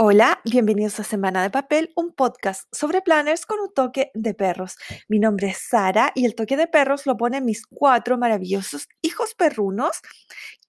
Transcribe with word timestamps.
Hola, 0.00 0.40
bienvenidos 0.44 1.00
a 1.00 1.02
Semana 1.02 1.42
de 1.42 1.50
Papel, 1.50 1.90
un 1.96 2.12
podcast 2.12 2.72
sobre 2.72 3.02
planners 3.02 3.44
con 3.44 3.58
un 3.58 3.74
toque 3.74 4.12
de 4.14 4.32
perros. 4.32 4.76
Mi 5.08 5.18
nombre 5.18 5.48
es 5.48 5.58
Sara 5.68 6.12
y 6.14 6.24
el 6.24 6.36
toque 6.36 6.56
de 6.56 6.68
perros 6.68 7.04
lo 7.04 7.16
ponen 7.16 7.44
mis 7.44 7.66
cuatro 7.66 8.16
maravillosos 8.16 8.86
hijos 9.02 9.34
perrunos 9.34 10.00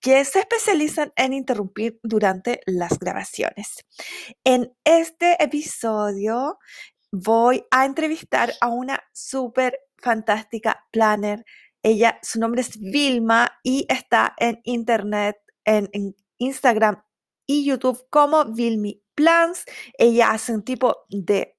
que 0.02 0.26
se 0.26 0.40
especializan 0.40 1.14
en 1.16 1.34
interrumpir 1.34 2.00
durante 2.02 2.62
las 2.66 2.98
grabaciones. 2.98 3.86
En 4.44 4.74
este 4.84 5.38
episodio 5.44 6.58
voy 7.12 7.64
a 7.70 7.86
entrevistar 7.86 8.52
a 8.62 8.70
una 8.70 9.00
súper 9.14 9.80
fantástica 10.00 10.88
planner. 10.92 11.46
Ella, 11.84 12.18
su 12.24 12.40
nombre 12.40 12.62
es 12.62 12.80
Vilma 12.80 13.60
y 13.62 13.86
está 13.90 14.34
en 14.40 14.60
internet, 14.64 15.38
en, 15.66 15.88
en 15.94 16.16
Instagram 16.40 17.04
y 17.46 17.66
YouTube 17.66 18.08
como 18.10 18.46
Vilmi 18.46 19.04
Plans. 19.20 19.66
Ella 19.98 20.32
hace 20.32 20.54
un 20.54 20.64
tipo 20.64 21.00
de 21.10 21.58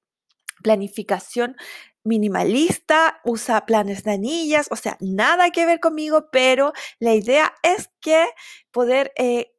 planificación 0.63 1.55
minimalista, 2.03 3.21
usa 3.23 3.67
planes 3.67 4.03
de 4.03 4.13
anillas, 4.13 4.67
o 4.71 4.75
sea, 4.75 4.97
nada 4.99 5.51
que 5.51 5.67
ver 5.67 5.79
conmigo, 5.79 6.29
pero 6.31 6.73
la 6.97 7.13
idea 7.13 7.53
es 7.61 7.91
que 7.99 8.25
poder 8.71 9.11
eh, 9.15 9.51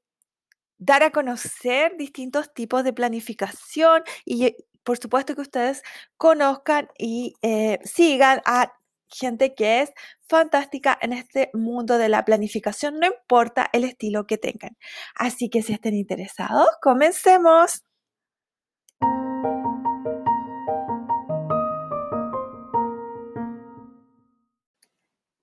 dar 0.79 1.05
a 1.05 1.13
conocer 1.13 1.97
distintos 1.97 2.53
tipos 2.53 2.83
de 2.83 2.93
planificación 2.93 4.03
y 4.25 4.57
por 4.83 4.99
supuesto 4.99 5.37
que 5.37 5.43
ustedes 5.43 5.85
conozcan 6.17 6.89
y 6.99 7.35
eh, 7.43 7.79
sigan 7.85 8.43
a 8.45 8.73
gente 9.09 9.55
que 9.55 9.83
es 9.83 9.93
fantástica 10.27 10.99
en 11.01 11.13
este 11.13 11.51
mundo 11.55 11.99
de 11.99 12.09
la 12.09 12.25
planificación, 12.25 12.99
no 12.99 13.07
importa 13.07 13.71
el 13.73 13.85
estilo 13.85 14.27
que 14.27 14.39
tengan. 14.39 14.77
Así 15.15 15.49
que 15.51 15.63
si 15.63 15.75
estén 15.75 15.95
interesados, 15.95 16.67
comencemos. 16.81 17.85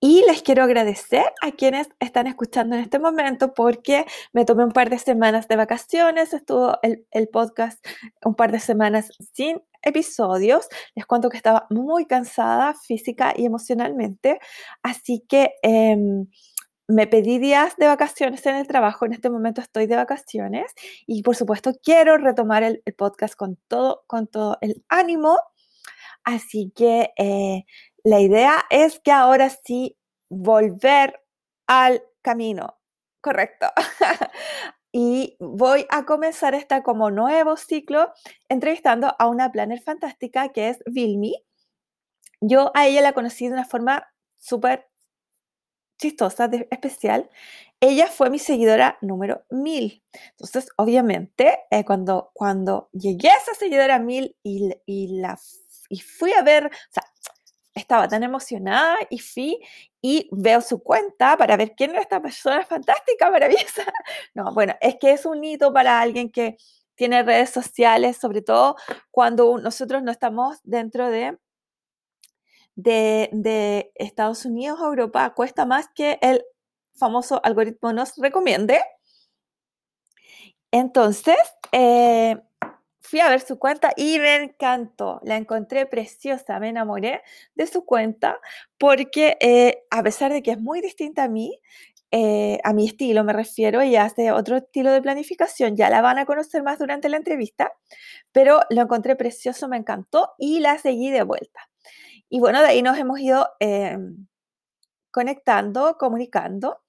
Y 0.02 0.24
les 0.28 0.42
quiero 0.44 0.64
agradecer 0.64 1.26
a 1.42 1.52
quienes 1.52 1.90
están 2.00 2.28
escuchando 2.28 2.76
en 2.76 2.84
este 2.84 3.00
momento 3.00 3.54
porque 3.54 4.06
me 4.32 4.46
tomé 4.46 4.64
un 4.64 4.72
par 4.72 4.90
de 4.90 4.98
semanas 4.98 5.50
de 5.50 5.58
vacaciones, 5.58 6.34
estuvo 6.34 6.78
el, 6.82 7.28
podcast 7.28 7.86
un 8.24 8.34
par 8.34 8.54
de 8.54 8.62
semanas 8.62 9.12
sin 9.34 9.62
episodios. 9.82 10.70
Les 10.96 11.06
cuento 11.06 11.30
que 11.30 11.36
estaba 11.36 11.68
muy 11.70 12.06
cansada 12.06 12.74
física 12.76 13.34
y 13.36 13.46
emocionalmente, 13.46 14.40
así 14.84 15.26
que 15.28 15.52
em, 15.64 16.28
me 16.88 17.06
pedí 17.08 17.38
días 17.38 17.76
de 17.78 17.88
vacaciones 17.88 18.46
en 18.46 18.56
el 18.56 18.68
trabajo. 18.68 19.06
En 19.06 19.14
este 19.14 19.30
momento 19.30 19.60
estoy 19.60 19.86
de 19.86 19.98
vacaciones 19.98 20.72
y 21.08 21.24
por 21.24 21.36
supuesto 21.36 21.74
quiero 21.84 22.18
retomar 22.18 22.64
el, 22.64 22.82
podcast 22.98 23.36
con 23.36 23.58
todo, 23.68 24.04
con 24.08 24.28
todo 24.28 24.58
el 24.62 24.82
ánimo. 24.88 25.38
Así 26.24 26.72
que 26.76 27.12
eh, 27.18 27.66
la 28.04 28.20
idea 28.20 28.66
es 28.70 29.00
que 29.00 29.12
ahora 29.12 29.50
sí 29.50 29.98
volver 30.30 31.22
al 31.68 32.04
camino. 32.22 32.78
Correcto. 33.22 33.68
y 34.92 35.36
voy 35.40 35.86
a 35.90 36.06
comenzar 36.06 36.56
esta 36.56 36.84
como 36.84 37.12
nuevo 37.12 37.58
ciclo 37.58 38.12
entrevistando 38.48 39.16
a 39.20 39.28
una 39.28 39.52
planner 39.52 39.82
fantástica 39.82 40.50
que 40.50 40.70
es 40.70 40.80
Vilmi. 40.86 41.36
Yo 42.42 42.72
a 42.74 42.88
ella 42.88 43.02
la 43.02 43.14
conocí 43.14 43.48
de 43.48 43.54
una 43.54 43.66
forma 43.66 44.08
súper 44.38 44.90
chistosa, 46.00 46.50
especial. 46.72 47.30
Ella 47.82 48.08
fue 48.08 48.30
mi 48.30 48.40
seguidora 48.40 48.98
número 49.02 49.46
1000. 49.50 50.04
Entonces, 50.32 50.70
obviamente, 50.78 51.60
eh, 51.72 51.84
cuando, 51.86 52.32
cuando 52.34 52.90
llegué 52.94 53.30
a 53.30 53.38
esa 53.38 53.54
seguidora 53.54 54.00
1000 54.00 54.38
y, 54.44 54.74
y, 54.86 55.20
la, 55.20 55.38
y 55.90 56.00
fui 56.00 56.34
a 56.34 56.42
ver, 56.42 56.72
estaba 57.80 58.08
tan 58.08 58.24
emocionada 58.24 58.98
y 59.10 59.20
fui 59.20 59.60
y 60.02 60.30
veo 60.32 60.62
su 60.62 60.82
cuenta 60.82 61.38
para 61.38 61.58
ver 61.58 61.74
quién 61.76 61.96
es 61.96 62.02
esta 62.02 62.22
persona 62.22 62.66
fantástica, 62.66 63.30
maravillosa. 63.30 63.84
No, 64.34 64.54
bueno, 64.54 64.76
es 64.82 64.98
que 65.00 65.12
es 65.12 65.26
un 65.26 65.44
hito 65.44 65.74
para 65.74 66.00
alguien 66.00 66.32
que 66.32 66.58
tiene 66.96 67.24
redes 67.24 67.50
sociales, 67.50 68.18
sobre 68.18 68.42
todo 68.42 68.76
cuando 69.12 69.58
nosotros 69.60 70.04
no 70.04 70.12
estamos 70.12 70.60
dentro 70.64 71.10
de, 71.10 71.38
de, 72.76 73.92
Estados 73.96 74.46
Unidos 74.46 74.80
o 74.82 74.88
Europa, 74.88 75.34
cuesta 75.34 75.66
más 75.66 75.88
que 75.96 76.20
el 76.22 76.44
famoso 76.94 77.40
algoritmo 77.44 77.94
nos 77.94 78.18
recomiende. 78.18 78.82
Entonces, 80.72 81.38
eh, 81.72 82.38
fui 83.02 83.20
a 83.20 83.30
ver 83.30 83.42
su 83.42 83.58
cuenta 83.58 83.92
y 83.96 84.20
me 84.20 84.36
encantó, 84.36 85.20
la 85.24 85.38
encontré 85.38 85.86
preciosa, 85.86 86.60
me 86.60 86.70
enamoré 86.70 87.22
de 87.56 87.68
su 87.68 87.86
cuenta 87.86 88.40
porque 88.78 89.38
eh, 89.40 89.84
a 89.90 90.04
pesar 90.04 90.32
de 90.34 90.44
que 90.44 90.52
es 90.52 90.60
muy 90.60 90.82
distinta 90.82 91.24
a 91.24 91.30
mí, 91.30 91.60
eh, 92.12 92.60
a 92.64 92.74
mi 92.74 92.88
estilo 92.88 93.24
me 93.24 93.34
refiero, 93.34 93.82
ella 93.82 94.06
hace 94.06 94.32
otro 94.32 94.58
estilo 94.58 94.92
de 94.92 95.02
planificación, 95.02 95.76
ya 95.76 95.90
la 95.90 96.02
van 96.02 96.18
a 96.18 96.26
conocer 96.26 96.64
más 96.64 96.80
durante 96.80 97.08
la 97.10 97.18
entrevista, 97.18 97.72
pero 98.32 98.62
lo 98.70 98.82
encontré 98.82 99.16
precioso, 99.16 99.68
me 99.68 99.78
encantó 99.78 100.32
y 100.38 100.60
la 100.60 100.78
seguí 100.80 101.12
de 101.12 101.24
vuelta. 101.24 101.70
Y 102.30 102.40
bueno, 102.40 102.62
de 102.62 102.68
ahí 102.68 102.82
nos 102.82 102.98
hemos 102.98 103.20
ido 103.20 103.50
em, 103.60 104.28
conectando, 105.12 105.98
comunicando, 106.00 106.80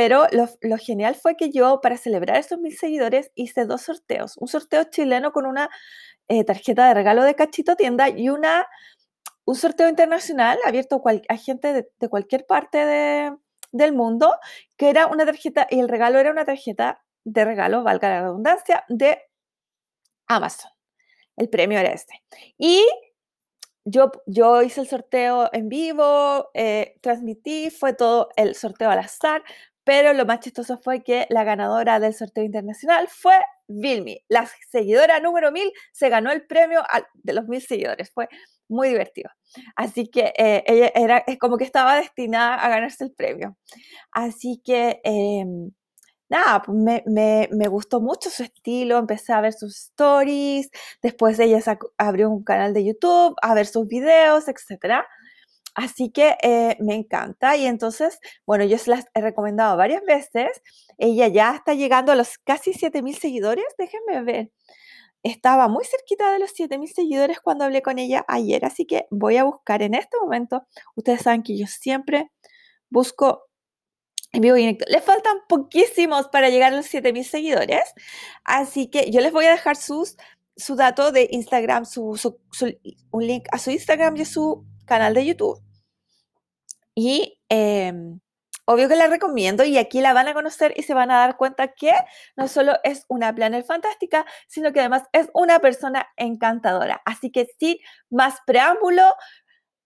pero 0.00 0.26
lo, 0.32 0.78
genial 0.78 1.14
fue 1.14 1.36
que 1.36 1.50
yo, 1.50 1.82
para 1.82 1.98
celebrar 1.98 2.38
esos 2.38 2.58
mil 2.58 2.74
seguidores, 2.74 3.32
hice 3.34 3.66
dos 3.66 3.82
sorteos. 3.82 4.38
Un 4.38 4.48
sorteo 4.48 4.84
chileno 4.84 5.30
con 5.30 5.44
una 5.44 5.68
eh, 6.26 6.42
tarjeta 6.42 6.88
de 6.88 6.94
regalo 6.94 7.22
de 7.22 7.34
Cachito 7.34 7.76
Tienda 7.76 8.08
y 8.08 8.30
una, 8.30 8.66
un 9.44 9.56
sorteo 9.56 9.90
internacional 9.90 10.58
abierto 10.64 11.02
a 11.28 11.36
gente 11.36 11.74
de, 11.74 12.08
cualquier 12.08 12.46
parte 12.46 12.78
del 13.72 13.92
mundo, 13.92 14.32
que 14.78 14.88
era 14.88 15.06
una 15.06 15.26
tarjeta, 15.26 15.66
y 15.68 15.80
el 15.80 15.88
regalo 15.90 16.18
era 16.18 16.30
una 16.30 16.46
tarjeta 16.46 17.04
de 17.24 17.44
regalo, 17.44 17.82
valga 17.82 18.08
la 18.08 18.22
redundancia, 18.22 18.86
de 18.88 19.28
Amazon. 20.28 20.70
El 21.36 21.50
premio 21.50 21.78
era 21.78 21.90
este. 21.90 22.24
Y 22.56 22.86
yo, 23.84 24.12
yo 24.26 24.62
hice 24.62 24.80
el 24.80 24.88
sorteo 24.88 25.50
en 25.52 25.68
vivo, 25.68 26.50
eh, 26.54 26.96
transmití, 27.02 27.70
fue 27.70 27.92
todo 27.92 28.30
el 28.36 28.54
sorteo 28.54 28.90
al 28.90 28.98
azar, 28.98 29.42
pero 29.90 30.12
lo 30.12 30.24
más 30.24 30.38
chistoso 30.38 30.78
fue 30.78 31.02
que 31.02 31.26
la 31.30 31.42
ganadora 31.42 31.98
del 31.98 32.14
sorteo 32.14 32.44
internacional 32.44 33.08
fue 33.08 33.34
Vilmi. 33.66 34.22
La 34.28 34.48
seguidora 34.70 35.18
número 35.18 35.50
1000 35.50 35.72
se 35.90 36.08
ganó 36.08 36.30
el 36.30 36.46
premio 36.46 36.84
de 37.14 37.32
los 37.32 37.48
mil 37.48 37.60
seguidores. 37.60 38.08
Fue 38.12 38.28
muy 38.68 38.90
divertido. 38.90 39.30
Así 39.74 40.06
que 40.06 40.32
eh, 40.38 40.62
ella 40.68 40.92
era 40.94 41.24
es 41.26 41.38
como 41.38 41.56
que 41.56 41.64
estaba 41.64 41.96
destinada 41.96 42.54
a 42.54 42.68
ganarse 42.68 43.02
el 43.02 43.12
premio. 43.12 43.56
Así 44.12 44.62
que 44.64 45.00
em, 45.02 45.72
nada, 46.28 46.62
pues 46.62 46.78
me, 46.78 47.02
me, 47.06 47.48
me, 47.50 47.66
gustó 47.66 48.00
mucho 48.00 48.30
su 48.30 48.44
estilo, 48.44 48.96
empecé 48.96 49.32
a 49.32 49.40
ver 49.40 49.54
sus 49.54 49.76
stories, 49.76 50.70
después 51.02 51.36
ella 51.40 51.58
abrió 51.98 52.30
un 52.30 52.44
canal 52.44 52.74
de 52.74 52.84
YouTube, 52.84 53.34
a 53.42 53.54
ver 53.54 53.66
sus 53.66 53.88
videos, 53.88 54.46
etc. 54.46 55.04
Así 55.74 56.10
que 56.10 56.36
eh, 56.42 56.76
me 56.80 56.94
encanta 56.94 57.56
y 57.56 57.66
entonces, 57.66 58.18
bueno, 58.46 58.64
yo 58.64 58.78
se 58.78 58.90
las 58.90 59.06
he 59.14 59.20
recomendado 59.20 59.76
varias 59.76 60.02
veces, 60.04 60.62
ella 60.98 61.28
ya 61.28 61.54
está 61.54 61.74
llegando 61.74 62.12
a 62.12 62.16
los 62.16 62.38
casi 62.38 62.72
7.000 62.72 63.18
seguidores, 63.18 63.64
déjenme 63.78 64.22
ver. 64.22 64.50
Estaba 65.22 65.68
muy 65.68 65.84
cerquita 65.84 66.32
de 66.32 66.38
los 66.38 66.52
7.000 66.54 66.86
seguidores 66.92 67.40
cuando 67.40 67.64
hablé 67.64 67.82
con 67.82 67.98
ella 67.98 68.24
ayer, 68.28 68.64
así 68.64 68.86
que 68.86 69.06
voy 69.10 69.36
a 69.36 69.44
buscar 69.44 69.82
en 69.82 69.94
este 69.94 70.16
momento. 70.20 70.66
Ustedes 70.96 71.22
saben 71.22 71.42
que 71.42 71.56
yo 71.58 71.66
siempre 71.66 72.30
busco 72.90 73.50
en 74.32 74.42
vivo 74.42 74.56
y 74.56 74.78
Le 74.86 75.00
faltan 75.00 75.38
poquísimos 75.48 76.28
para 76.28 76.50
llegar 76.50 76.72
a 76.72 76.76
los 76.76 76.86
7000 76.86 77.24
seguidores. 77.24 77.82
Así 78.44 78.88
que 78.88 79.10
yo 79.10 79.20
les 79.20 79.32
voy 79.32 79.46
a 79.46 79.50
dejar 79.50 79.76
sus, 79.76 80.16
su 80.56 80.76
dato 80.76 81.12
de 81.12 81.28
Instagram, 81.30 81.84
su, 81.84 82.38
un 83.10 83.26
link 83.26 83.46
a 83.50 83.58
su 83.58 83.70
Instagram 83.70 84.16
y 84.16 84.22
a 84.22 84.26
su 84.26 84.64
canal 84.84 85.14
de 85.14 85.26
YouTube. 85.26 85.60
Y 86.94 87.40
em, 87.48 88.20
obvio 88.64 88.88
que 88.88 88.96
la 88.96 89.06
recomiendo 89.06 89.64
y 89.64 89.78
aquí 89.78 90.00
la 90.00 90.12
van 90.12 90.28
a 90.28 90.34
conocer 90.34 90.72
y 90.76 90.82
se 90.82 90.94
van 90.94 91.10
a 91.10 91.18
dar 91.18 91.36
cuenta 91.36 91.68
que 91.68 91.92
no 92.36 92.48
solo 92.48 92.74
es 92.84 93.04
una 93.08 93.34
planner 93.34 93.64
fantástica, 93.64 94.26
sino 94.48 94.72
que 94.72 94.80
además 94.80 95.04
es 95.12 95.28
una 95.34 95.60
persona 95.60 96.08
encantadora. 96.16 97.02
Así 97.04 97.30
que 97.30 97.48
sin 97.58 97.78
más 98.10 98.36
preámbulo, 98.46 99.02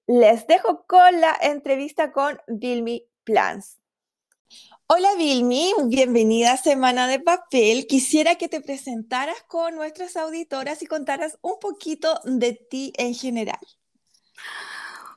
les 0.07 0.47
dejo 0.47 0.85
con 0.87 1.21
la 1.21 1.37
entrevista 1.41 2.13
con 2.13 2.39
Vilmi 2.47 3.07
Plans. 3.25 3.81
Hola 4.87 5.15
Vilmi, 5.17 5.73
bienvenida 5.87 6.53
a 6.53 6.57
Semana 6.59 7.09
de 7.09 7.19
Papel. 7.19 7.87
Quisiera 7.87 8.35
que 8.35 8.49
te 8.49 8.61
presentaras 8.61 9.43
con 9.49 9.75
nuestras 9.75 10.17
auditoras 10.17 10.83
y 10.83 10.87
contaras 10.87 11.39
un 11.41 11.59
poquito 11.59 12.21
de 12.25 12.53
ti 12.53 12.93
en 12.99 13.15
general. 13.15 13.59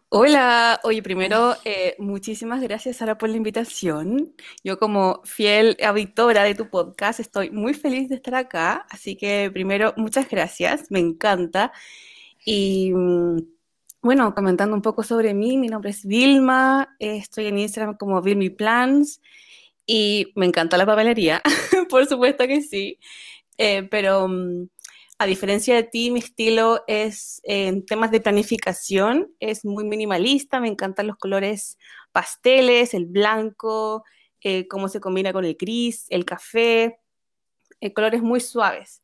Hola, 0.09 0.79
oye, 0.83 1.03
primero, 1.03 1.55
eh, 1.65 1.95
muchísimas 1.99 2.61
gracias 2.61 2.97
Sara 2.97 3.17
por 3.17 3.27
la 3.29 3.35
invitación. 3.35 4.33
Yo 4.63 4.79
como 4.79 5.21
fiel 5.25 5.75
auditora 5.83 6.43
de 6.43 6.55
tu 6.55 6.69
podcast 6.69 7.19
estoy 7.19 7.49
muy 7.49 7.73
feliz 7.73 8.07
de 8.07 8.15
estar 8.15 8.35
acá, 8.35 8.85
así 8.89 9.17
que 9.17 9.51
primero, 9.51 9.93
muchas 9.97 10.29
gracias, 10.29 10.89
me 10.91 10.99
encanta. 10.99 11.73
Y 12.45 12.93
mm, 12.93 13.39
bueno, 14.01 14.33
comentando 14.33 14.75
un 14.75 14.81
poco 14.81 15.03
sobre 15.03 15.33
mí, 15.33 15.57
mi 15.57 15.67
nombre 15.67 15.91
es 15.91 16.05
Vilma, 16.05 16.95
estoy 16.99 17.47
en 17.47 17.59
Instagram 17.59 17.97
como 17.97 18.21
Vilmi 18.21 18.49
Plans 18.49 19.21
y 19.85 20.31
me 20.35 20.45
encanta 20.45 20.77
la 20.77 20.85
papelería, 20.85 21.41
por 21.89 22.05
supuesto 22.07 22.47
que 22.47 22.61
sí, 22.61 22.99
eh, 23.57 23.83
pero... 23.83 24.27
Mm, 24.29 24.69
a 25.19 25.25
diferencia 25.25 25.75
de 25.75 25.83
ti, 25.83 26.11
mi 26.11 26.19
estilo 26.19 26.83
es 26.87 27.41
en 27.43 27.85
temas 27.85 28.11
de 28.11 28.21
planificación, 28.21 29.33
es 29.39 29.65
muy 29.65 29.83
minimalista, 29.83 30.59
me 30.59 30.67
encantan 30.67 31.07
los 31.07 31.17
colores 31.17 31.77
pasteles, 32.11 32.93
el 32.93 33.07
blanco, 33.07 34.03
eh, 34.41 34.67
cómo 34.67 34.87
se 34.89 34.99
combina 34.99 35.33
con 35.33 35.43
el 35.45 35.55
gris, 35.55 36.05
el 36.09 36.23
café, 36.23 36.99
eh, 37.81 37.93
colores 37.93 38.21
muy 38.21 38.39
suaves. 38.39 39.01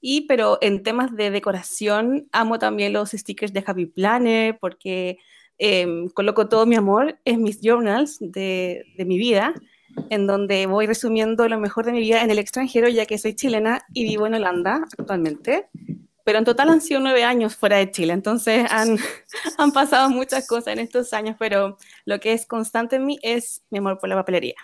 Y 0.00 0.22
pero 0.22 0.58
en 0.60 0.82
temas 0.82 1.14
de 1.14 1.30
decoración, 1.30 2.28
amo 2.32 2.58
también 2.58 2.92
los 2.92 3.10
stickers 3.10 3.52
de 3.52 3.62
Happy 3.64 3.86
Planner 3.86 4.58
porque 4.60 5.18
em, 5.58 6.08
coloco 6.08 6.48
todo 6.48 6.66
mi 6.66 6.74
amor 6.74 7.20
en 7.24 7.42
mis 7.42 7.60
journals 7.62 8.18
de, 8.20 8.84
de 8.96 9.04
mi 9.04 9.16
vida 9.16 9.54
en 10.10 10.26
donde 10.26 10.66
voy 10.66 10.86
resumiendo 10.86 11.48
lo 11.48 11.58
mejor 11.58 11.86
de 11.86 11.92
mi 11.92 12.00
vida 12.00 12.22
en 12.22 12.30
el 12.30 12.38
extranjero, 12.38 12.88
ya 12.88 13.06
que 13.06 13.18
soy 13.18 13.34
chilena 13.34 13.84
y 13.92 14.04
vivo 14.04 14.26
en 14.26 14.34
Holanda 14.34 14.86
actualmente. 14.98 15.68
Pero 16.24 16.38
en 16.38 16.44
total 16.44 16.70
han 16.70 16.80
sido 16.80 17.00
nueve 17.00 17.24
años 17.24 17.56
fuera 17.56 17.78
de 17.78 17.90
Chile, 17.90 18.12
entonces 18.12 18.64
han, 18.70 18.96
han 19.58 19.72
pasado 19.72 20.08
muchas 20.08 20.46
cosas 20.46 20.74
en 20.74 20.78
estos 20.78 21.12
años, 21.12 21.36
pero 21.38 21.78
lo 22.04 22.20
que 22.20 22.32
es 22.32 22.46
constante 22.46 22.96
en 22.96 23.06
mí 23.06 23.18
es 23.22 23.62
mi 23.70 23.78
amor 23.78 23.98
por 23.98 24.08
la 24.08 24.14
papelería. 24.14 24.54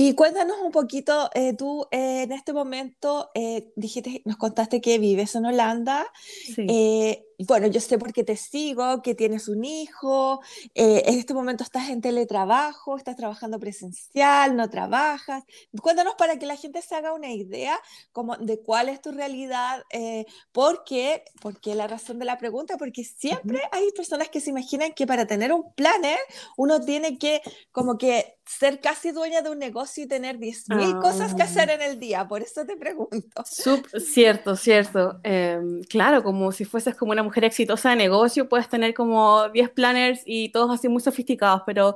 Y 0.00 0.14
cuéntanos 0.14 0.58
un 0.62 0.70
poquito, 0.70 1.28
eh, 1.34 1.54
tú 1.54 1.88
eh, 1.90 2.22
en 2.22 2.30
este 2.30 2.52
momento 2.52 3.32
eh, 3.34 3.72
dijiste, 3.74 4.22
nos 4.24 4.36
contaste 4.36 4.80
que 4.80 4.96
vives 5.00 5.34
en 5.34 5.46
Holanda. 5.46 6.06
Sí 6.54 7.24
bueno, 7.46 7.68
yo 7.68 7.80
sé 7.80 7.98
porque 7.98 8.24
te 8.24 8.36
sigo, 8.36 9.00
que 9.00 9.14
tienes 9.14 9.46
un 9.46 9.64
hijo, 9.64 10.40
eh, 10.74 11.04
en 11.06 11.18
este 11.18 11.34
momento 11.34 11.62
estás 11.62 11.88
en 11.88 12.00
teletrabajo, 12.00 12.96
estás 12.96 13.14
trabajando 13.14 13.60
presencial, 13.60 14.56
no 14.56 14.68
trabajas. 14.68 15.44
Cuéntanos 15.80 16.14
para 16.16 16.38
que 16.38 16.46
la 16.46 16.56
gente 16.56 16.82
se 16.82 16.96
haga 16.96 17.12
una 17.12 17.30
idea 17.30 17.78
como 18.10 18.36
de 18.38 18.60
cuál 18.60 18.88
es 18.88 19.00
tu 19.00 19.12
realidad, 19.12 19.84
eh, 19.90 20.26
porque, 20.50 21.22
porque 21.40 21.76
la 21.76 21.86
razón 21.86 22.18
de 22.18 22.24
la 22.24 22.38
pregunta, 22.38 22.76
porque 22.76 23.04
siempre 23.04 23.62
hay 23.70 23.88
personas 23.92 24.28
que 24.30 24.40
se 24.40 24.50
imaginan 24.50 24.92
que 24.92 25.06
para 25.06 25.26
tener 25.26 25.52
un 25.52 25.72
planner 25.74 26.18
uno 26.56 26.80
tiene 26.80 27.18
que 27.18 27.40
como 27.70 27.98
que 27.98 28.34
ser 28.46 28.80
casi 28.80 29.12
dueña 29.12 29.42
de 29.42 29.50
un 29.50 29.58
negocio 29.58 29.87
y 29.96 30.06
tener 30.06 30.38
10.000 30.38 31.00
cosas 31.00 31.34
que 31.34 31.42
hacer 31.42 31.70
ah. 31.70 31.74
en 31.74 31.82
el 31.82 31.98
día, 31.98 32.26
por 32.28 32.42
eso 32.42 32.66
te 32.66 32.76
pregunto. 32.76 33.44
cierto, 33.44 34.56
cierto. 34.56 35.20
Em, 35.22 35.82
claro, 35.84 36.22
como 36.22 36.52
si 36.52 36.64
fueses 36.64 36.94
como 36.94 37.12
una 37.12 37.22
mujer 37.22 37.44
exitosa 37.44 37.90
de 37.90 37.96
negocio, 37.96 38.48
puedes 38.48 38.68
tener 38.68 38.92
como 38.92 39.48
10 39.48 39.70
planners 39.70 40.22
y 40.26 40.50
todos 40.50 40.74
así 40.74 40.88
muy 40.88 41.00
sofisticados, 41.00 41.62
pero 41.64 41.94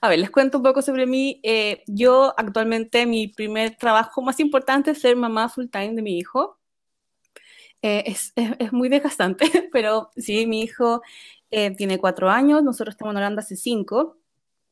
a 0.00 0.08
ver, 0.08 0.18
les 0.18 0.30
cuento 0.30 0.58
un 0.58 0.64
poco 0.64 0.82
sobre 0.82 1.06
mí. 1.06 1.40
Eh, 1.42 1.84
yo 1.86 2.34
actualmente 2.36 3.06
mi 3.06 3.28
primer 3.28 3.76
trabajo 3.76 4.22
más 4.22 4.40
importante 4.40 4.92
es 4.92 5.00
ser 5.00 5.14
mamá 5.16 5.48
full 5.48 5.66
time 5.66 5.94
de 5.94 6.02
mi 6.02 6.18
hijo. 6.18 6.58
Eh, 7.82 8.04
es, 8.06 8.32
es, 8.34 8.50
es, 8.58 8.72
muy 8.72 8.88
desgastante, 8.88 9.46
pero 9.72 10.10
sí, 10.16 10.46
mi 10.46 10.62
hijo 10.62 11.00
eh, 11.50 11.74
tiene 11.76 11.98
cuatro 11.98 12.28
años, 12.28 12.62
nosotros 12.62 12.94
estamos 12.94 13.12
en 13.12 13.18
Holanda 13.18 13.40
hace 13.40 13.56
cinco, 13.56 14.18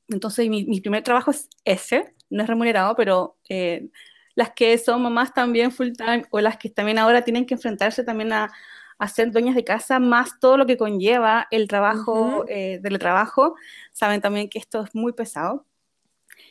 entonces 0.08 0.48
mi, 0.48 0.64
mi 0.64 0.80
primer 0.80 1.02
trabajo 1.02 1.30
es 1.30 1.48
ese, 1.64 2.14
no 2.30 2.42
es 2.42 2.48
remunerado, 2.48 2.94
pero 2.96 3.36
las 4.34 4.50
que 4.50 4.76
son 4.78 5.02
mamás 5.02 5.32
también 5.32 5.72
full 5.72 5.92
time 5.92 6.24
o 6.30 6.40
las 6.40 6.56
que 6.58 6.70
también 6.70 6.98
ahora 6.98 7.22
tienen 7.22 7.46
que 7.46 7.54
enfrentarse 7.54 8.04
también 8.04 8.32
a, 8.32 8.52
a 8.98 9.08
ser 9.08 9.30
dueñas 9.30 9.54
de 9.54 9.64
casa, 9.64 9.98
más 9.98 10.38
todo 10.40 10.56
lo 10.56 10.66
que 10.66 10.76
conlleva 10.76 11.46
el 11.50 11.68
trabajo, 11.68 12.44
uh 12.44 12.98
trabajo, 12.98 13.54
saben 13.92 14.20
también 14.20 14.48
que 14.48 14.58
esto 14.58 14.82
es 14.82 14.94
muy 14.94 15.12
pesado. 15.12 15.66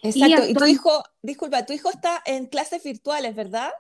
Exacto, 0.02 0.48
y, 0.48 0.54
tu 0.54 0.66
hijo, 0.66 1.04
disculpa, 1.22 1.66
tu 1.66 1.74
hijo 1.74 1.90
está 1.90 2.22
en 2.26 2.46
clases 2.46 2.84
virtuales, 2.84 3.36
¿verdad? 3.36 3.72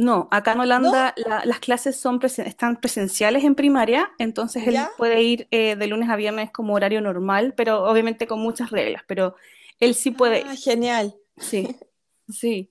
No, 0.00 0.28
acá 0.30 0.52
en 0.52 0.60
Holanda 0.60 1.12
las 1.42 1.58
clases 1.58 1.96
son 1.96 2.20
están 2.22 2.76
presenciales 2.76 3.42
en 3.42 3.56
primaria, 3.56 4.12
entonces 4.18 4.64
él 4.68 4.76
puede 4.96 5.20
ir 5.24 5.48
eh, 5.50 5.74
de 5.74 5.86
lunes 5.88 6.08
a 6.08 6.14
viernes 6.14 6.52
como 6.52 6.74
horario 6.74 7.00
normal, 7.00 7.52
pero 7.56 7.82
obviamente 7.82 8.28
con 8.28 8.38
muchas 8.38 8.70
reglas, 8.70 9.02
pero 9.08 9.34
él 9.80 9.96
sí 9.96 10.12
puede. 10.12 10.44
Ah, 10.46 10.54
genial. 10.54 11.16
Sí, 11.36 11.74
sí. 12.28 12.70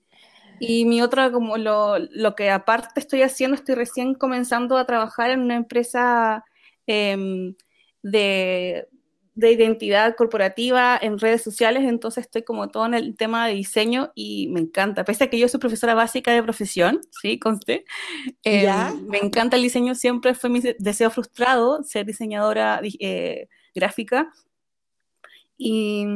Y 0.58 0.86
mi 0.86 1.02
otra, 1.02 1.30
como 1.30 1.58
lo, 1.58 1.98
lo, 1.98 2.34
que 2.34 2.50
aparte 2.50 2.98
estoy 2.98 3.20
haciendo, 3.20 3.56
estoy 3.56 3.74
recién 3.74 4.14
comenzando 4.14 4.78
a 4.78 4.86
trabajar 4.86 5.28
en 5.28 5.40
una 5.40 5.56
empresa 5.56 6.46
em, 6.86 7.54
de, 8.02 8.88
de, 9.38 9.52
identidad 9.52 10.16
corporativa 10.16 10.98
en 11.00 11.18
redes 11.18 11.42
sociales, 11.42 11.84
entonces 11.84 12.24
estoy 12.24 12.42
como 12.42 12.68
todo 12.68 12.86
en 12.86 12.94
el 12.94 13.16
tema 13.16 13.46
de 13.46 13.54
diseño 13.54 14.12
y 14.14 14.48
me 14.48 14.60
encanta. 14.60 15.04
Pese 15.04 15.24
a 15.24 15.30
que 15.30 15.38
yo 15.38 15.48
soy 15.48 15.60
profesora 15.60 15.94
básica 15.94 16.32
de 16.32 16.42
profesión, 16.42 17.00
¿sí? 17.22 17.38
Conste. 17.38 17.84
Em, 18.42 19.06
me 19.06 19.18
encanta 19.18 19.56
el 19.56 19.62
diseño, 19.62 19.94
siempre 19.94 20.34
fue 20.34 20.50
mi 20.50 20.60
deseo 20.78 21.10
frustrado 21.10 21.82
ser 21.82 22.06
diseñadora 22.06 22.80
eh, 23.00 23.48
gráfica 23.74 24.32
y 25.60 26.06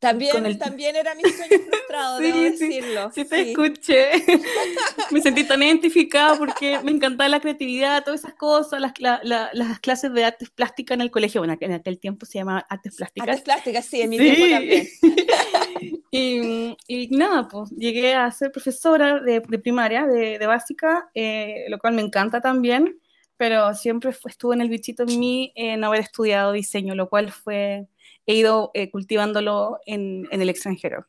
también, 0.00 0.58
también 0.58 0.96
era 0.96 1.14
mi 1.14 1.22
sueño 1.22 1.64
frustrado, 1.70 2.18
sí, 2.18 2.24
debo 2.24 2.40
decirlo. 2.40 3.10
Sí, 3.14 3.24
te 3.24 3.50
escuché. 3.50 4.10
me 5.12 5.20
sentí 5.20 5.44
tan 5.44 5.62
identificada 5.62 6.36
porque 6.36 6.80
me 6.82 6.90
encantaba 6.90 7.28
la 7.28 7.38
creatividad, 7.38 8.02
todas 8.02 8.24
esas 8.24 8.34
cosas, 8.34 8.80
las, 8.80 9.20
las 9.22 9.78
clases 9.78 10.12
de 10.12 10.24
artes 10.24 10.50
plásticas 10.50 10.96
en 10.96 11.02
el 11.02 11.12
colegio. 11.12 11.40
Bueno, 11.40 11.56
en 11.60 11.72
aquel 11.74 12.00
tiempo 12.00 12.26
se 12.26 12.38
llamaba 12.38 12.66
artes 12.68 12.96
plásticas. 12.96 13.28
Artes 13.28 13.44
plásticas, 13.44 13.84
sí, 13.84 14.00
en 14.02 14.10
mi 14.10 14.18
tiempo 14.18 14.46
también. 14.50 14.88
y, 16.10 16.76
y, 16.88 17.08
nada, 17.16 17.46
pues 17.46 17.70
llegué 17.70 18.16
a 18.16 18.28
ser 18.32 18.50
profesora 18.50 19.20
de, 19.20 19.38
de 19.38 19.58
primaria, 19.60 20.08
de, 20.08 20.40
de 20.40 20.46
básica, 20.48 21.08
eh, 21.14 21.66
lo 21.68 21.78
cual 21.78 21.94
me 21.94 22.02
encanta 22.02 22.40
también, 22.40 22.98
pero 23.36 23.72
siempre 23.74 24.12
fue, 24.12 24.32
estuvo 24.32 24.54
en 24.54 24.60
el 24.60 24.68
bichito 24.68 25.04
en 25.04 25.20
mí 25.20 25.52
eh, 25.54 25.76
no 25.76 25.86
haber 25.86 26.00
estudiado 26.00 26.50
diseño, 26.50 26.96
lo 26.96 27.08
cual 27.08 27.30
fue 27.30 27.86
he 28.28 28.34
ido 28.34 28.70
eh, 28.74 28.90
cultivándolo 28.90 29.80
en, 29.86 30.28
el 30.30 30.50
extranjero. 30.50 31.06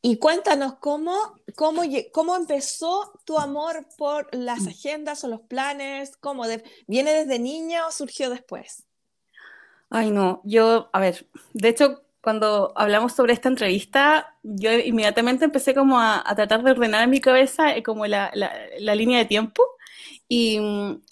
Y 0.00 0.16
cuéntanos 0.18 0.74
cómo, 0.74 1.12
cómo, 1.56 1.82
cómo 2.12 2.36
empezó 2.36 3.12
tu 3.24 3.36
amor 3.36 3.84
por 3.98 4.32
las 4.32 4.66
agendas 4.66 5.24
o 5.24 5.28
los 5.28 5.40
planes, 5.40 6.16
cómo 6.16 6.44
viene 6.86 7.12
desde 7.12 7.40
niña 7.40 7.86
o 7.86 7.90
surgió 7.90 8.30
después. 8.30 8.84
Ay, 9.90 10.12
no, 10.12 10.40
yo, 10.44 10.88
a 10.92 11.00
ver, 11.00 11.26
de 11.52 11.68
hecho, 11.68 12.02
cuando 12.22 12.72
hablamos 12.76 13.12
sobre 13.12 13.32
esta 13.32 13.48
entrevista, 13.48 14.36
yo 14.44 14.70
inmediatamente 14.70 15.44
empecé 15.44 15.74
como 15.74 15.98
a, 15.98 16.22
tratar 16.36 16.62
de 16.62 16.70
ordenar 16.70 17.02
en 17.02 17.10
mi 17.10 17.20
cabeza 17.20 17.74
eh, 17.74 17.82
como 17.82 18.06
la, 18.06 18.30
la, 18.34 18.94
línea 18.94 19.18
de 19.18 19.24
tiempo 19.24 19.64
y 20.28 20.60
mm, 20.60 21.02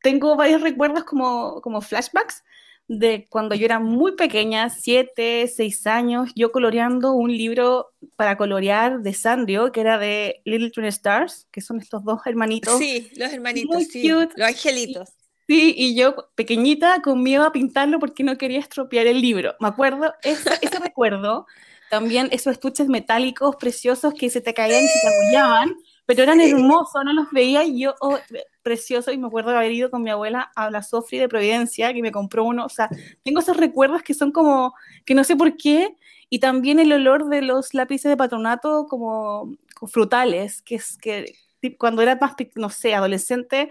tengo 0.00 0.36
varios 0.36 0.62
recuerdos 0.62 1.04
como, 1.04 1.60
como 1.60 1.82
flashbacks 1.82 2.42
de 2.88 3.26
cuando 3.30 3.54
yo 3.54 3.64
era 3.64 3.78
muy 3.78 4.16
pequeña, 4.16 4.68
siete, 4.68 5.48
seis 5.48 5.86
años, 5.86 6.30
yo 6.34 6.52
coloreando 6.52 7.12
un 7.12 7.30
libro 7.30 7.92
para 8.16 8.36
colorear 8.36 9.00
de 9.00 9.14
Sandrio, 9.14 9.72
que 9.72 9.80
era 9.80 9.98
de 9.98 10.42
Little 10.44 10.70
Twin 10.70 10.86
Stars, 10.86 11.46
que 11.50 11.60
son 11.60 11.80
estos 11.80 12.04
dos 12.04 12.20
hermanitos. 12.26 12.78
Sí, 12.78 13.10
los 13.16 13.32
hermanitos, 13.32 13.84
sí, 13.84 14.08
los 14.08 14.28
angelitos. 14.38 15.08
Sí, 15.48 15.74
y 15.76 15.94
yo 15.94 16.30
pequeñita 16.34 17.02
con 17.02 17.22
miedo 17.22 17.44
a 17.44 17.52
pintarlo 17.52 17.98
porque 17.98 18.22
no 18.24 18.38
quería 18.38 18.60
estropear 18.60 19.06
el 19.06 19.20
libro. 19.20 19.54
Me 19.60 19.68
acuerdo, 19.68 20.14
ese, 20.22 20.50
ese 20.60 20.78
recuerdo, 20.78 21.46
también 21.90 22.28
esos 22.30 22.52
estuches 22.52 22.88
metálicos 22.88 23.56
preciosos 23.56 24.14
que 24.14 24.30
se 24.30 24.40
te 24.40 24.54
caían 24.54 24.82
y 24.82 24.88
se 24.88 25.00
te 25.00 25.14
agullaban, 25.14 25.76
pero 26.06 26.22
eran 26.22 26.40
hermosos, 26.40 27.04
no 27.04 27.12
los 27.12 27.30
veía 27.30 27.64
y 27.64 27.80
yo, 27.80 27.94
oh, 28.00 28.18
precioso 28.62 29.12
y 29.12 29.18
me 29.18 29.26
acuerdo 29.26 29.50
de 29.50 29.56
haber 29.56 29.72
ido 29.72 29.90
con 29.90 30.02
mi 30.02 30.10
abuela 30.10 30.50
a 30.54 30.70
la 30.70 30.82
Sofri 30.82 31.18
de 31.18 31.28
Providencia, 31.28 31.92
que 31.92 32.02
me 32.02 32.12
compró 32.12 32.44
uno, 32.44 32.64
o 32.64 32.68
sea, 32.68 32.88
tengo 33.22 33.40
esos 33.40 33.56
recuerdos 33.56 34.02
que 34.02 34.14
son 34.14 34.32
como, 34.32 34.74
que 35.04 35.14
no 35.14 35.24
sé 35.24 35.36
por 35.36 35.56
qué, 35.56 35.96
y 36.28 36.38
también 36.38 36.78
el 36.78 36.92
olor 36.92 37.28
de 37.28 37.42
los 37.42 37.74
lápices 37.74 38.08
de 38.08 38.16
patronato 38.16 38.86
como, 38.88 39.56
frutales, 39.88 40.62
que 40.62 40.76
es 40.76 40.96
que 40.96 41.34
cuando 41.78 42.02
era 42.02 42.16
más, 42.16 42.34
no 42.54 42.70
sé, 42.70 42.94
adolescente, 42.94 43.70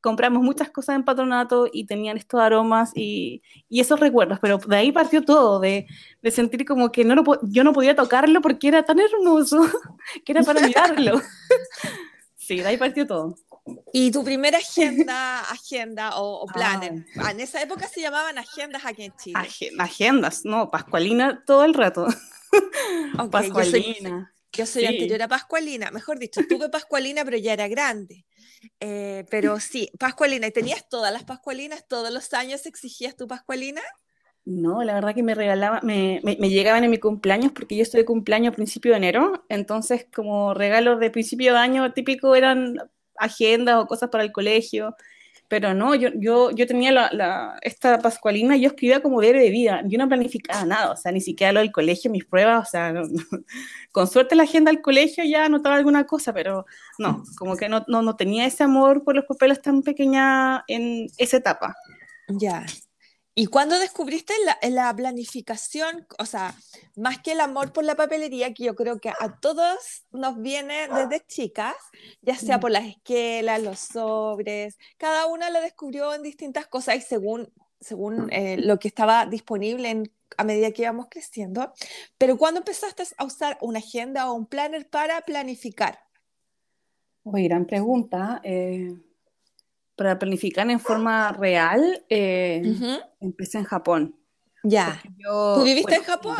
compramos 0.00 0.42
muchas 0.42 0.70
cosas 0.70 0.96
en 0.96 1.04
patronato 1.04 1.68
y 1.72 1.84
tenían 1.84 2.16
estos 2.16 2.40
aromas 2.40 2.90
y, 2.94 3.42
y 3.68 3.80
esos 3.80 4.00
recuerdos, 4.00 4.38
pero 4.40 4.58
de 4.58 4.76
ahí 4.76 4.92
partió 4.92 5.22
todo, 5.22 5.60
de, 5.60 5.86
de 6.22 6.30
sentir 6.30 6.64
como 6.64 6.90
que 6.90 7.04
no 7.04 7.14
lo, 7.14 7.24
yo 7.42 7.64
no 7.64 7.72
podía 7.72 7.94
tocarlo 7.94 8.40
porque 8.40 8.68
era 8.68 8.82
tan 8.84 8.98
hermoso 8.98 9.60
que 10.24 10.32
era 10.32 10.42
para 10.42 10.60
mirarlo. 10.60 11.20
sí, 12.36 12.56
de 12.56 12.66
ahí 12.66 12.76
partió 12.76 13.06
todo. 13.06 13.36
¿Y 13.92 14.10
tu 14.10 14.24
primera 14.24 14.58
agenda, 14.58 15.40
agenda 15.50 16.12
o, 16.16 16.46
planner? 16.46 17.04
Ah, 17.18 17.30
en 17.30 17.40
esa 17.40 17.62
época 17.62 17.86
se 17.86 18.00
llamaban 18.00 18.38
agendas 18.38 18.84
aquí 18.84 19.04
en 19.04 19.12
Chile. 19.16 19.38
agendas, 19.78 20.44
no, 20.44 20.70
Pascualina 20.70 21.44
todo 21.44 21.64
el 21.64 21.74
rato. 21.74 22.06
Pascualina. 23.30 24.32
Yo 24.52 24.66
soy, 24.66 24.84
anterior 24.84 25.22
a 25.22 25.28
Pascualina, 25.28 25.92
mejor 25.92 26.18
dicho, 26.18 26.40
tuve 26.48 26.68
Pascualina, 26.68 27.24
pero 27.24 27.36
ya 27.36 27.52
era 27.52 27.68
grande. 27.68 28.24
Eh, 28.80 29.24
pero 29.30 29.58
sí, 29.60 29.90
Pascualina, 29.98 30.46
¿y 30.46 30.52
tenías 30.52 30.88
todas 30.88 31.12
las 31.12 31.24
Pascualinas? 31.24 31.86
¿Todos 31.86 32.12
los 32.12 32.32
años 32.34 32.66
exigías 32.66 33.16
tu 33.16 33.26
Pascualina? 33.26 33.82
No, 34.44 34.82
la 34.82 34.94
verdad 34.94 35.14
que 35.14 35.22
me 35.22 35.34
regalaban, 35.34 35.80
me, 35.84 36.20
me, 36.24 36.48
llegaban 36.48 36.82
en 36.82 36.90
mi 36.90 36.98
cumpleaños 36.98 37.52
porque 37.52 37.76
yo 37.76 37.82
estoy 37.82 38.00
de 38.00 38.06
cumpleaños 38.06 38.52
a 38.52 38.56
principio 38.56 38.92
de 38.92 38.96
enero, 38.96 39.44
entonces 39.48 40.06
como 40.14 40.54
regalos 40.54 40.98
de 40.98 41.10
principio 41.10 41.52
de 41.52 41.58
año 41.58 41.92
típico 41.92 42.34
eran 42.34 42.78
agendas 43.16 43.76
o 43.76 43.86
cosas 43.86 44.08
para 44.08 44.24
el 44.24 44.32
colegio, 44.32 44.96
pero 45.50 45.74
no, 45.74 45.96
yo, 45.96 46.10
yo, 46.14 46.52
yo 46.52 46.64
tenía 46.64 46.92
la, 46.92 47.58
esta 47.62 47.98
pascualina, 47.98 48.56
yo 48.56 48.68
escribía 48.68 49.02
como 49.02 49.20
diario 49.20 49.42
de 49.42 49.50
vida, 49.50 49.82
yo 49.84 49.98
no 49.98 50.06
planificaba 50.06 50.64
nada, 50.64 50.92
o 50.92 50.96
sea, 50.96 51.10
ni 51.10 51.20
siquiera 51.20 51.52
lo 51.52 51.58
del 51.58 51.72
colegio, 51.72 52.08
mis 52.08 52.24
pruebas, 52.24 52.68
o 52.68 52.70
sea, 52.70 52.94
con 53.90 54.06
suerte 54.06 54.36
la 54.36 54.44
agenda 54.44 54.70
del 54.70 54.80
colegio 54.80 55.24
ya 55.24 55.46
anotaba 55.46 55.74
alguna 55.74 56.06
cosa, 56.06 56.32
pero 56.32 56.66
no, 56.98 57.24
como 57.36 57.56
que 57.56 57.68
no, 57.68 57.84
no, 57.88 58.00
no 58.00 58.14
tenía 58.14 58.46
ese 58.46 58.62
amor 58.62 59.02
por 59.02 59.16
los 59.16 59.24
papeles 59.24 59.60
tan 59.60 59.82
pequeña 59.82 60.62
en 60.68 61.08
esa 61.18 61.38
etapa. 61.38 61.74
Ya. 62.28 62.64
¿Y 63.34 63.46
cuándo 63.46 63.78
descubriste 63.78 64.34
la, 64.44 64.58
la, 64.68 64.94
planificación? 64.94 66.06
O 66.18 66.26
sea, 66.26 66.54
más 66.96 67.20
que 67.20 67.32
el 67.32 67.40
amor 67.40 67.72
por 67.72 67.84
la 67.84 67.94
papelería, 67.94 68.52
que 68.52 68.64
yo 68.64 68.74
creo 68.74 68.98
que 68.98 69.10
a 69.10 69.38
todos 69.40 70.04
nos 70.10 70.40
viene 70.40 70.88
desde 70.88 71.24
chicas, 71.26 71.76
ya 72.22 72.34
sea 72.34 72.58
mm. 72.58 72.60
por 72.60 72.70
las 72.72 72.86
esquelas, 72.86 73.62
los 73.62 73.78
sobres, 73.78 74.78
cada 74.98 75.26
una 75.26 75.48
lo 75.50 75.60
descubrió 75.60 76.12
en 76.12 76.22
distintas 76.22 76.66
cosas 76.66 76.96
y 76.96 77.00
según, 77.02 77.52
según 77.80 78.32
eh, 78.32 78.56
lo 78.58 78.78
que 78.80 78.88
estaba 78.88 79.26
disponible 79.26 79.90
en, 79.90 80.12
a 80.36 80.42
medida 80.42 80.72
que 80.72 80.82
íbamos 80.82 81.06
creciendo. 81.08 81.72
Pero 82.18 82.36
¿cuándo 82.36 82.58
empezaste 82.58 83.04
a 83.16 83.24
usar 83.24 83.58
una 83.60 83.78
agenda 83.78 84.28
o 84.28 84.34
un 84.34 84.46
planner 84.46 84.90
para 84.90 85.20
planificar? 85.20 86.00
Uy, 87.22 87.44
gran 87.44 87.64
pregunta. 87.64 88.40
Eh 88.42 88.92
para 90.00 90.18
planificar 90.18 90.70
en 90.70 90.80
forma 90.80 91.30
real, 91.32 92.06
eh, 92.08 92.62
empecé 93.20 93.58
en 93.58 93.64
Japón. 93.64 94.16
Ya. 94.62 94.98
¿Tú 95.54 95.62
viviste 95.62 95.94
en 95.94 96.04
Japón? 96.04 96.38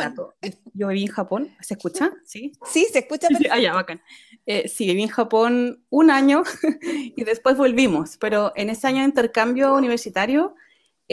yo 0.73 0.87
viví 0.87 1.03
en 1.03 1.11
Japón. 1.11 1.55
¿Se 1.59 1.75
escucha? 1.75 2.11
Sí. 2.25 2.53
Sí, 2.65 2.87
se 2.91 2.97
escucha 2.97 3.27
perfecto. 3.27 3.53
Ah, 3.53 3.59
ya, 3.59 3.75
bacán. 3.75 4.01
Eh, 4.47 4.67
sí, 4.67 4.87
viví 4.87 5.03
en 5.03 5.09
Japón 5.09 5.85
un 5.91 6.09
año 6.09 6.41
y 6.81 7.23
después 7.23 7.55
volvimos, 7.55 8.17
pero 8.17 8.51
en 8.55 8.71
ese 8.71 8.87
año 8.87 9.01
de 9.01 9.09
intercambio 9.09 9.75
universitario 9.75 10.55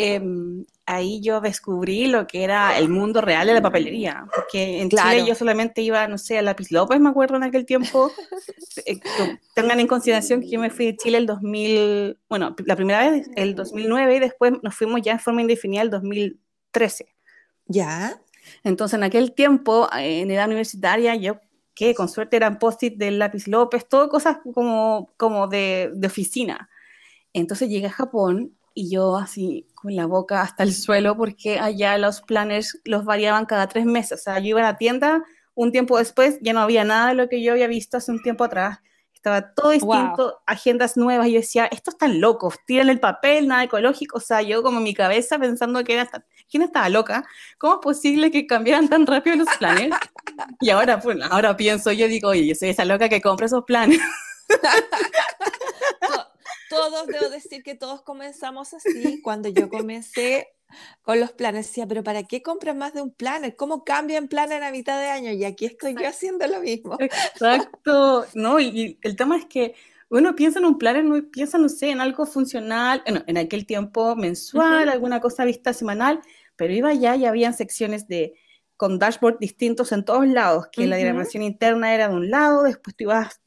Em, 0.01 0.65
ahí 0.87 1.21
yo 1.21 1.41
descubrí 1.41 2.07
lo 2.07 2.29
que 2.29 2.45
era 2.45 2.79
el 2.79 2.89
mundo 2.89 3.21
real 3.21 3.49
de 3.49 3.55
la 3.55 3.61
papelería, 3.61 4.29
porque 4.33 4.81
en 4.81 4.91
Chile 4.91 5.25
yo 5.27 5.35
solamente 5.35 5.83
iba, 5.83 6.07
no 6.07 6.19
sé, 6.19 6.39
a 6.39 6.43
Lápiz 6.43 6.71
López, 6.71 7.01
me 7.01 7.09
acuerdo 7.09 7.35
en 7.35 7.43
aquel 7.43 7.67
tiempo. 7.67 8.13
Eh, 8.87 9.01
tengan 9.57 9.81
en 9.81 9.89
consideración 9.89 10.41
que 10.41 10.51
yo 10.51 10.61
me 10.61 10.71
fui 10.71 10.87
de 10.87 10.97
Chile 10.97 11.19
el 11.19 11.27
2000, 11.27 12.17
bueno, 12.29 12.55
la 12.65 12.77
primera 12.77 13.11
vez 13.11 13.29
el 13.35 13.57
2009 13.57 14.15
y 14.15 14.21
después 14.21 14.53
nos 14.63 14.77
fuimos 14.77 15.03
ya 15.03 15.13
en 15.13 15.19
forma 15.19 15.41
indefinida 15.41 15.83
el 15.83 15.91
2013. 15.91 17.13
Ya. 17.67 18.23
Entonces 18.63 18.97
en 18.97 19.03
aquel 19.03 19.35
tiempo, 19.35 19.89
en 19.93 20.31
edad 20.31 20.47
universitaria, 20.47 21.17
yo 21.17 21.41
que 21.75 21.93
con 21.93 22.09
suerte 22.09 22.37
eran 22.37 22.61
post-it 22.61 22.97
del 22.99 23.19
Lápiz 23.19 23.49
López, 23.49 23.89
todo 23.89 24.09
cosas 24.09 24.39
como, 24.55 25.11
como 25.17 25.49
de, 25.49 25.91
de 25.93 26.07
oficina. 26.07 26.71
Entonces 27.33 27.69
llegué 27.69 27.89
a 27.89 27.91
Japón 27.91 28.58
y 28.79 28.89
yo 28.89 29.17
así 29.17 29.67
con 29.75 29.97
la 29.97 30.07
boca 30.07 30.41
hasta 30.41 30.63
el 30.63 30.73
suelo 30.73 31.17
porque 31.17 31.59
allá 31.59 31.99
los 31.99 32.21
planes 32.21 32.81
los 32.85 33.05
variaban 33.05 33.45
cada 33.45 33.67
tres 33.67 33.87
meses. 33.87 34.21
O 34.21 34.23
sea, 34.23 34.39
yo 34.39 34.47
iba 34.51 34.61
a 34.61 34.63
la 34.63 34.77
tienda, 34.77 35.25
un 35.57 35.73
tiempo 35.73 35.99
después 35.99 36.39
ya 36.43 36.53
no 36.53 36.61
había 36.61 36.85
nada 36.85 37.09
de 37.09 37.15
lo 37.15 37.29
que 37.29 37.43
yo 37.43 37.51
había 37.51 37.67
visto 37.67 37.97
hace 37.97 38.13
un 38.13 38.23
tiempo 38.23 38.45
atrás. 38.45 38.79
Estaba 39.13 39.53
todo 39.53 39.71
distinto, 39.71 40.43
agendas 40.47 40.97
nuevas. 40.97 41.27
Y 41.27 41.33
yo 41.33 41.41
decía, 41.41 41.67
estos 41.67 41.95
están 41.95 42.21
locos, 42.21 42.55
tiran 42.67 42.89
el 42.89 43.01
papel, 43.01 43.49
nada 43.49 43.65
ecológico. 43.65 44.19
O 44.19 44.21
sea, 44.21 44.43
yo 44.43 44.63
como 44.63 44.79
mi 44.79 44.95
cabeza 44.95 45.41
pensando 45.41 45.83
que 45.83 45.95
era, 45.95 46.09
¿quién 46.49 46.63
estaba 46.63 46.89
loca? 46.89 47.25
¿Cómo 47.59 47.75
es 47.75 47.81
posible 47.83 48.31
que 48.31 48.47
cambiaran 48.47 48.89
tan 48.89 49.09
rápido 49.09 49.35
los 49.35 49.49
planes? 49.59 49.91
y 50.61 50.71
ahora, 50.71 51.01
pues, 51.01 51.19
ahora 51.29 51.57
pienso, 51.57 51.91
yo 51.91 52.07
digo, 52.07 52.29
oye, 52.29 52.47
yo 52.47 52.55
soy 52.55 52.69
esa 52.69 52.85
loca 52.85 53.09
que 53.09 53.21
compra 53.21 53.47
esos 53.47 53.65
planes. 53.65 53.99
todos, 56.69 57.07
debo 57.07 57.29
decir 57.29 57.63
que 57.63 57.75
todos 57.75 58.03
comenzamos 58.03 58.75
así. 58.75 59.21
Cuando 59.23 59.49
yo 59.49 59.69
comencé 59.69 60.49
con 61.03 61.19
los 61.21 61.33
planes, 61.33 61.67
decía, 61.67 61.87
pero 61.87 62.03
¿para 62.03 62.23
qué 62.25 62.43
compras 62.43 62.77
más 62.77 62.95
de 62.95 63.03
un 63.03 63.11
planner? 63.11 63.57
¿Cómo 63.57 63.85
cambia 63.85 64.19
en 64.19 64.29
planner 64.29 64.63
a 64.63 64.71
mitad 64.71 65.01
de 65.01 65.09
año? 65.09 65.33
Y 65.33 65.45
aquí 65.45 65.67
estoy 65.67 65.95
yo 65.95 66.09
haciendo 66.09 66.47
lo 66.47 66.61
mismo. 66.61 66.97
Exacto. 67.01 68.27
No, 68.35 68.61
y, 68.61 68.99
el 69.03 69.17
tema 69.17 69.37
es 69.37 69.47
que 69.47 69.75
uno 70.11 70.35
piensa 70.35 70.59
en 70.59 70.67
un 70.67 70.79
planner, 70.79 71.05
no, 71.05 71.23
piensa, 71.31 71.59
no 71.59 71.69
sé, 71.69 71.91
en 71.91 72.01
algo 72.01 72.27
funcional, 72.27 73.03
bueno, 73.07 73.25
en 73.27 73.37
aquel 73.37 73.67
tiempo 73.67 74.17
mensual, 74.17 74.89
alguna 74.89 75.21
cosa 75.21 75.45
vista 75.45 75.73
semanal, 75.73 76.21
pero 76.57 76.73
iba 76.73 76.91
allá 76.91 77.17
y 77.17 77.27
habían 77.27 77.55
secciones 77.55 78.09
de 78.09 78.35
con 78.77 78.99
dashboard 78.99 79.39
distintos 79.41 79.91
en 79.91 80.05
todos 80.05 80.27
lados, 80.29 80.69
que 80.71 80.87
la 80.87 80.97
diagramación 80.97 81.43
interna 81.43 81.95
era 81.95 82.09
de 82.09 82.15
un 82.15 82.31
lado, 82.31 82.63
después 82.63 82.95
tú 82.95 83.05
ibas 83.05 83.41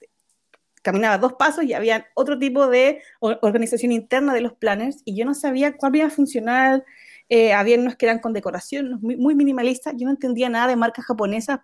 caminaba 0.82 1.18
dos 1.18 1.34
pasos 1.34 1.64
y 1.64 1.74
había 1.74 2.08
otro 2.16 2.38
tipo 2.40 2.68
de 2.68 3.02
organización 3.20 3.92
interna 3.92 4.34
de 4.34 4.42
los 4.42 4.54
planners 4.54 5.02
y 5.06 5.16
yo 5.16 5.26
no 5.26 5.34
sabía 5.34 5.78
cuál 5.78 5.96
iba 5.96 6.08
a 6.08 6.10
funcionar. 6.10 6.84
Eh, 7.30 7.54
había 7.54 7.80
unos 7.80 7.96
que 7.96 8.06
eran 8.06 8.20
con 8.20 8.34
decoración, 8.34 9.00
muy, 9.02 9.16
muy 9.16 9.36
minimalistas. 9.36 9.94
Yo 9.98 10.06
no 10.06 10.12
entendía 10.12 10.50
nada 10.50 10.68
de 10.68 10.76
marcas 10.76 11.06
japonesas. 11.06 11.60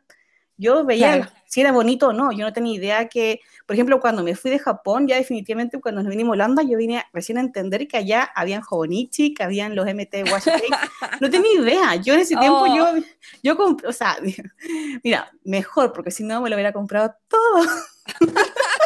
Yo 0.59 0.83
veía 0.85 1.31
si 1.45 1.61
era 1.61 1.71
bonito 1.71 2.07
o 2.07 2.13
no. 2.13 2.31
Yo 2.31 2.43
no 2.45 2.51
tenía 2.51 2.75
idea 2.75 3.07
que, 3.07 3.41
por 3.65 3.75
ejemplo, 3.75 3.99
cuando 3.99 4.23
me 4.23 4.35
fui 4.35 4.49
de 4.49 4.57
Japón, 4.57 5.07
ya 5.07 5.15
definitivamente 5.15 5.79
cuando 5.79 6.01
nos 6.01 6.09
vinimos 6.09 6.31
a 6.31 6.33
Holanda, 6.33 6.63
yo 6.63 6.77
vine 6.77 7.03
recién 7.13 7.37
a 7.37 7.41
entender 7.41 7.87
que 7.87 7.97
allá 7.97 8.29
habían 8.35 8.63
Hobonichi, 8.67 9.33
que 9.35 9.43
habían 9.43 9.75
los 9.75 9.85
MT 9.85 10.31
Wash 10.31 10.47
No 11.21 11.29
tenía 11.29 11.61
idea. 11.61 11.95
Yo 11.95 12.15
en 12.15 12.21
ese 12.21 12.35
tiempo, 12.35 12.65
yo, 12.75 12.89
oh. 12.89 13.03
yo 13.43 13.55
compré, 13.55 13.87
o 13.87 13.93
sea, 13.93 14.17
mira, 15.03 15.31
mejor, 15.43 15.93
porque 15.93 16.11
si 16.11 16.23
no 16.23 16.41
me 16.41 16.49
lo 16.49 16.55
hubiera 16.55 16.73
comprado 16.73 17.13
todo. 17.27 17.67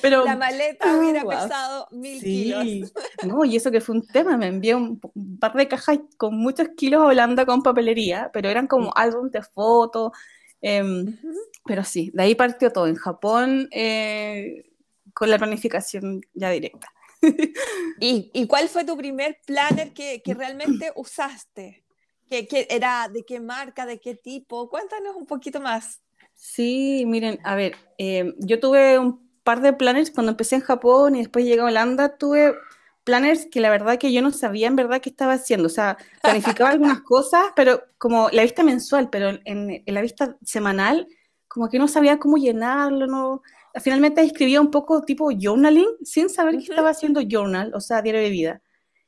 Pero, 0.00 0.24
la 0.24 0.36
maleta 0.36 0.96
hubiera 0.96 1.24
pesado 1.24 1.86
mil 1.90 2.20
kilos. 2.20 2.92
No, 3.26 3.44
y 3.44 3.56
eso 3.56 3.70
que 3.70 3.80
fue 3.80 3.96
un 3.96 4.06
tema, 4.06 4.36
me 4.36 4.46
envié 4.46 4.74
un, 4.74 5.00
par 5.38 5.54
de 5.54 5.68
cajas 5.68 5.98
con 6.16 6.36
muchos 6.36 6.68
kilos 6.76 7.02
a 7.02 7.06
Holanda 7.06 7.46
con 7.46 7.62
papelería, 7.62 8.30
pero 8.32 8.48
eran 8.48 8.66
como 8.66 8.92
álbum 8.96 9.30
de 9.30 9.42
fotos. 9.42 10.12
Em, 10.60 11.16
pero 11.64 11.84
sí, 11.84 12.10
de 12.14 12.22
ahí 12.22 12.34
partió 12.34 12.72
todo. 12.72 12.86
En 12.86 12.96
Japón, 12.96 13.68
eh, 13.70 14.70
con 15.14 15.30
la 15.30 15.38
planificación 15.38 16.20
ya 16.34 16.50
directa. 16.50 16.92
¿Y, 18.00 18.30
¿Y, 18.32 18.46
cuál 18.46 18.68
fue 18.68 18.84
tu 18.84 18.96
primer 18.96 19.38
planner 19.44 19.92
que, 19.92 20.22
que 20.22 20.34
realmente 20.34 20.92
usaste? 20.96 21.84
¿Qué, 22.30 22.46
¿Qué, 22.46 22.66
era 22.70 23.08
de 23.08 23.24
qué 23.24 23.40
marca, 23.40 23.86
de 23.86 23.98
qué 23.98 24.14
tipo? 24.14 24.68
Cuéntanos 24.68 25.16
un 25.16 25.26
poquito 25.26 25.60
más. 25.60 26.00
Sí, 26.34 27.04
miren, 27.06 27.40
a 27.42 27.56
ver, 27.56 27.74
em, 27.98 28.32
yo 28.38 28.60
tuve 28.60 28.98
un 28.98 29.27
par 29.48 29.62
de 29.62 29.72
planners 29.72 30.10
cuando 30.10 30.32
empecé 30.32 30.56
en 30.56 30.60
Japón 30.60 31.16
y 31.16 31.20
después 31.20 31.42
llegué 31.42 31.62
a 31.62 31.64
Holanda, 31.64 32.18
tuve 32.18 32.54
planners 33.02 33.46
que 33.46 33.60
la 33.60 33.70
verdad 33.70 33.96
que 33.96 34.12
yo 34.12 34.20
no 34.20 34.30
sabía 34.30 34.66
en 34.66 34.76
verdad 34.76 35.00
qué 35.00 35.08
estaba 35.08 35.32
haciendo. 35.32 35.68
O 35.68 35.70
sea, 35.70 35.96
planificaba 36.22 36.68
algunas 36.68 37.00
cosas, 37.00 37.44
pero 37.56 37.82
como 37.96 38.28
la 38.28 38.42
vista 38.42 38.62
mensual, 38.62 39.08
pero 39.08 39.38
en, 39.46 39.82
la 39.86 40.02
vista 40.02 40.36
semanal, 40.44 41.08
como 41.48 41.70
que 41.70 41.78
no 41.78 41.88
sabía 41.88 42.18
cómo 42.18 42.36
llenarlo, 42.36 43.06
no. 43.06 43.40
Finalmente 43.80 44.20
escribía 44.20 44.60
un 44.60 44.70
poco 44.70 45.02
tipo 45.02 45.30
journaling, 45.30 45.88
sin 46.04 46.28
saber 46.28 46.58
que 46.58 46.64
estaba 46.64 46.90
haciendo 46.90 47.22
journal, 47.26 47.72
o 47.74 47.80
sea, 47.80 48.02
diario 48.02 48.20
de 48.20 48.28
vida. 48.28 48.62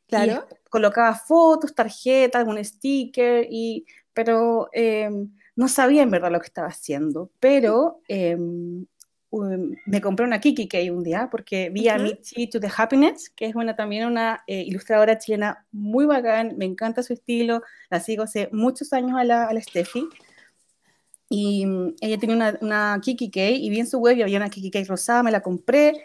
Claro. 0.06 0.47
colocaba 0.70 1.14
fotos, 1.14 1.75
tarjetas, 1.75 2.40
algún 2.40 2.64
sticker, 2.64 3.47
y, 3.50 3.85
pero 4.14 4.70
em, 4.73 5.37
no 5.54 5.68
sabía 5.68 6.02
en 6.02 6.11
verdad 6.11 6.32
lo 6.32 6.40
que 6.40 6.47
estaba 6.47 6.68
haciendo. 6.68 7.30
Pero 7.40 8.00
em, 9.33 9.77
me 9.87 10.01
compré 10.01 10.27
una 10.27 10.41
Kiki 10.41 10.69
Kay 10.69 10.91
un 10.91 11.03
día 11.03 11.29
porque 11.31 11.71
vi 11.71 11.89
a 11.89 11.99
Michi 11.99 12.49
to 12.49 12.61
the 12.61 12.69
Happiness, 12.77 13.31
que 13.31 13.47
es 13.47 13.55
una, 13.55 13.77
también 13.77 14.07
una 14.07 14.43
eh, 14.47 14.63
ilustradora 14.63 15.19
chilena 15.19 15.67
muy 15.73 16.07
bacán, 16.07 16.57
me 16.59 16.65
encanta 16.65 17.03
su 17.03 17.13
estilo, 17.13 17.63
la 17.91 18.01
sigo 18.01 18.25
hace 18.25 18.49
muchos 18.53 18.93
años 18.93 19.19
a 19.19 19.25
la, 19.25 19.45
a 19.45 19.55
la 19.55 19.61
Steffi. 19.61 20.09
Y 21.29 21.65
mm, 21.67 21.95
ella 22.01 22.19
tiene 22.19 22.35
una, 22.35 22.59
una 22.61 23.01
Kiki 23.03 23.31
Kay 23.31 23.65
y 23.65 23.71
vi 23.71 23.81
en 23.81 23.87
su 23.87 23.99
web 23.99 24.17
y 24.17 24.23
había 24.23 24.39
una 24.39 24.51
Kiki 24.51 24.71
Kay 24.71 24.85
rosada, 24.85 25.23
me 25.23 25.31
la 25.31 25.43
compré 25.43 26.03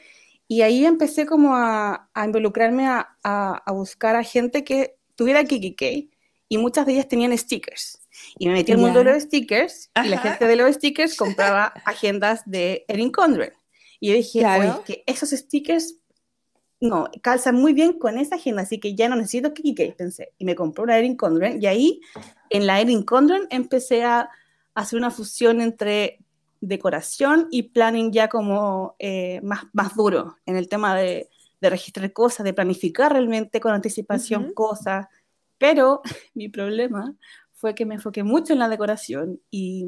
y 0.47 0.61
ahí 0.61 0.85
empecé 0.85 1.25
como 1.25 1.55
a, 1.55 2.09
a 2.13 2.25
involucrarme 2.25 2.87
a, 2.87 3.17
a, 3.23 3.63
a, 3.65 3.71
buscar 3.71 4.15
a 4.15 4.23
gente 4.23 4.63
que 4.63 4.97
tuviera 5.15 5.43
Kiki 5.43 5.73
Kay 5.73 6.11
y 6.47 6.57
muchas 6.57 6.85
de 6.85 6.93
ellas 6.93 7.07
tenían 7.07 7.35
stickers. 7.37 8.04
Y 8.37 8.47
me 8.47 8.53
metí 8.53 8.71
al 8.71 8.77
mundo 8.79 9.03
de 9.03 9.13
los 9.13 9.23
stickers 9.23 9.91
y 10.03 10.07
la 10.07 10.19
gente 10.19 10.45
de 10.45 10.55
los 10.55 10.75
stickers 10.75 11.15
compraba 11.17 11.73
agendas 11.85 12.43
de 12.45 12.85
Erin 12.87 13.11
Condren. 13.11 13.53
Y 13.99 14.09
yo 14.09 14.15
dije, 14.15 14.45
oye, 14.45 14.73
que 14.85 15.03
esos 15.07 15.29
stickers 15.29 15.95
no, 16.79 17.09
calzan 17.21 17.55
muy 17.55 17.73
bien 17.73 17.93
con 17.93 18.17
esa 18.17 18.35
agenda, 18.35 18.63
así 18.63 18.79
que 18.79 18.95
ya 18.95 19.09
no 19.09 19.15
necesito 19.15 19.53
Kiki 19.53 19.91
pensé. 19.91 20.33
Y 20.37 20.45
me 20.45 20.55
compré 20.55 20.83
una 20.83 20.97
Erin 20.97 21.15
Condren 21.15 21.61
y 21.61 21.65
ahí 21.67 22.01
en 22.49 22.67
la 22.67 22.79
Erin 22.79 23.03
Condren 23.03 23.47
empecé 23.49 24.03
a 24.03 24.29
hacer 24.73 24.99
una 24.99 25.11
fusión 25.11 25.61
entre 25.61 26.19
decoración 26.61 27.47
y 27.51 27.63
planning 27.63 28.11
ya 28.11 28.27
como 28.27 28.95
eh, 28.99 29.39
más, 29.41 29.63
más 29.73 29.95
duro 29.95 30.37
en 30.45 30.57
el 30.57 30.67
tema 30.67 30.95
de, 30.95 31.29
de, 31.61 31.69
registrar 31.69 32.11
cosas, 32.11 32.43
de 32.43 32.53
planificar 32.53 33.11
realmente 33.11 33.59
con 33.59 33.73
anticipación 33.73 34.53
cosas. 34.53 35.07
Pero 35.57 36.01
mi 36.33 36.49
problema 36.49 37.15
fue 37.55 37.73
que 37.73 37.85
me 37.85 37.95
enfoqué 37.95 38.23
mucho 38.23 38.53
en 38.53 38.59
la 38.59 38.69
decoración 38.69 39.41
y, 39.49 39.85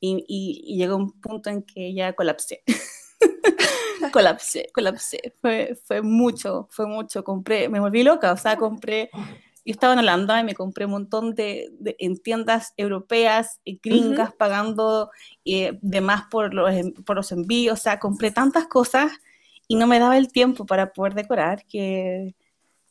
y, 0.00 0.24
y 0.28 0.76
llegó 0.76 0.96
un 0.96 1.20
punto 1.20 1.50
en 1.50 1.62
que 1.62 1.92
ya 1.94 2.12
colapsé. 2.12 2.62
colapsé, 4.12 4.70
colapsé. 4.72 5.34
Fue, 5.40 5.76
fue 5.84 6.02
mucho, 6.02 6.68
fue 6.70 6.86
mucho. 6.86 7.24
Compré, 7.24 7.68
me 7.68 7.80
volví 7.80 8.02
loca, 8.02 8.32
o 8.32 8.36
sea, 8.36 8.56
compré. 8.56 9.10
Yo 9.66 9.72
estaba 9.72 9.94
en 9.94 10.00
Holanda 10.00 10.40
y 10.40 10.44
me 10.44 10.54
compré 10.54 10.84
un 10.84 10.90
montón 10.90 11.34
de, 11.34 11.72
en 11.98 12.18
tiendas 12.18 12.74
europeas, 12.76 13.60
y 13.64 13.80
gringas, 13.82 14.34
pagando 14.34 15.10
eh, 15.44 15.78
de 15.80 16.00
más 16.02 16.24
por 16.30 16.52
los, 16.52 16.70
por 17.06 17.16
los 17.16 17.32
envíos. 17.32 17.80
O 17.80 17.82
sea, 17.82 17.98
compré 17.98 18.30
tantas 18.30 18.66
cosas 18.66 19.10
y 19.66 19.76
no 19.76 19.86
me 19.86 19.98
daba 19.98 20.18
el 20.18 20.30
tiempo 20.30 20.66
para 20.66 20.92
poder 20.92 21.14
decorar 21.14 21.64
que, 21.66 22.34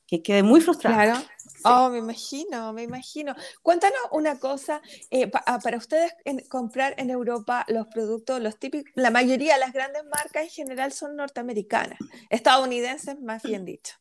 que 0.08 0.24
quedé 0.24 0.42
muy 0.42 0.62
frustrada. 0.62 1.14
Claro. 1.14 1.28
Oh, 1.66 1.90
me 1.90 2.00
imagino, 2.00 2.74
me 2.74 2.84
imagino. 2.84 3.36
Cuéntanos 3.62 4.00
una 4.12 4.40
cosa, 4.40 4.82
eh, 5.12 5.30
ah, 5.46 5.60
para 5.60 5.78
ustedes 5.78 6.12
comprar 6.50 6.94
en 6.98 7.10
Europa 7.10 7.66
los 7.68 7.88
productos, 7.88 8.42
los 8.42 8.58
típicos, 8.58 8.92
la 8.96 9.12
mayoría 9.12 9.54
de 9.54 9.60
las 9.60 9.74
grandes 9.74 10.04
marcas 10.06 10.44
en 10.44 10.50
general 10.50 10.92
son 10.92 11.16
norteamericanas, 11.16 11.98
estadounidenses 12.30 13.20
más 13.22 13.44
bien 13.44 13.66
dicho. 13.66 13.96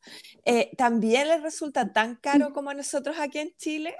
Eh, 0.45 0.71
¿También 0.77 1.29
les 1.29 1.43
resulta 1.43 1.93
tan 1.93 2.17
caro 2.17 2.53
como 2.53 2.71
a 2.71 2.75
nosotros 2.75 3.17
aquí 3.19 3.39
en 3.39 3.55
Chile? 3.57 3.95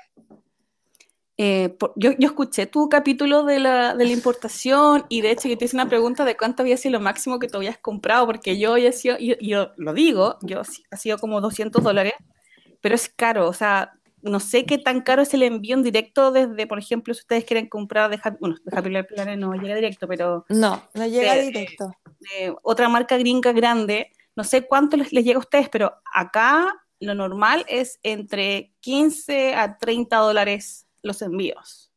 Eh, 1.39 1.77
yo, 1.97 2.13
yo, 2.19 2.29
escuché 2.29 2.67
tu 2.67 2.89
capítulo 2.89 3.43
de 3.45 3.59
la, 3.59 3.95
de 3.95 4.05
la, 4.05 4.13
importación 4.13 5.07
y 5.09 5.23
de 5.23 5.31
hecho 5.31 5.49
que 5.49 5.57
te 5.57 5.65
hice 5.65 5.75
una 5.75 5.89
pregunta 5.89 6.25
de 6.27 6.37
cuánto 6.37 6.63
había 6.63 6.77
sido 6.77 6.93
lo 6.93 7.01
máximo 7.01 7.39
que 7.39 7.49
te 7.49 7.57
habías 7.57 7.79
comprado, 7.79 8.27
porque 8.27 8.59
yo 8.59 8.75
había 8.75 8.93
sido, 8.93 9.17
yo, 9.19 9.35
yo 9.41 9.73
lo 9.77 9.95
digo, 9.95 10.37
yo 10.43 10.61
ha 10.91 10.97
sido 10.97 11.19
como 11.19 11.41
200 11.41 11.83
dólares 11.83 12.13
pero 12.83 12.95
es 12.95 13.09
caro, 13.09 13.49
o 13.49 13.53
sea, 13.55 13.95
no 14.21 14.39
sé 14.39 14.67
qué 14.67 14.77
tan 14.77 15.01
caro 15.01 15.23
es 15.23 15.33
el 15.35 15.43
envío 15.43 15.75
en 15.75 15.83
directo 15.83 16.31
desde, 16.31 16.67
por 16.67 16.79
ejemplo, 16.79 17.15
si 17.15 17.21
ustedes 17.21 17.45
quieren 17.45 17.69
comprar 17.69 18.11
de 18.11 18.21
Happy, 18.23 18.37
bueno, 18.41 18.57
de 18.63 18.77
Happy 18.77 19.15
Planet 19.15 19.39
no 19.39 19.55
llega 19.55 19.75
directo, 19.75 20.07
pero... 20.07 20.45
No, 20.49 20.83
no 20.93 21.07
llega 21.07 21.35
directo. 21.37 21.93
otra 22.63 22.89
marca 22.89 23.17
gringa 23.17 23.53
grande, 23.53 24.13
no 24.37 24.45
sé 24.45 24.67
cuánto 24.67 24.97
les, 24.97 25.11
llega 25.11 25.37
a 25.37 25.41
ustedes, 25.41 25.69
pero 25.69 25.95
acá 26.13 26.75
lo 27.01 27.15
normal 27.15 27.65
es 27.69 27.99
entre 28.03 28.73
15 28.81 29.55
a 29.55 29.79
30 29.79 30.17
dólares 30.17 30.87
los 31.03 31.23
envíos. 31.23 31.93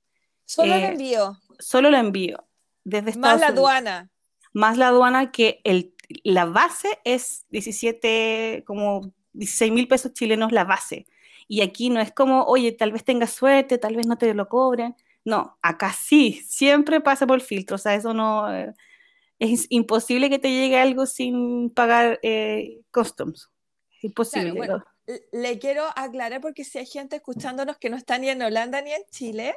Solo 0.46 0.74
el 0.74 0.84
eh, 0.84 0.88
envío. 0.88 1.40
Solo 1.60 1.88
el 1.90 1.96
envío. 1.96 2.44
Desde 2.84 3.12
Estados 3.12 3.40
Más 3.40 3.42
la 3.42 3.48
aduana. 3.48 4.12
Más 4.54 4.78
la 4.78 4.88
aduana 4.88 5.32
que 5.32 5.62
el, 5.64 5.94
la 6.24 6.46
base 6.46 7.00
es 7.04 7.46
17, 7.50 8.64
como 8.66 9.14
16 9.36 9.72
mil 9.72 9.88
pesos 9.88 10.14
chilenos 10.14 10.52
la 10.52 10.64
base. 10.64 11.06
Y 11.48 11.62
aquí 11.62 11.90
no 11.90 12.00
es 12.00 12.12
como, 12.12 12.44
oye, 12.44 12.72
tal 12.72 12.92
vez 12.92 13.04
tengas 13.04 13.32
suerte, 13.32 13.78
tal 13.78 13.96
vez 13.96 14.08
no 14.08 14.18
te 14.18 14.34
lo 14.34 14.50
cobren. 14.50 14.96
No, 15.24 15.58
acá 15.62 15.94
sí, 15.94 16.44
siempre 16.48 17.02
pasa 17.02 17.28
por 17.28 17.42
filtro. 17.42 17.76
O 17.76 17.80
sea, 17.80 17.96
eso 17.96 18.14
no. 18.14 18.54
Eh, 18.54 18.74
es 19.40 19.68
imposible 19.70 20.30
que 20.30 20.40
te 20.40 20.50
llegue 20.50 20.80
algo 20.80 21.06
sin 21.06 21.70
pagar 21.70 22.20
eh, 22.24 22.82
customs. 22.92 23.52
Es 23.98 24.06
imposible 24.06 24.54
le 25.32 25.60
quiero 25.60 25.86
aclarar 25.96 26.42
porque 26.42 26.64
si 26.64 26.80
hay 26.80 26.86
gente 26.86 27.18
escuchándonos 27.18 27.78
que 27.78 27.90
no 27.90 27.98
está 27.98 28.18
ni 28.18 28.30
en 28.30 28.42
Holanda 28.42 28.82
ni 28.82 28.92
en 28.92 29.04
Chile, 29.12 29.56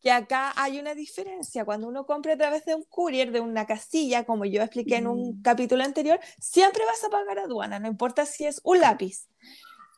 que 0.00 0.10
acá 0.10 0.52
hay 0.56 0.78
una 0.78 0.94
diferencia. 0.94 1.64
Cuando 1.64 1.88
uno 1.88 2.04
compra 2.06 2.34
a 2.34 2.36
través 2.36 2.64
de 2.66 2.74
un 2.74 2.84
courier, 2.84 3.32
de 3.32 3.40
una 3.40 3.66
casilla, 3.66 4.24
como 4.24 4.44
yo 4.44 4.62
expliqué 4.62 4.96
en 4.96 5.06
un 5.06 5.38
mm. 5.38 5.42
capítulo 5.42 5.84
anterior, 5.84 6.20
siempre 6.38 6.84
vas 6.84 7.02
a 7.04 7.08
pagar 7.08 7.38
aduana, 7.38 7.78
no 7.78 7.88
importa 7.88 8.26
si 8.26 8.44
es 8.44 8.60
un 8.64 8.80
lápiz. 8.80 9.26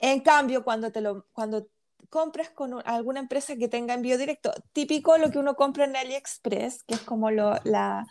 En 0.01 0.21
cambio, 0.21 0.65
cuando 0.65 0.91
te 0.91 1.01
lo 1.01 1.27
cuando 1.33 1.69
compras 2.09 2.51
con 2.51 2.75
alguna 2.85 3.21
empresa 3.21 3.57
que 3.57 3.69
tenga 3.69 3.95
envío 3.95 4.19
directo, 4.19 4.53
típico 4.73 5.17
lo 5.19 5.31
que 5.31 5.39
uno 5.39 5.55
compra 5.57 5.85
en 5.85 5.97
AliExpress, 5.97 6.85
que 6.85 6.95
es 6.95 7.01
como 7.01 7.31
lo, 7.31 7.59
la 7.65 8.07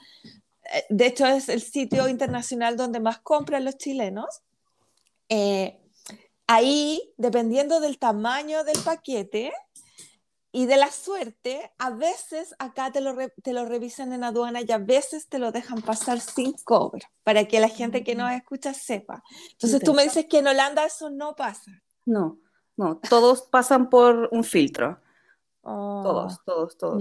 eh, 0.73 0.85
de 0.89 1.05
hecho 1.05 1.27
es 1.27 1.49
el 1.49 1.61
sitio 1.61 2.07
internacional 2.07 2.77
donde 2.77 2.99
más 2.99 3.19
compran 3.19 3.65
los 3.65 3.77
chilenos. 3.77 4.41
Eh, 5.29 5.80
Ahí, 6.53 7.13
dependiendo 7.15 7.79
del 7.79 7.97
tamaño 7.97 8.65
del 8.65 8.77
paquete 8.83 9.53
y 10.51 10.65
de 10.65 10.75
la 10.75 10.91
suerte, 10.91 11.71
a 11.77 11.91
veces 11.91 12.53
acá 12.59 12.91
te 12.91 12.99
lo, 12.99 13.15
te 13.41 13.53
lo 13.53 13.63
revisan 13.63 14.11
en 14.11 14.25
aduana 14.25 14.59
y 14.59 14.69
a 14.73 14.77
veces 14.77 15.29
te 15.29 15.39
lo 15.39 15.53
dejan 15.53 15.81
pasar 15.81 16.19
sin 16.19 16.51
cobro, 16.65 17.07
para 17.23 17.45
que 17.45 17.61
la 17.61 17.69
gente 17.69 18.03
que 18.03 18.15
nos 18.15 18.29
mm. 18.29 18.33
escucha 18.33 18.73
sepa. 18.73 19.23
Entonces 19.53 19.81
tú 19.81 19.93
me 19.93 20.03
dices 20.03 20.25
que 20.25 20.39
en 20.39 20.47
Holanda 20.47 20.83
eso 20.83 21.09
no 21.09 21.37
pasa. 21.37 21.71
No, 22.05 22.37
no, 22.75 22.97
todos 22.97 23.43
pasan 23.43 23.89
por 23.89 24.27
un 24.33 24.43
filtro. 24.43 24.99
Todos, 25.63 26.33
oh, 26.33 26.41
todos, 26.43 26.77
todos. 26.77 26.99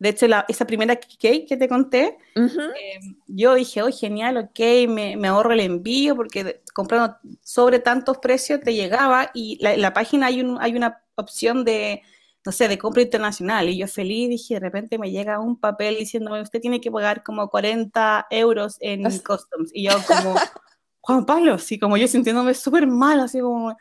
De 0.00 0.08
hecho, 0.08 0.26
la, 0.26 0.44
esa 0.48 0.66
primera 0.66 0.96
cake 0.96 1.46
que 1.46 1.56
te 1.56 1.68
conté, 1.68 2.18
eh, 2.34 2.98
yo 3.28 3.54
dije, 3.54 3.82
oh, 3.82 3.90
genial, 3.92 4.36
ok, 4.36 4.88
me, 4.88 5.16
me, 5.16 5.28
ahorro 5.28 5.52
el 5.52 5.60
envío 5.60 6.16
porque 6.16 6.62
comprando 6.74 7.16
sobre 7.42 7.78
tantos 7.78 8.18
precios 8.18 8.60
te 8.60 8.74
llegaba 8.74 9.30
y 9.32 9.58
la, 9.62 9.74
en 9.74 9.82
la 9.82 9.92
página 9.92 10.26
hay, 10.26 10.40
un, 10.40 10.58
hay 10.60 10.74
una 10.74 11.04
opción 11.14 11.64
de, 11.64 12.02
no 12.44 12.50
sé, 12.50 12.66
de 12.66 12.78
compra 12.78 13.02
internacional. 13.02 13.68
Y 13.68 13.78
yo 13.78 13.86
feliz 13.86 14.28
dije, 14.28 14.54
de 14.54 14.60
repente 14.60 14.98
me 14.98 15.12
llega 15.12 15.38
un 15.38 15.58
papel 15.58 15.98
diciéndome, 15.98 16.42
usted 16.42 16.60
tiene 16.60 16.80
que 16.80 16.90
pagar 16.90 17.22
como 17.22 17.48
40 17.48 18.26
euros 18.30 18.76
en 18.80 19.04
customs. 19.20 19.70
Y 19.72 19.84
yo 19.84 19.92
como, 20.04 20.34
Juan 21.00 21.24
Pablo, 21.24 21.58
sí, 21.58 21.78
como 21.78 21.96
yo 21.96 22.08
sintiéndome 22.08 22.54
súper 22.54 22.88
mal, 22.88 23.20
así 23.20 23.38
como 23.38 23.76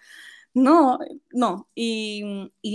no, 0.55 0.99
no. 1.31 1.67
Y, 1.75 2.23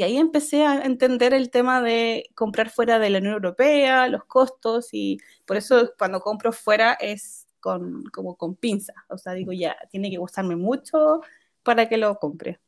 ahí 0.02 0.18
empecé 0.18 0.66
a 0.66 0.82
entender 0.84 1.32
el 1.32 1.50
tema 1.50 1.80
de 1.80 2.30
comprar 2.34 2.68
fuera 2.70 2.98
de 2.98 3.08
la 3.08 3.18
Unión 3.18 3.32
Europea, 3.34 4.06
los 4.08 4.24
costos, 4.26 4.90
y 4.92 5.18
por 5.46 5.56
eso 5.56 5.92
cuando 5.98 6.20
compro 6.20 6.52
fuera 6.52 6.92
es 6.94 7.46
con, 7.58 8.04
como 8.12 8.36
con 8.36 8.54
pinza. 8.54 8.92
O 9.08 9.16
sea, 9.16 9.32
digo, 9.32 9.52
ya, 9.52 9.76
tiene 9.90 10.10
que 10.10 10.18
gustarme 10.18 10.56
mucho 10.56 11.22
para 11.62 11.88
que 11.88 11.96
lo 11.96 12.18
compre. 12.18 12.60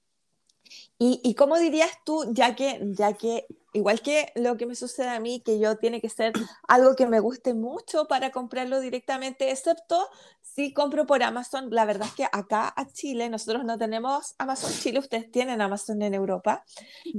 ¿Y, 0.98 1.20
y 1.24 1.34
cómo 1.34 1.58
dirías 1.58 1.90
tú, 2.04 2.24
ya 2.32 2.54
que, 2.54 2.80
ya 2.92 3.14
que 3.14 3.46
igual 3.72 4.00
que 4.02 4.32
lo 4.34 4.56
que 4.56 4.66
me 4.66 4.74
sucede 4.74 5.08
a 5.08 5.20
mí, 5.20 5.42
que 5.44 5.58
yo 5.58 5.76
tiene 5.76 6.00
que 6.00 6.08
ser 6.08 6.32
algo 6.68 6.94
que 6.94 7.06
me 7.06 7.20
guste 7.20 7.54
mucho 7.54 8.06
para 8.06 8.30
comprarlo 8.30 8.80
directamente, 8.80 9.50
excepto 9.50 10.08
si 10.42 10.72
compro 10.72 11.06
por 11.06 11.22
Amazon. 11.22 11.68
La 11.70 11.84
verdad 11.84 12.08
es 12.08 12.14
que 12.14 12.24
acá 12.30 12.72
a 12.76 12.86
Chile, 12.88 13.28
nosotros 13.30 13.64
no 13.64 13.78
tenemos 13.78 14.34
Amazon 14.38 14.72
Chile, 14.72 14.98
ustedes 14.98 15.30
tienen 15.30 15.60
Amazon 15.60 16.02
en 16.02 16.14
Europa, 16.14 16.64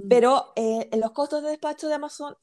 pero 0.09 0.53
eh, 0.55 0.89
los 0.97 1.11
costos 1.11 1.43
de 1.43 1.49
despacho 1.49 1.87
de 1.87 1.95
Amazon 1.95 2.35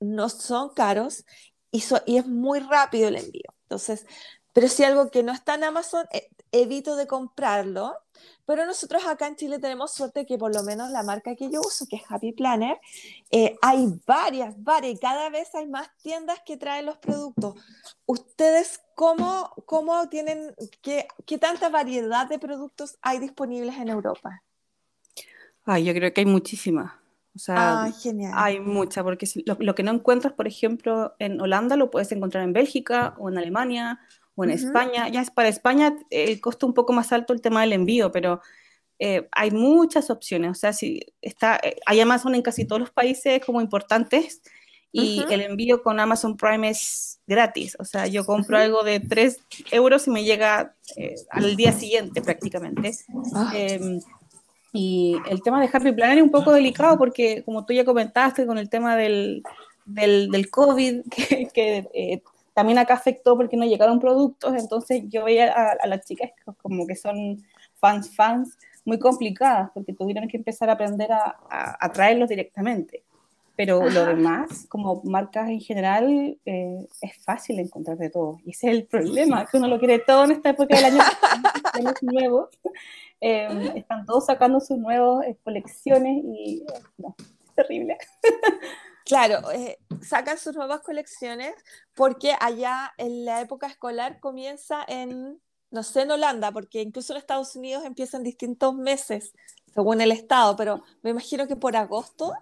no 0.00 0.28
son 0.28 0.70
caros 0.70 1.24
y, 1.70 1.84
y 2.06 2.16
es 2.16 2.26
muy 2.26 2.60
rápido 2.60 3.08
el 3.08 3.16
envío. 3.16 3.54
Entonces, 3.62 4.06
pero 4.52 4.68
si 4.68 4.84
algo 4.84 5.10
que 5.10 5.22
no 5.22 5.32
está 5.32 5.54
en 5.54 5.64
Amazon, 5.64 6.06
eh, 6.12 6.28
evito 6.52 6.96
de 6.96 7.06
comprarlo 7.06 7.96
pero 8.50 8.66
nosotros 8.66 9.06
acá 9.06 9.28
en 9.28 9.36
Chile 9.36 9.60
tenemos 9.60 9.92
suerte 9.92 10.26
que 10.26 10.36
por 10.36 10.52
lo 10.52 10.64
menos 10.64 10.90
la 10.90 11.04
marca 11.04 11.36
que 11.36 11.48
yo 11.52 11.60
uso, 11.60 11.86
que 11.88 11.94
es 11.94 12.02
Happy 12.08 12.32
Planner, 12.32 12.80
eh, 13.30 13.56
hay 13.62 13.86
varias, 14.04 14.60
varias, 14.60 14.94
y 14.94 14.98
cada 14.98 15.30
vez 15.30 15.54
hay 15.54 15.68
más 15.68 15.88
tiendas 16.02 16.40
que 16.44 16.56
traen 16.56 16.86
los 16.86 16.98
productos. 16.98 17.54
¿Ustedes 18.06 18.80
cómo, 18.96 19.52
cómo 19.66 20.08
tienen, 20.08 20.52
qué, 20.82 21.06
qué 21.26 21.38
tanta 21.38 21.68
variedad 21.68 22.28
de 22.28 22.40
productos 22.40 22.98
hay 23.02 23.20
disponibles 23.20 23.76
en 23.76 23.88
Europa? 23.88 24.42
Ay, 25.64 25.84
yo 25.84 25.94
creo 25.94 26.12
que 26.12 26.22
hay 26.22 26.26
muchísimas. 26.26 26.92
O 27.36 27.38
sea, 27.38 27.84
ah, 27.84 27.92
genial. 27.92 28.32
hay 28.34 28.58
mucha, 28.58 29.04
porque 29.04 29.28
lo, 29.46 29.56
lo, 29.60 29.76
que 29.76 29.84
no 29.84 29.92
encuentras, 29.92 30.32
por 30.32 30.48
ejemplo, 30.48 31.14
en 31.20 31.40
Holanda, 31.40 31.76
lo 31.76 31.92
puedes 31.92 32.10
encontrar 32.10 32.42
en 32.42 32.52
Bélgica 32.52 33.14
o 33.18 33.28
en 33.28 33.38
Alemania 33.38 34.00
o 34.40 34.44
en 34.44 34.50
España. 34.50 35.08
Ya 35.08 35.20
es 35.20 35.30
para 35.30 35.48
España 35.48 35.96
el 36.10 36.40
costo 36.40 36.66
un 36.66 36.74
poco 36.74 36.92
más 36.92 37.12
alto 37.12 37.32
el 37.32 37.40
tema 37.40 37.60
del 37.60 37.74
envío, 37.74 38.10
pero 38.10 38.40
eh, 38.98 39.28
hay 39.32 39.50
muchas 39.50 40.10
opciones. 40.10 40.50
O 40.50 40.54
sea, 40.54 40.72
si 40.72 41.00
está, 41.20 41.60
eh, 41.62 41.76
hay 41.86 42.00
Amazon 42.00 42.34
en 42.34 42.42
casi 42.42 42.64
todos 42.64 42.80
los 42.80 42.90
países 42.90 43.44
como 43.44 43.60
importantes 43.60 44.40
y 44.92 45.22
el 45.30 45.42
envío 45.42 45.82
con 45.82 46.00
Amazon 46.00 46.36
Prime 46.36 46.70
es 46.70 47.20
gratis. 47.26 47.76
O 47.78 47.84
sea, 47.84 48.06
yo 48.06 48.24
compro 48.24 48.58
algo 48.58 48.82
de 48.82 48.98
3 48.98 49.38
euros 49.70 50.06
y 50.08 50.10
me 50.10 50.24
llega 50.24 50.74
eh, 50.96 51.14
al 51.30 51.54
día 51.54 51.72
siguiente 51.72 52.22
prácticamente. 52.22 52.92
Ah. 53.34 53.52
Em, 53.54 54.00
y 54.72 55.16
el 55.28 55.42
tema 55.42 55.60
de 55.60 55.68
Happy 55.72 55.92
Planner 55.92 56.18
es 56.18 56.24
un 56.24 56.30
poco 56.30 56.52
delicado 56.52 56.96
porque, 56.98 57.42
como 57.44 57.64
tú 57.64 57.72
ya 57.72 57.84
comentaste, 57.84 58.46
con 58.46 58.58
el 58.58 58.68
tema 58.68 58.96
del, 58.96 59.42
del, 59.84 60.30
del 60.30 60.50
COVID, 60.50 61.02
que, 61.10 61.48
que 61.52 62.22
también 62.60 62.78
acá 62.78 62.92
afectó 62.92 63.38
porque 63.38 63.56
no 63.56 63.64
llegaron 63.64 63.98
productos, 63.98 64.54
entonces 64.54 65.04
yo 65.08 65.24
veía 65.24 65.50
a, 65.50 65.86
las 65.86 66.04
chicas 66.04 66.30
como 66.60 66.86
que 66.86 66.94
son 66.94 67.42
fans, 67.76 68.14
fans, 68.14 68.58
muy 68.84 68.98
complicadas, 68.98 69.70
porque 69.72 69.94
tuvieron 69.94 70.28
que 70.28 70.36
empezar 70.36 70.68
a 70.68 70.74
aprender 70.74 71.10
a, 71.10 71.38
a, 71.80 71.90
traerlos 71.90 72.28
directamente. 72.28 73.02
Pero 73.56 73.88
lo 73.88 74.04
demás, 74.04 74.66
como 74.68 75.00
marcas 75.04 75.48
en 75.48 75.60
general, 75.60 76.36
eh, 76.44 76.86
es 77.00 77.24
fácil 77.24 77.58
encontrar 77.58 77.96
de 77.96 78.10
todo. 78.10 78.40
Y 78.44 78.50
ese 78.50 78.68
es 78.68 78.76
el 78.76 78.84
problema, 78.84 79.46
que 79.46 79.56
uno 79.56 79.66
lo 79.66 79.78
quiere 79.78 79.98
todo 79.98 80.24
en 80.24 80.32
esta 80.32 80.50
época 80.50 80.76
del 80.76 80.84
año, 80.84 80.98
los 81.82 82.02
nuevos. 82.02 82.50
Eh, 83.22 83.72
están 83.74 84.04
todos 84.04 84.26
sacando 84.26 84.60
sus 84.60 84.76
nuevas 84.76 85.26
eh, 85.26 85.36
colecciones 85.42 86.22
y 86.22 86.62
no, 86.98 87.16
es 87.18 87.54
terrible. 87.54 87.96
Claro, 89.10 89.50
eh, 89.50 89.76
sacan 90.02 90.38
sus 90.38 90.54
nuevas 90.54 90.82
colecciones 90.82 91.52
porque 91.96 92.32
allá 92.38 92.92
en 92.96 93.24
la 93.24 93.40
época 93.40 93.66
escolar 93.66 94.20
comienza 94.20 94.84
en, 94.86 95.40
no 95.72 95.82
sé, 95.82 96.02
en 96.02 96.12
Holanda, 96.12 96.52
porque 96.52 96.80
incluso 96.80 97.12
en 97.12 97.18
Estados 97.18 97.56
Unidos 97.56 97.84
empiezan 97.84 98.22
distintos 98.22 98.72
meses, 98.76 99.32
según 99.74 100.00
el 100.00 100.12
estado, 100.12 100.54
pero 100.54 100.84
me 101.02 101.10
imagino 101.10 101.48
que 101.48 101.56
por 101.56 101.76
agosto. 101.76 102.32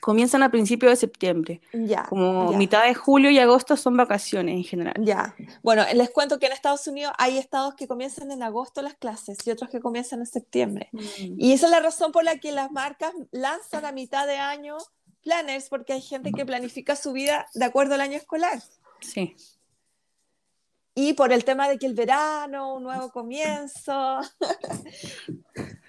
Comienzan 0.00 0.44
a 0.44 0.50
principios 0.52 0.92
de 0.92 0.96
septiembre. 0.96 1.60
Ya. 1.72 2.04
Como 2.04 2.52
mitad 2.52 2.84
de 2.84 2.94
julio 2.94 3.30
y 3.30 3.40
agosto 3.40 3.76
son 3.76 3.96
vacaciones 3.96 4.54
en 4.54 4.62
general. 4.62 4.94
Ya. 5.00 5.34
Bueno, 5.64 5.82
les 5.92 6.10
cuento 6.10 6.38
que 6.38 6.46
en 6.46 6.52
Estados 6.52 6.86
Unidos 6.86 7.12
hay 7.18 7.36
estados 7.36 7.74
que 7.74 7.88
comienzan 7.88 8.30
en 8.30 8.44
agosto 8.44 8.80
las 8.80 8.94
clases 8.94 9.38
y 9.44 9.50
otros 9.50 9.70
que 9.70 9.80
comienzan 9.80 10.20
en 10.20 10.26
septiembre. 10.26 10.88
Mm. 10.92 11.34
Y 11.36 11.52
esa 11.52 11.66
es 11.66 11.72
la 11.72 11.80
razón 11.80 12.12
por 12.12 12.22
la 12.22 12.38
que 12.38 12.52
las 12.52 12.70
marcas 12.70 13.12
lanzan 13.32 13.84
a 13.86 13.90
mitad 13.90 14.28
de 14.28 14.36
año 14.36 14.76
planners 15.24 15.68
porque 15.68 15.94
hay 15.94 16.02
gente 16.02 16.30
que 16.32 16.46
planifica 16.46 16.94
su 16.94 17.12
vida 17.12 17.48
de 17.54 17.64
acuerdo 17.64 17.94
al 17.94 18.00
año 18.00 18.16
escolar. 18.16 18.62
Sí. 19.00 19.36
Y 20.94 21.14
por 21.14 21.32
el 21.32 21.44
tema 21.44 21.68
de 21.68 21.78
que 21.78 21.86
el 21.86 21.94
verano, 21.94 22.74
un 22.74 22.84
nuevo 22.84 23.10
comienzo. 23.10 24.20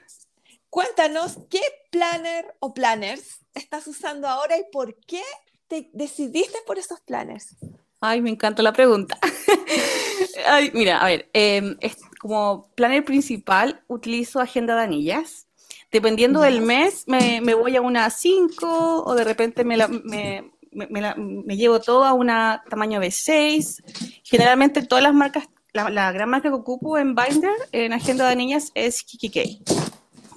Cuéntanos 0.69 1.37
qué 1.49 1.61
planner 1.91 2.55
o 2.59 2.73
planners 2.73 3.39
estás 3.53 3.85
usando 3.87 4.27
ahora 4.27 4.57
y 4.57 4.63
por 4.71 4.95
qué 5.01 5.21
te 5.67 5.89
decidiste 5.93 6.57
por 6.65 6.79
esos 6.79 6.99
planners. 7.01 7.55
Ay, 8.01 8.21
me 8.21 8.29
encanta 8.29 8.61
la 8.61 8.73
pregunta. 8.73 9.17
Ay, 10.47 10.71
mira, 10.73 10.99
a 10.99 11.05
ver, 11.05 11.29
em, 11.33 11.77
como 12.19 12.69
planner 12.75 13.05
principal 13.05 13.83
utilizo 13.87 14.39
Agenda 14.39 14.75
de 14.75 14.83
Anillas 14.83 15.47
Dependiendo 15.91 16.41
del 16.41 16.61
mes, 16.61 17.05
me, 17.07 17.41
voy 17.53 17.75
a 17.75 17.81
una 17.81 18.09
5 18.09 19.03
o 19.05 19.15
de 19.15 19.23
repente 19.23 19.63
me, 19.63 19.77
me, 20.75 21.57
llevo 21.57 21.79
todo 21.79 22.03
a 22.03 22.13
una 22.13 22.63
tamaño 22.69 22.99
B6. 22.99 24.21
Generalmente 24.23 24.83
todas 24.83 25.03
las 25.03 25.13
marcas, 25.13 25.47
la, 25.73 26.11
gran 26.11 26.29
marca 26.29 26.49
que 26.49 26.55
ocupo 26.55 26.97
en 26.97 27.15
Binder, 27.15 27.55
en 27.71 27.93
agenda 27.93 28.27
de 28.27 28.35
niñas, 28.35 28.71
es 28.75 29.03
Kikikei. 29.03 29.61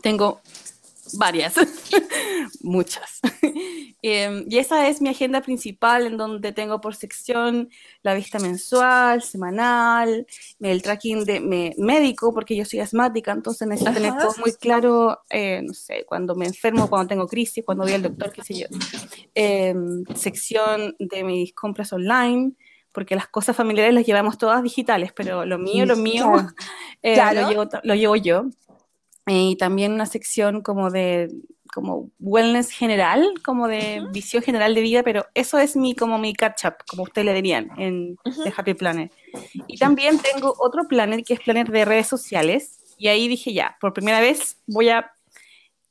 Tengo 0.02 0.40
varias, 1.18 1.54
muchas. 2.60 3.20
Em, 4.00 4.44
y 4.48 4.58
esa 4.58 4.86
es 4.86 5.02
mi 5.02 5.08
agenda 5.08 5.40
principal 5.40 6.06
en 6.06 6.16
donde 6.16 6.52
tengo 6.52 6.80
por 6.80 6.94
sección 6.94 7.68
la 8.02 8.14
vista 8.14 8.38
mensual, 8.38 9.22
semanal, 9.22 10.24
el 10.60 10.82
tracking 10.82 11.24
de 11.24 11.74
médico, 11.76 12.32
porque 12.32 12.54
yo 12.54 12.64
soy 12.64 12.78
asmática, 12.78 13.32
entonces 13.32 13.66
necesito 13.66 13.92
tener 13.92 14.16
todo 14.16 14.32
muy 14.38 14.52
claro, 14.52 15.18
eh, 15.30 15.62
no 15.64 15.74
sé, 15.74 16.04
cuando 16.06 16.36
me 16.36 16.46
enfermo, 16.46 16.88
cuando 16.88 17.08
tengo 17.08 17.26
crisis, 17.26 17.64
cuando 17.64 17.82
voy 17.82 17.94
al 17.94 18.02
doctor, 18.02 18.32
qué 18.32 18.44
sé 18.44 18.54
yo. 18.54 18.66
Em, 19.34 20.04
sección 20.14 20.94
de 21.00 21.24
mis 21.24 21.52
compras 21.52 21.92
online, 21.92 22.52
porque 22.92 23.16
las 23.16 23.26
cosas 23.26 23.56
familiares 23.56 23.94
las 23.94 24.06
llevamos 24.06 24.38
todas 24.38 24.62
digitales, 24.62 25.12
pero 25.12 25.44
lo 25.44 25.58
mío, 25.58 25.86
lo 25.86 25.96
mío, 25.96 26.32
eh, 27.02 27.16
lo, 27.34 27.48
llevo, 27.48 27.68
lo 27.82 27.94
llevo 27.96 28.14
yo 28.14 28.48
y 29.28 29.56
también 29.56 29.92
una 29.92 30.06
sección 30.06 30.62
como 30.62 30.90
de 30.90 31.28
como 31.72 32.10
wellness 32.18 32.70
general, 32.70 33.34
como 33.44 33.68
de 33.68 34.02
visión 34.10 34.42
general 34.42 34.74
de 34.74 34.80
vida, 34.80 35.02
pero 35.02 35.26
eso 35.34 35.58
es 35.58 35.76
mi 35.76 35.94
como 35.94 36.18
mi 36.18 36.34
catch 36.34 36.64
up, 36.64 36.74
como 36.88 37.02
ustedes 37.02 37.26
le 37.26 37.34
dirían 37.34 37.70
en 37.76 38.16
The 38.42 38.52
Happy 38.56 38.74
Planner. 38.74 39.10
Y 39.66 39.76
también 39.76 40.18
tengo 40.18 40.54
otro 40.58 40.88
planner 40.88 41.22
que 41.22 41.34
es 41.34 41.40
planner 41.40 41.70
de 41.70 41.84
redes 41.84 42.06
sociales 42.06 42.80
y 42.96 43.08
ahí 43.08 43.28
dije 43.28 43.52
ya, 43.52 43.76
por 43.80 43.92
primera 43.92 44.20
vez 44.20 44.56
voy 44.66 44.88
a 44.88 45.12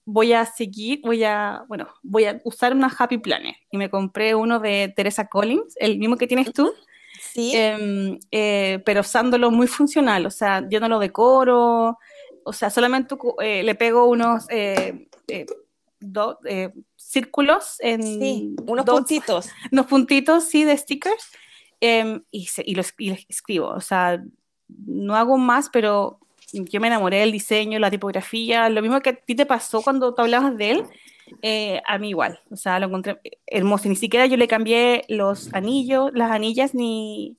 voy 0.10 0.32
a 0.32 0.46
seguir, 0.46 1.02
voy 1.04 1.26
a, 1.26 1.66
bueno, 1.68 1.90
voy 2.02 2.24
a 2.26 2.42
usar 2.46 2.74
una 2.74 2.88
Happy 2.98 3.18
Planner 3.18 3.56
y 3.70 3.78
me 3.78 3.90
compré 3.90 4.36
uno 4.36 4.60
de 4.60 4.94
Teresa 4.96 5.28
Collins, 5.28 5.76
el 5.76 6.00
mismo 6.00 6.16
que 6.16 6.28
tienes 6.28 6.54
tú. 6.54 6.74
Sí. 7.20 7.52
Em, 7.54 8.18
eh, 8.32 8.82
pero 8.86 9.02
usándolo 9.02 9.52
muy 9.52 9.68
funcional, 9.68 10.26
o 10.26 10.32
sea, 10.32 10.66
yo 10.70 10.80
no 10.80 10.88
lo 10.88 11.00
decoro, 11.00 11.98
o 12.48 12.54
sea, 12.54 12.70
solamente 12.70 13.16
eh, 13.42 13.62
le 13.62 13.76
pego 13.76 14.06
unos 14.06 14.46
eh, 14.50 15.10
eh, 15.28 15.46
dos 16.00 16.38
círculos 16.96 17.76
en... 17.80 18.02
Sí, 18.02 18.56
unos 18.66 18.86
puntitos. 18.86 19.50
Unos 19.72 19.86
puntitos, 19.88 20.46
sí, 20.46 20.64
de 20.64 20.78
stickers. 20.78 21.32
Em, 21.82 22.24
y, 22.32 22.48
y, 22.64 22.76
los, 22.76 22.94
y 22.98 23.10
les 23.10 23.26
escribo, 23.28 23.68
o 23.68 23.82
sea, 23.82 24.24
no 24.68 25.16
hago 25.16 25.38
más, 25.38 25.70
pero 25.70 26.20
yo 26.52 26.80
me 26.80 26.88
enamoré 26.88 27.20
del 27.20 27.32
diseño, 27.32 27.78
la 27.78 27.92
tipografía, 27.92 28.70
lo 28.70 28.82
mismo 28.82 29.00
que 29.02 29.10
a 29.10 29.16
ti 29.16 29.36
te 29.36 29.46
pasó 29.46 29.84
cuando 29.84 30.16
tú 30.16 30.22
hablabas 30.22 30.58
de 30.58 30.72
él, 30.72 31.82
a 31.86 31.98
mí 32.00 32.10
igual, 32.10 32.40
o 32.50 32.56
sea, 32.56 32.80
lo 32.80 32.88
encontré 32.88 33.20
hermoso, 33.46 33.90
ni 33.90 33.96
siquiera 33.96 34.26
yo 34.26 34.38
le 34.38 34.48
cambié 34.48 35.06
los 35.08 35.54
anillos, 35.54 36.10
las 36.16 36.32
anillas, 36.32 36.74
ni, 36.74 37.38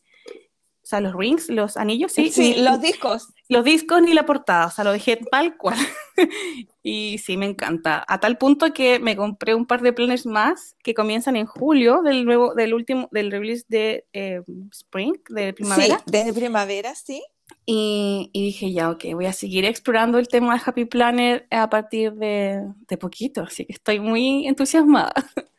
o 0.89 0.91
sea, 0.91 1.03
los 1.03 1.15
rings, 1.15 1.51
los 1.51 1.77
anillos, 1.77 2.13
sí. 2.13 2.31
Sí, 2.31 2.55
los 2.63 2.81
discos. 2.81 3.29
Los 3.51 3.63
discos 3.63 4.01
ni 4.01 4.15
la 4.15 4.25
portada, 4.25 4.69
o 4.69 4.71
sea, 4.71 4.85
lo 4.85 4.93
dejé 4.93 5.17
tal 5.17 5.59
cual. 5.59 5.77
y 6.83 7.19
sí, 7.19 7.37
me 7.37 7.45
encanta. 7.45 8.07
A 8.09 8.21
tal 8.21 8.39
punto 8.39 8.73
que 8.73 8.99
me 8.99 9.15
compré 9.15 9.55
un 9.55 9.67
par 9.67 9.83
de 9.83 9.93
planners 9.93 10.25
más 10.25 10.77
que 10.83 10.95
comienzan 10.95 11.37
en 11.37 11.45
julio 11.45 12.01
del 12.01 12.25
nuevo, 12.25 12.55
del 12.55 12.73
último, 12.73 13.07
del 13.13 13.31
release 13.31 13.67
de 13.69 14.07
eh, 14.15 14.41
Spring, 14.73 15.13
de 15.29 15.53
primavera. 15.53 15.99
Sí, 15.99 16.11
de 16.11 16.33
primavera, 16.33 16.95
sí. 16.95 17.23
Y, 17.67 18.31
dije, 18.33 18.73
ya, 18.73 18.89
ok, 18.89 19.13
voy 19.13 19.27
a 19.27 19.35
seguir 19.35 19.67
explorando 19.67 20.17
el 20.17 20.29
tema 20.29 20.55
de 20.55 20.63
Happy 20.65 20.87
Planner 20.87 21.47
a 21.51 21.69
partir 21.69 22.15
de, 22.15 22.63
de 22.89 22.97
poquito, 22.97 23.43
así 23.43 23.67
que 23.67 23.75
estoy 23.75 24.01
muy 24.01 24.49
entusiasmada. 24.49 25.13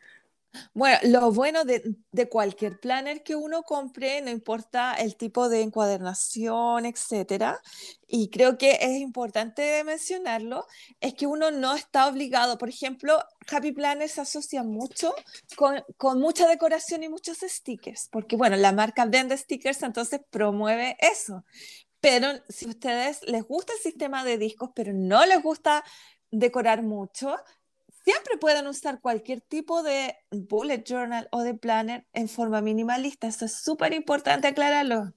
Bueno, 0.74 0.98
lo 1.04 1.32
bueno 1.32 1.64
de, 1.64 1.82
cualquier 2.28 2.80
planner 2.80 3.22
que 3.22 3.36
uno 3.36 3.62
compre, 3.62 4.20
no 4.20 4.30
importa 4.30 4.94
el 4.94 5.16
tipo 5.16 5.48
de 5.48 5.62
encuadernación, 5.62 6.86
etcétera, 6.86 7.60
y 8.06 8.30
creo 8.30 8.58
que 8.58 8.78
es 8.80 9.00
importante 9.00 9.82
mencionarlo, 9.84 10.66
es 11.00 11.14
que 11.14 11.26
uno 11.26 11.50
no 11.50 11.74
está 11.74 12.08
obligado. 12.08 12.58
Por 12.58 12.68
ejemplo, 12.68 13.22
Happy 13.50 13.72
Planner 13.72 14.08
se 14.08 14.22
asocia 14.22 14.62
mucho 14.64 15.14
con, 15.56 15.82
con 15.96 16.20
mucha 16.20 16.48
decoración 16.48 17.02
y 17.04 17.08
muchos 17.08 17.38
stickers, 17.38 18.08
porque 18.10 18.36
bueno, 18.36 18.56
la 18.56 18.72
marca 18.72 19.04
vende 19.06 19.36
stickers, 19.36 19.82
entonces 19.82 20.20
promueve 20.30 20.96
eso. 21.00 21.44
Pero 22.00 22.28
si 22.48 22.66
a 22.66 22.70
ustedes 22.70 23.22
les 23.26 23.44
gusta 23.44 23.72
el 23.74 23.80
sistema 23.80 24.24
de 24.24 24.38
discos, 24.38 24.70
pero 24.74 24.92
no 24.92 25.24
les 25.26 25.42
gusta 25.42 25.84
decorar 26.30 26.82
mucho, 26.82 27.36
siempre 28.04 28.36
pueden 28.38 28.66
usar 28.66 29.00
cualquier 29.00 29.40
tipo 29.40 29.82
de 29.82 30.16
bullet 30.30 30.82
journal 30.84 31.28
o 31.32 31.42
de 31.42 31.54
planner 31.54 32.06
en 32.12 32.28
forma 32.28 32.60
minimalista. 32.60 33.26
Eso 33.26 33.44
es 33.44 33.54
súper 33.54 33.92
importante 33.92 34.48
aclararlo. 34.48 35.12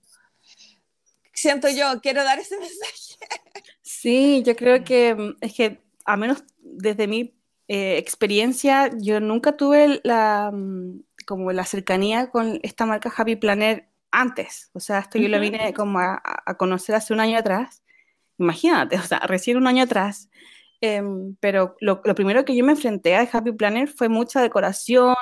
Siento 1.34 1.68
yo, 1.70 2.00
quiero 2.02 2.24
dar 2.24 2.40
ese 2.40 2.58
mensaje. 2.60 3.18
Sí, 3.82 4.44
yo 4.46 4.56
creo 4.56 4.84
que 4.84 5.36
es 5.42 5.54
que, 5.54 5.82
a 6.06 6.18
menos 6.18 6.44
desde 6.60 7.08
mi 7.08 7.36
eh, 7.68 7.98
experiencia, 7.98 8.92
yo 9.00 9.20
nunca 9.20 9.58
tuve 9.58 10.02
la, 10.04 10.52
mm, 10.54 11.04
como 11.26 11.52
la 11.52 11.66
cercanía 11.66 12.30
con 12.30 12.60
esta 12.64 12.86
marca 12.86 13.12
Happy 13.16 13.36
Planner 13.36 13.90
antes. 14.12 14.70
O 14.74 14.80
sea, 14.80 15.00
esto 15.00 15.18
yo 15.18 15.28
lo 15.30 15.40
vine 15.40 15.74
como 15.74 16.00
a, 16.00 16.22
a 16.24 16.58
conocer 16.58 16.96
hace 16.96 17.14
un 17.14 17.20
año 17.20 17.38
atrás. 17.38 17.84
Imagínate, 18.38 18.98
o 18.98 19.04
sea, 19.04 19.20
recién 19.20 19.58
un 19.58 19.68
año 19.68 19.84
atrás. 19.84 20.30
Em, 20.86 21.38
pero 21.40 21.78
lo, 21.80 22.02
primero 22.02 22.44
que 22.44 22.58
yo 22.58 22.66
me 22.66 22.74
enfrenté 22.74 23.16
a 23.16 23.22
Happy 23.22 23.54
Planner 23.54 23.88
fue 23.88 24.10
mucha 24.10 24.42
decoración 24.42 25.16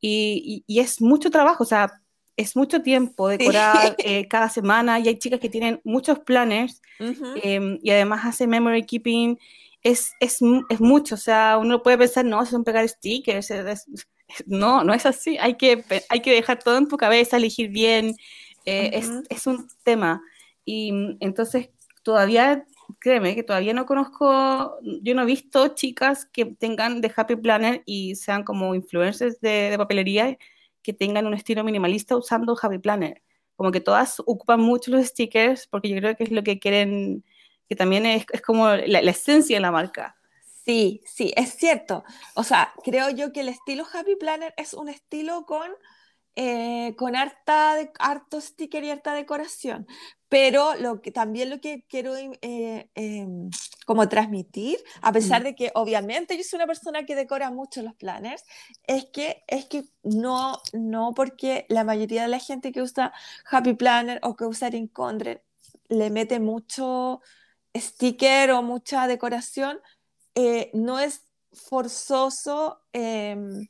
y, 0.00 0.64
y, 0.66 0.80
es 0.80 1.02
mucho 1.02 1.30
trabajo, 1.30 1.62
o 1.62 1.66
sea, 1.66 2.00
es 2.38 2.56
mucho 2.56 2.80
tiempo 2.80 3.28
decorar 3.28 3.96
eh, 3.98 4.26
cada 4.28 4.48
semana 4.48 4.98
y 4.98 5.08
hay 5.08 5.18
chicas 5.18 5.40
que 5.40 5.50
tienen 5.50 5.78
muchos 5.84 6.20
planners 6.20 6.80
em, 6.98 7.78
y 7.82 7.90
además 7.90 8.24
hace 8.24 8.46
memory 8.46 8.86
keeping. 8.86 9.38
Es, 9.82 10.12
es, 10.20 10.38
es, 10.70 10.80
mucho, 10.80 11.16
o 11.16 11.18
sea, 11.18 11.58
uno 11.58 11.82
puede 11.82 11.98
pensar, 11.98 12.24
no, 12.24 12.46
son 12.46 12.64
pegar 12.64 12.88
stickers, 12.88 13.52
no, 14.46 14.84
no 14.84 14.94
es 14.94 15.04
así, 15.04 15.36
hay 15.36 15.58
que, 15.58 15.84
hay 16.08 16.20
que 16.20 16.32
dejar 16.32 16.60
todo 16.62 16.78
en 16.78 16.88
tu 16.88 16.96
cabeza, 16.96 17.36
elegir 17.36 17.68
bien, 17.68 18.16
eh, 18.64 18.88
es, 18.94 19.10
es 19.28 19.46
un 19.46 19.68
tema. 19.82 20.22
Y 20.64 20.92
mm, 20.92 21.18
entonces 21.20 21.68
todavía 22.02 22.64
créeme 22.98 23.34
que 23.34 23.42
todavía 23.42 23.74
no 23.74 23.86
conozco, 23.86 24.78
yo 25.02 25.14
no 25.14 25.22
he 25.22 25.26
visto 25.26 25.68
chicas 25.68 26.26
que 26.26 26.46
tengan 26.46 27.00
de 27.00 27.12
Happy 27.14 27.36
Planner 27.36 27.82
y 27.86 28.16
sean 28.16 28.44
como 28.44 28.74
influencers 28.74 29.40
de, 29.40 29.74
papelería 29.76 30.38
que 30.82 30.92
tengan 30.92 31.26
un 31.26 31.34
estilo 31.34 31.64
minimalista 31.64 32.16
usando 32.16 32.56
Happy 32.60 32.78
Planner. 32.78 33.22
Como 33.56 33.70
que 33.70 33.80
todas 33.80 34.20
ocupan 34.20 34.60
mucho 34.60 34.90
los 34.90 35.06
stickers 35.06 35.66
porque 35.66 35.88
yo 35.88 35.96
creo 35.96 36.16
que 36.16 36.24
es 36.24 36.30
lo 36.30 36.42
que 36.42 36.58
quieren, 36.58 37.24
que 37.68 37.76
también 37.76 38.06
es, 38.06 38.26
es 38.32 38.42
como 38.42 38.68
la, 38.68 39.02
la 39.02 39.10
esencia 39.10 39.56
de 39.56 39.60
la 39.60 39.70
marca. 39.70 40.16
Sí, 40.64 41.02
sí, 41.04 41.32
es 41.36 41.54
cierto. 41.54 42.04
O 42.34 42.42
sea, 42.42 42.72
creo 42.82 43.10
yo 43.10 43.32
que 43.32 43.40
el 43.40 43.48
estilo 43.48 43.84
Happy 43.92 44.16
Planner 44.16 44.54
es 44.56 44.72
un 44.72 44.88
estilo 44.88 45.44
con, 45.44 45.70
eh, 46.36 46.94
con 46.96 47.14
harta 47.16 47.76
de, 47.76 47.92
harto 47.98 48.40
sticker 48.40 48.82
y 48.84 48.90
harta 48.90 49.12
decoración. 49.14 49.86
Pero 50.28 50.74
lo 50.74 51.00
que, 51.00 51.12
también 51.12 51.48
lo 51.48 51.60
que 51.60 51.84
quiero 51.88 52.16
eh, 52.16 52.90
em, 52.94 53.50
como 53.86 54.08
transmitir, 54.08 54.78
a 55.00 55.12
pesar 55.12 55.42
Mm. 55.42 55.44
de 55.44 55.54
que 55.54 55.70
obviamente 55.74 56.36
yo 56.36 56.42
soy 56.42 56.56
una 56.56 56.66
persona 56.66 57.04
que 57.06 57.14
decora 57.14 57.50
mucho 57.50 57.82
los 57.82 57.94
planners, 57.94 58.42
es 58.84 59.04
que, 59.06 59.44
es 59.46 59.66
que 59.66 59.84
no, 60.02 60.60
no 60.72 61.14
porque 61.14 61.66
la 61.68 61.84
mayoría 61.84 62.22
de 62.22 62.28
la 62.28 62.40
gente 62.40 62.72
que 62.72 62.82
usa 62.82 63.12
Happy 63.48 63.74
Planner 63.74 64.18
o 64.22 64.34
que 64.34 64.44
usa 64.44 64.70
Rincondre 64.70 65.44
le 65.88 66.10
mete 66.10 66.40
mucho 66.40 67.20
sticker 67.76 68.50
o 68.52 68.62
mucha 68.62 69.06
decoración, 69.06 69.78
eh, 70.34 70.70
no 70.74 70.98
es 70.98 71.22
forzoso 71.52 72.80
em, 72.92 73.68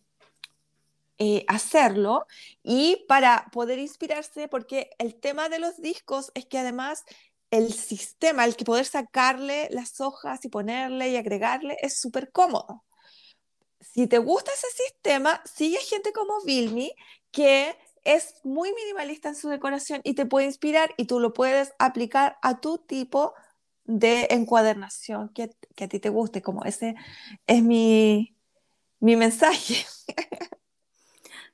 eh, 1.18 1.44
hacerlo 1.48 2.27
y 2.62 3.05
para 3.09 3.46
poder 3.53 3.79
inspirarse, 3.79 4.48
porque 4.48 4.90
el 4.98 5.14
tema 5.14 5.48
de 5.48 5.59
los 5.61 5.81
discos 5.81 6.33
es 6.35 6.46
que 6.46 6.59
además 6.59 7.05
el 7.50 7.72
sistema, 7.72 8.44
el 8.44 8.57
que 8.57 8.64
poder 8.64 8.85
sacarle 8.85 9.68
las 9.70 10.00
hojas 10.00 10.44
y 10.44 10.48
ponerle 10.48 11.11
y 11.11 11.16
agregarle 11.16 11.77
es 11.81 12.00
súper 12.00 12.33
cómodo. 12.33 12.85
Si 13.81 14.07
te 14.09 14.18
gusta 14.18 14.50
ese 14.53 14.66
sistema, 14.85 15.40
sigue 15.44 15.79
gente 15.79 16.12
como 16.12 16.42
Vilmi 16.44 16.92
que 17.31 17.77
es 18.05 18.35
muy 18.44 18.72
minimalista 18.74 19.29
en 19.29 19.37
su 19.37 19.48
decoración 19.48 20.00
y 20.05 20.14
te 20.14 20.27
puede 20.27 20.46
inspirar 20.46 20.94
y 20.96 21.07
tú 21.07 21.20
lo 21.20 21.33
puedes 21.33 21.74
aplicar 21.79 22.38
a 22.42 22.61
tu 22.61 22.79
tipo 22.79 23.35
de 23.85 24.29
encuadernación 24.31 25.29
que, 25.31 25.50
que 25.74 25.85
a 25.85 25.88
ti 25.88 26.00
te 26.00 26.09
guste, 26.09 26.42
como 26.42 26.64
ese 26.64 26.94
es 27.46 27.62
mi, 27.62 28.37
mi 29.00 29.16
mensaje. 29.16 29.87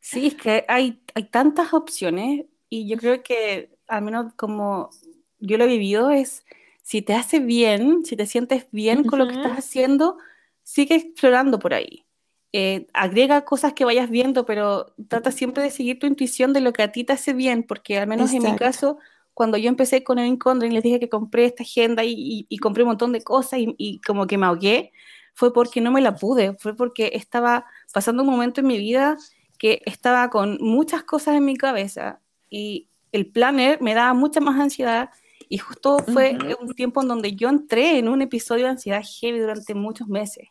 Sí, 0.00 0.26
es 0.28 0.34
que 0.34 0.64
hay, 0.68 1.02
hay 1.14 1.24
tantas 1.24 1.74
opciones 1.74 2.46
y 2.68 2.88
yo 2.88 2.96
creo 2.96 3.22
que, 3.22 3.76
al 3.88 4.02
menos 4.02 4.32
como 4.34 4.90
yo 5.38 5.58
lo 5.58 5.64
he 5.64 5.68
vivido, 5.68 6.10
es 6.10 6.44
si 6.82 7.02
te 7.02 7.14
hace 7.14 7.38
bien, 7.40 8.04
si 8.04 8.16
te 8.16 8.26
sientes 8.26 8.66
bien 8.72 9.04
con 9.04 9.18
lo 9.18 9.26
que 9.28 9.34
estás 9.34 9.52
haciendo, 9.58 10.16
sigue 10.62 10.94
explorando 10.96 11.58
por 11.58 11.74
ahí. 11.74 12.04
Eh, 12.52 12.88
agrega 12.94 13.44
cosas 13.44 13.74
que 13.74 13.84
vayas 13.84 14.10
viendo, 14.10 14.44
pero 14.46 14.86
trata 15.08 15.30
siempre 15.30 15.62
de 15.62 15.70
seguir 15.70 15.98
tu 15.98 16.06
intuición 16.06 16.52
de 16.52 16.60
lo 16.60 16.72
que 16.72 16.82
a 16.82 16.90
ti 16.92 17.04
te 17.04 17.12
hace 17.12 17.32
bien, 17.32 17.62
porque 17.64 17.98
al 17.98 18.08
menos 18.08 18.32
en 18.32 18.42
mi 18.42 18.54
caso, 18.56 18.98
cuando 19.34 19.56
yo 19.58 19.68
empecé 19.68 20.02
con 20.02 20.18
el 20.18 20.26
y 20.66 20.70
les 20.70 20.82
dije 20.82 20.98
que 21.00 21.08
compré 21.08 21.44
esta 21.44 21.62
agenda 21.62 22.02
y, 22.04 22.12
y- 22.16 22.46
y 22.48 22.58
compré 22.58 22.82
un 22.82 22.88
montón 22.88 23.12
de 23.12 23.22
cosas 23.22 23.60
y, 23.60 23.74
y 23.78 24.00
como 24.00 24.26
que 24.26 24.38
me 24.38 24.46
ahogué, 24.46 24.92
fue 25.34 25.52
porque 25.52 25.80
no 25.80 25.92
me 25.92 26.00
la 26.00 26.16
pude, 26.16 26.54
fue 26.58 26.74
porque 26.76 27.12
estaba 27.14 27.66
pasando 27.92 28.22
un 28.22 28.28
momento 28.30 28.60
en 28.60 28.66
mi 28.66 28.78
vida 28.78 29.16
que 29.60 29.82
estaba 29.84 30.30
con 30.30 30.56
muchas 30.62 31.02
cosas 31.02 31.36
en 31.36 31.44
mi 31.44 31.54
cabeza 31.54 32.18
y 32.48 32.88
el 33.12 33.26
planner 33.26 33.80
me 33.82 33.92
daba 33.92 34.14
mucha 34.14 34.40
más 34.40 34.58
ansiedad 34.58 35.10
y 35.50 35.58
justo 35.58 35.98
fue 35.98 36.38
un 36.58 36.74
tiempo 36.74 37.02
en 37.02 37.08
donde 37.08 37.34
yo 37.34 37.50
entré 37.50 37.98
en 37.98 38.08
un 38.08 38.22
episodio 38.22 38.64
de 38.64 38.70
ansiedad 38.70 39.02
heavy 39.04 39.38
durante 39.38 39.74
muchos 39.74 40.08
meses 40.08 40.48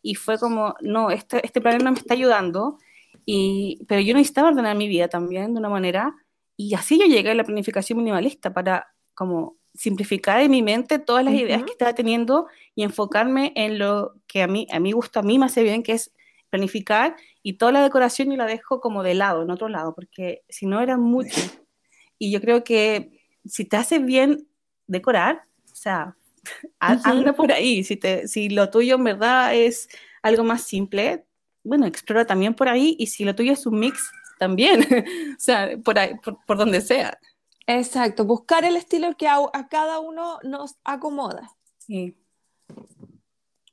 y 0.00 0.14
fue 0.14 0.38
como, 0.38 0.74
no, 0.80 1.10
este, 1.10 1.44
este 1.44 1.60
planner 1.60 1.82
no 1.82 1.92
me 1.92 1.98
está 1.98 2.14
ayudando, 2.14 2.78
y, 3.26 3.84
pero 3.88 4.00
yo 4.00 4.14
necesitaba 4.14 4.48
ordenar 4.48 4.74
mi 4.74 4.88
vida 4.88 5.08
también 5.08 5.52
de 5.52 5.60
una 5.60 5.68
manera 5.68 6.14
y 6.56 6.72
así 6.74 6.98
yo 6.98 7.04
llegué 7.04 7.32
a 7.32 7.34
la 7.34 7.44
planificación 7.44 7.98
minimalista 7.98 8.54
para 8.54 8.86
como 9.14 9.56
simplificar 9.74 10.40
en 10.40 10.50
mi 10.50 10.62
mente 10.62 10.98
todas 10.98 11.24
las 11.24 11.34
ideas 11.34 11.58
Ujú. 11.58 11.66
que 11.66 11.72
estaba 11.72 11.92
teniendo 11.92 12.46
y 12.74 12.84
enfocarme 12.84 13.52
en 13.54 13.78
lo 13.78 14.14
que 14.26 14.42
a 14.42 14.46
mí, 14.46 14.66
a 14.72 14.80
mí 14.80 14.92
gusta, 14.92 15.20
a 15.20 15.22
mí 15.22 15.38
me 15.38 15.44
hace 15.44 15.62
bien, 15.62 15.82
que 15.82 15.92
es 15.92 16.12
planificar 16.48 17.16
y 17.46 17.52
toda 17.52 17.70
la 17.70 17.80
decoración 17.84 18.28
yo 18.28 18.36
la 18.36 18.44
dejo 18.44 18.80
como 18.80 19.04
de 19.04 19.14
lado, 19.14 19.42
en 19.44 19.52
otro 19.52 19.68
lado, 19.68 19.94
porque 19.94 20.42
si 20.48 20.66
no 20.66 20.80
era 20.80 20.96
mucho. 20.96 21.30
Y 22.18 22.32
yo 22.32 22.40
creo 22.40 22.64
que 22.64 23.20
si 23.44 23.66
te 23.66 23.76
hace 23.76 23.98
bien 23.98 24.48
decorar, 24.86 25.44
o 25.70 25.76
sea, 25.76 26.16
anda 26.80 27.34
por 27.34 27.52
ahí. 27.52 27.84
Si, 27.84 27.96
te, 27.96 28.26
si 28.26 28.48
lo 28.48 28.70
tuyo 28.70 28.96
en 28.96 29.04
verdad 29.04 29.54
es 29.54 29.88
algo 30.22 30.42
más 30.42 30.62
simple, 30.62 31.24
bueno, 31.62 31.86
explora 31.86 32.26
también 32.26 32.54
por 32.54 32.68
ahí. 32.68 32.96
Y 32.98 33.06
si 33.08 33.24
lo 33.24 33.36
tuyo 33.36 33.52
es 33.52 33.64
un 33.64 33.78
mix, 33.78 34.10
también. 34.40 34.80
o 35.36 35.38
sea, 35.38 35.76
por, 35.84 36.00
ahí, 36.00 36.16
por, 36.24 36.44
por 36.46 36.56
donde 36.56 36.80
sea. 36.80 37.16
Exacto, 37.68 38.24
buscar 38.24 38.64
el 38.64 38.76
estilo 38.76 39.16
que 39.16 39.28
a, 39.28 39.36
a 39.52 39.68
cada 39.68 40.00
uno 40.00 40.40
nos 40.42 40.74
acomoda. 40.82 41.54
Sí. 41.78 42.16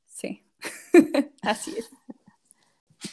Sí. 0.06 0.46
Así 1.42 1.74
es. 1.76 1.90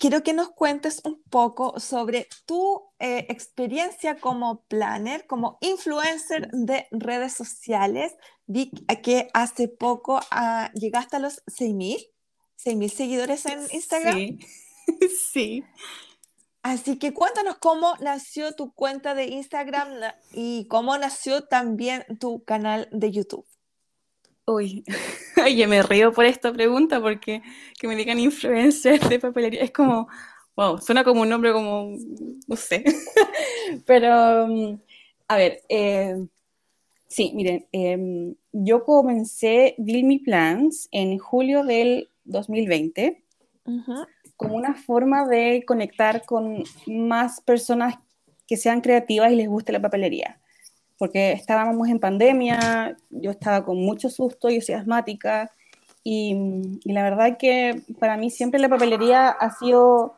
Quiero 0.00 0.22
que 0.22 0.32
nos 0.32 0.48
cuentes 0.52 1.02
un 1.04 1.22
poco 1.28 1.78
sobre 1.78 2.26
tu 2.46 2.88
eh, 2.98 3.26
experiencia 3.28 4.18
como 4.18 4.62
planner, 4.62 5.26
como 5.26 5.58
influencer 5.60 6.48
de 6.52 6.86
redes 6.90 7.34
sociales. 7.34 8.14
Vi 8.46 8.70
que 9.02 9.28
hace 9.34 9.68
poco 9.68 10.18
ah, 10.30 10.70
llegaste 10.72 11.16
a 11.16 11.18
los 11.18 11.44
6.000, 11.44 11.98
6.000 12.64 12.88
seguidores 12.88 13.44
en 13.44 13.60
Instagram. 13.70 14.16
Sí. 14.16 14.38
sí. 15.32 15.64
Así 16.62 16.98
que 16.98 17.12
cuéntanos 17.12 17.58
cómo 17.58 17.94
nació 18.00 18.52
tu 18.52 18.72
cuenta 18.72 19.14
de 19.14 19.26
Instagram 19.26 20.14
y 20.32 20.66
cómo 20.68 20.96
nació 20.96 21.44
también 21.44 22.06
tu 22.18 22.42
canal 22.44 22.88
de 22.90 23.10
YouTube. 23.10 23.46
Uy, 24.50 24.84
yo 25.56 25.68
me 25.68 25.80
río 25.82 26.12
por 26.12 26.24
esta 26.24 26.52
pregunta 26.52 27.00
porque 27.00 27.40
que 27.78 27.86
me 27.86 27.94
digan 27.94 28.18
influencer 28.18 29.00
de 29.08 29.20
papelería 29.20 29.62
es 29.62 29.70
como, 29.70 30.08
wow, 30.56 30.78
suena 30.78 31.04
como 31.04 31.22
un 31.22 31.28
nombre 31.28 31.52
como, 31.52 31.96
no 32.48 32.56
sé. 32.56 32.82
Pero, 33.86 34.46
um, 34.46 34.80
a 35.28 35.36
ver, 35.36 35.60
eh, 35.68 36.16
sí, 37.06 37.30
miren, 37.32 37.64
eh, 37.70 38.34
yo 38.50 38.82
comencé 38.82 39.76
Build 39.78 40.04
Me 40.04 40.18
Plans 40.18 40.88
en 40.90 41.16
julio 41.18 41.62
del 41.62 42.10
2020 42.24 43.22
Ujú, 43.66 44.04
como 44.36 44.56
una 44.56 44.74
forma 44.74 45.28
de 45.28 45.62
conectar 45.64 46.24
con 46.24 46.64
más 46.88 47.40
personas 47.40 48.00
que 48.48 48.56
sean 48.56 48.80
creativas 48.80 49.30
y 49.30 49.36
les 49.36 49.48
guste 49.48 49.70
la 49.70 49.80
papelería. 49.80 50.40
Porque 51.00 51.32
estábamos 51.32 51.88
en 51.88 51.98
pandemia, 51.98 52.94
yo 53.08 53.30
estaba 53.30 53.64
con 53.64 53.78
mucho 53.78 54.10
susto, 54.10 54.50
yo 54.50 54.60
soy 54.60 54.74
asmática, 54.74 55.50
y, 56.04 56.36
y 56.84 56.92
la 56.92 57.02
verdad 57.02 57.38
que 57.38 57.80
para 57.98 58.18
mí 58.18 58.28
siempre 58.28 58.60
la 58.60 58.68
papelería 58.68 59.30
ha 59.30 59.50
sido 59.50 60.14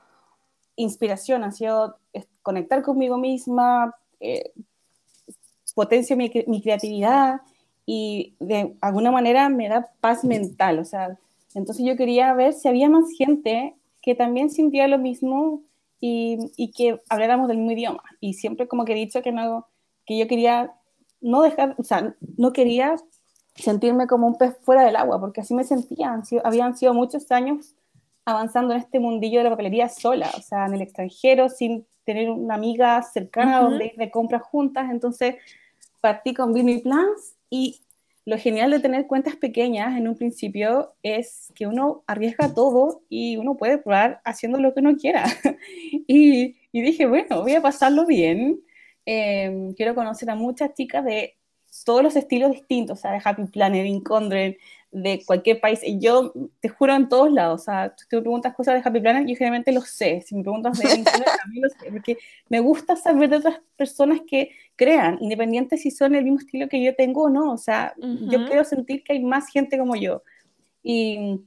inspiración, 0.74 1.44
ha 1.44 1.52
sido 1.52 1.98
conectar 2.42 2.82
conmigo 2.82 3.16
misma, 3.16 3.94
eh, 4.18 4.50
mi, 6.16 6.32
mi 6.48 6.62
creatividad 6.62 7.42
y 7.86 8.34
de 8.40 8.74
alguna 8.80 9.12
manera 9.12 9.48
me 9.48 9.68
da 9.68 9.88
paz 10.00 10.24
mental. 10.24 10.80
O 10.80 10.84
sea, 10.84 11.16
entonces 11.54 11.86
yo 11.86 11.96
quería 11.96 12.34
ver 12.34 12.54
si 12.54 12.66
había 12.66 12.90
más 12.90 13.04
gente 13.16 13.76
que 14.00 14.16
también 14.16 14.50
sentía 14.50 14.88
lo 14.88 14.98
mismo 14.98 15.62
y, 16.00 16.38
y 16.56 16.72
que 16.72 17.00
habláramos 17.08 17.46
del 17.46 17.58
mismo 17.58 17.70
idioma. 17.70 18.02
Y 18.18 18.34
siempre 18.34 18.66
como 18.66 18.84
que 18.84 18.94
he 18.94 18.96
dicho 18.96 19.22
que, 19.22 19.30
no, 19.30 19.68
que 20.06 20.18
yo 20.18 20.26
quería 20.28 20.72
no 21.20 21.42
dejar, 21.42 21.74
o 21.78 21.84
sea, 21.84 22.14
no 22.36 22.52
quería 22.52 22.96
sentirme 23.54 24.06
como 24.06 24.26
un 24.26 24.38
pez 24.38 24.56
fuera 24.62 24.84
del 24.84 24.96
agua, 24.96 25.20
porque 25.20 25.40
así 25.42 25.54
me 25.54 25.64
sentía. 25.64 26.10
Han 26.12 26.24
sido- 26.24 26.44
habían 26.46 26.76
sido 26.76 26.94
muchos 26.94 27.30
años 27.30 27.74
avanzando 28.24 28.72
en 28.74 28.80
este 28.80 28.98
mundillo 29.00 29.38
de 29.38 29.44
la 29.44 29.50
papelería 29.50 29.88
sola, 29.88 30.30
o 30.36 30.40
sea, 30.42 30.66
en 30.66 30.74
el 30.74 30.82
extranjero, 30.82 31.48
sin 31.48 31.86
tener 32.04 32.30
una 32.30 32.54
amiga 32.54 33.00
cercana 33.02 33.60
donde 33.60 33.86
ir 33.86 33.96
de 33.96 34.10
compras 34.10 34.42
juntas. 34.42 34.90
Entonces, 34.90 35.36
partí 36.00 36.34
con 36.34 36.52
Me 36.52 36.78
Plans 36.78 37.36
y 37.50 37.80
lo 38.24 38.38
genial 38.38 38.70
de 38.70 38.78
tener 38.80 39.06
cuentas 39.08 39.34
pequeñas 39.36 39.96
en 39.98 40.06
un 40.08 40.16
principio 40.16 40.92
es 41.02 41.52
que 41.56 41.66
uno 41.66 42.04
arriesga 42.06 42.52
todo 42.54 43.02
y 43.08 43.36
uno 43.36 43.56
puede 43.56 43.78
probar 43.78 44.20
haciendo 44.24 44.58
lo 44.58 44.72
que 44.72 44.80
uno 44.80 44.96
quiera. 44.96 45.24
y, 46.06 46.56
y 46.72 46.80
dije, 46.82 47.06
bueno, 47.06 47.42
voy 47.42 47.54
a 47.54 47.62
pasarlo 47.62 48.06
bien. 48.06 48.60
Eh, 49.06 49.72
quiero 49.76 49.94
conocer 49.94 50.30
a 50.30 50.34
muchas 50.34 50.74
chicas 50.74 51.04
de 51.04 51.36
todos 51.84 52.02
los 52.02 52.16
estilos 52.16 52.52
distintos, 52.52 52.98
o 52.98 53.02
sea, 53.02 53.12
de 53.12 53.20
Happy 53.24 53.44
Planner, 53.46 53.86
Incondren, 53.86 54.56
de 54.90 55.24
cualquier 55.24 55.58
país. 55.60 55.80
Y 55.82 55.98
yo 55.98 56.32
te 56.60 56.68
juro 56.68 56.94
en 56.94 57.08
todos 57.08 57.32
lados, 57.32 57.62
o 57.62 57.64
sea, 57.64 57.94
tú 57.96 58.16
me 58.16 58.20
preguntas 58.20 58.54
cosas 58.54 58.74
de 58.74 58.88
Happy 58.88 59.00
Planner, 59.00 59.26
yo 59.26 59.34
generalmente 59.34 59.72
lo 59.72 59.80
sé. 59.80 60.20
Si 60.20 60.34
me 60.34 60.42
preguntas 60.42 60.78
de 60.78 60.84
Incondren, 60.84 61.24
también 61.42 61.62
lo 61.62 61.68
sé, 61.70 61.90
porque 61.90 62.18
me 62.48 62.60
gusta 62.60 62.94
saber 62.96 63.30
de 63.30 63.36
otras 63.36 63.60
personas 63.76 64.20
que 64.26 64.50
crean, 64.76 65.18
independiente 65.20 65.78
si 65.78 65.90
son 65.90 66.14
el 66.14 66.24
mismo 66.24 66.40
estilo 66.40 66.68
que 66.68 66.82
yo 66.82 66.94
tengo 66.94 67.24
o 67.24 67.30
no. 67.30 67.52
O 67.52 67.58
sea, 67.58 67.94
yo 67.96 68.38
Ujú. 68.38 68.46
quiero 68.46 68.64
sentir 68.64 69.02
que 69.02 69.14
hay 69.14 69.24
más 69.24 69.48
gente 69.48 69.78
como 69.78 69.96
yo. 69.96 70.22
Y, 70.82 71.40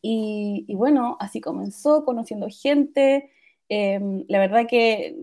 y, 0.00 0.64
y 0.66 0.74
bueno, 0.74 1.16
así 1.20 1.40
comenzó, 1.40 2.04
conociendo 2.04 2.48
gente. 2.50 3.30
Em, 3.68 4.24
la 4.28 4.38
verdad 4.38 4.66
que, 4.66 5.16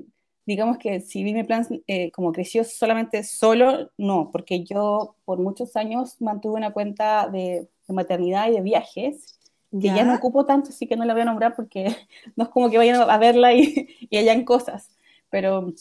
digamos 0.49 0.79
que 0.79 0.99
si 0.99 1.23
vi 1.23 1.35
mi 1.35 1.43
plan 1.43 1.63
eh, 1.85 2.09
como 2.09 2.31
creció 2.31 2.63
solamente 2.63 3.23
solo, 3.23 3.91
no, 3.99 4.31
porque 4.31 4.63
yo 4.63 5.15
por 5.23 5.37
muchos 5.37 5.75
años 5.75 6.19
mantuve 6.19 6.55
una 6.55 6.73
cuenta 6.73 7.29
de, 7.29 7.67
maternidad 7.87 8.49
y 8.49 8.53
de 8.53 8.61
viajes, 8.61 9.39
que 9.71 9.87
¿Ya? 9.87 10.03
no 10.03 10.15
ocupo 10.15 10.45
tanto, 10.45 10.69
así 10.69 10.87
que 10.87 10.95
no 10.95 11.05
la 11.05 11.13
voy 11.13 11.21
a 11.21 11.25
nombrar 11.25 11.55
porque 11.55 11.95
no 12.35 12.45
es 12.45 12.49
como 12.49 12.71
que 12.71 12.79
vayan 12.79 12.95
a 12.95 13.17
verla 13.19 13.53
y, 13.53 13.87
y 14.09 14.17
hayan 14.17 14.43
cosas, 14.43 14.89
pero 15.29 15.71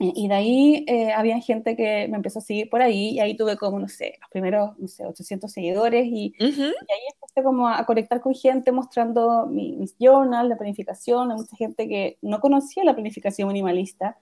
y 0.00 0.28
de 0.28 0.34
ahí 0.34 0.84
eh, 0.86 1.12
había 1.12 1.40
gente 1.40 1.76
que 1.76 2.08
me 2.08 2.16
empezó 2.16 2.40
a 2.40 2.42
seguir 2.42 2.68
por 2.68 2.82
ahí 2.82 3.10
y 3.10 3.20
ahí 3.20 3.36
tuve 3.36 3.56
como, 3.56 3.78
no 3.78 3.88
sé, 3.88 4.16
los 4.20 4.30
primeros, 4.30 4.78
no 4.78 4.88
sé, 4.88 5.06
800 5.06 5.50
seguidores 5.50 6.06
y, 6.06 6.34
y 6.38 6.44
ahí 6.44 7.04
empecé 7.14 7.42
como 7.42 7.68
a, 7.68 7.84
conectar 7.86 8.20
con 8.20 8.34
gente 8.34 8.70
mostrando 8.70 9.46
mi, 9.46 9.72
mis 9.76 9.94
journals 9.98 10.50
de 10.50 10.56
planificación, 10.56 11.30
hay 11.30 11.36
mucha 11.36 11.56
gente 11.56 11.88
que 11.88 12.18
no 12.22 12.40
conocía 12.40 12.84
la 12.84 12.94
planificación 12.94 13.48
minimalista 13.48 14.16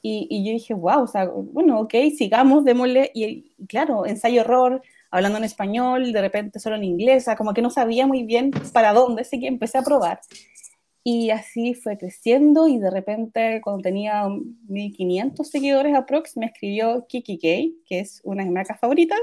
y, 0.00 0.28
y, 0.30 0.44
yo 0.46 0.52
dije, 0.52 0.74
wow, 0.74 1.02
o 1.02 1.06
sea, 1.06 1.26
bueno, 1.26 1.80
ok, 1.80 1.94
sigamos, 2.16 2.64
démosle 2.64 3.10
y, 3.14 3.50
claro, 3.66 4.06
ensayo-error, 4.06 4.80
hablando 5.10 5.38
en 5.38 5.44
español, 5.44 6.12
de 6.12 6.20
repente 6.20 6.60
solo 6.60 6.76
en 6.76 6.84
inglés, 6.84 7.22
o 7.22 7.26
sea, 7.26 7.36
como 7.36 7.52
que 7.52 7.62
no 7.62 7.70
sabía 7.70 8.06
muy 8.06 8.22
bien 8.22 8.52
para 8.72 8.92
dónde, 8.92 9.22
así 9.22 9.40
que 9.40 9.48
empecé 9.48 9.78
a 9.78 9.82
probar. 9.82 10.20
Y 11.10 11.30
así 11.30 11.72
fue 11.72 11.96
creciendo 11.96 12.68
y 12.68 12.78
de 12.78 12.90
repente 12.90 13.62
cuando 13.64 13.80
tenía 13.80 14.28
1500 14.68 15.48
seguidores 15.48 15.94
aprox 15.94 16.36
me 16.36 16.44
escribió 16.44 17.06
Kiki 17.08 17.38
Kay, 17.38 17.78
que 17.86 18.00
es 18.00 18.20
una 18.24 18.42
de 18.42 18.50
mis 18.50 18.54
marcas 18.54 18.78
favoritas. 18.78 19.18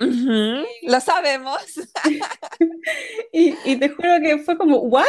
Lo 0.00 1.00
sabemos. 1.00 1.62
y, 3.32 3.54
y, 3.64 3.76
te 3.76 3.88
juro 3.88 4.18
que 4.20 4.38
fue 4.38 4.58
como, 4.58 4.78
¿what? 4.78 5.04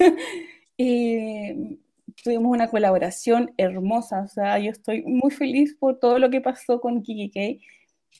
y 0.76 1.78
tuvimos 2.24 2.50
una 2.50 2.68
colaboración 2.70 3.54
hermosa, 3.56 4.22
o 4.22 4.28
sea, 4.28 4.58
yo 4.58 4.72
estoy 4.72 5.02
muy 5.02 5.30
feliz 5.30 5.76
por 5.78 6.00
todo 6.00 6.18
lo 6.18 6.28
que 6.28 6.40
pasó 6.40 6.80
con 6.80 7.04
Kiki 7.04 7.30
Kay. 7.30 7.60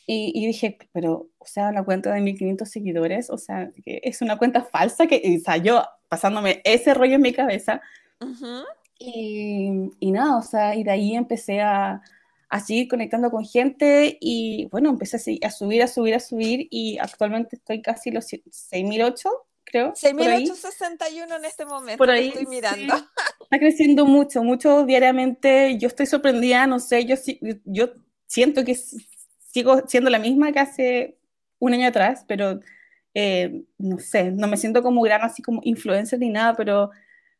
Y, 0.07 0.31
y, 0.33 0.47
dije, 0.47 0.79
pero, 0.93 1.29
o 1.39 1.47
sea, 1.47 1.71
una 1.71 1.85
cuenta 1.85 2.13
de 2.13 2.21
1500 2.21 2.71
seguidores, 2.71 3.31
o 3.31 3.37
sea, 3.37 3.73
que 3.85 4.01
es 4.05 4.23
una 4.23 4.39
cuenta 4.39 4.63
falsa 4.63 5.09
que, 5.09 5.39
o 5.41 5.45
sea, 5.45 5.57
yo 5.57 5.83
pasándome 6.09 6.61
ese 6.65 6.95
rollo 6.95 7.15
en 7.15 7.23
mi 7.23 7.33
cabeza. 7.33 7.81
y, 8.99 9.91
y, 10.01 10.11
nada, 10.11 10.39
o 10.39 10.43
sea, 10.43 10.75
y 10.75 10.83
de 10.83 10.91
ahí 10.91 11.15
empecé 11.15 11.61
a, 11.61 12.03
a, 12.49 12.61
seguir 12.61 12.89
conectando 12.89 13.31
con 13.31 13.45
gente 13.45 14.19
y 14.21 14.67
bueno, 14.71 14.91
empecé 14.91 15.17
a, 15.17 15.47
a, 15.47 15.51
subir, 15.51 15.83
a 15.83 15.87
subir, 15.87 16.15
a 16.15 16.21
subir 16.21 16.67
y 16.71 16.99
actualmente 16.99 17.57
estoy 17.57 17.81
casi 17.81 18.11
los 18.11 18.27
6.008, 18.27 19.31
creo. 19.65 19.93
6.861 19.93 21.37
en 21.37 21.45
este 21.45 21.65
momento, 21.65 21.99
por 21.99 22.11
ahí, 22.11 22.29
estoy 22.29 22.47
mirando. 22.47 22.97
Sí. 22.97 23.05
Está 23.43 23.59
creciendo 23.59 24.05
mucho, 24.05 24.43
mucho 24.43 24.85
diariamente. 24.85 25.79
Yo 25.79 25.89
estoy 25.89 26.07
sorprendida, 26.07 26.67
no 26.67 26.81
sé, 26.81 27.05
yo, 27.05 27.15
yo 27.65 27.91
siento 28.27 28.65
que 28.65 28.75
sigo 28.75 29.87
siendo 29.87 30.11
la 30.11 30.19
misma 30.19 30.53
que 30.53 30.59
hace 30.59 31.19
un 31.59 31.73
año 31.73 31.89
atrás, 31.89 32.25
pero 32.27 32.61
eh, 33.21 33.65
no 33.79 33.99
sé, 33.99 34.31
no 34.31 34.47
me 34.47 34.57
siento 34.57 34.81
como 34.81 35.03
gran 35.03 35.23
así 35.23 35.43
como 35.43 35.61
influencer 35.65 36.21
ni 36.21 36.31
nada, 36.31 36.55
pero 36.55 36.91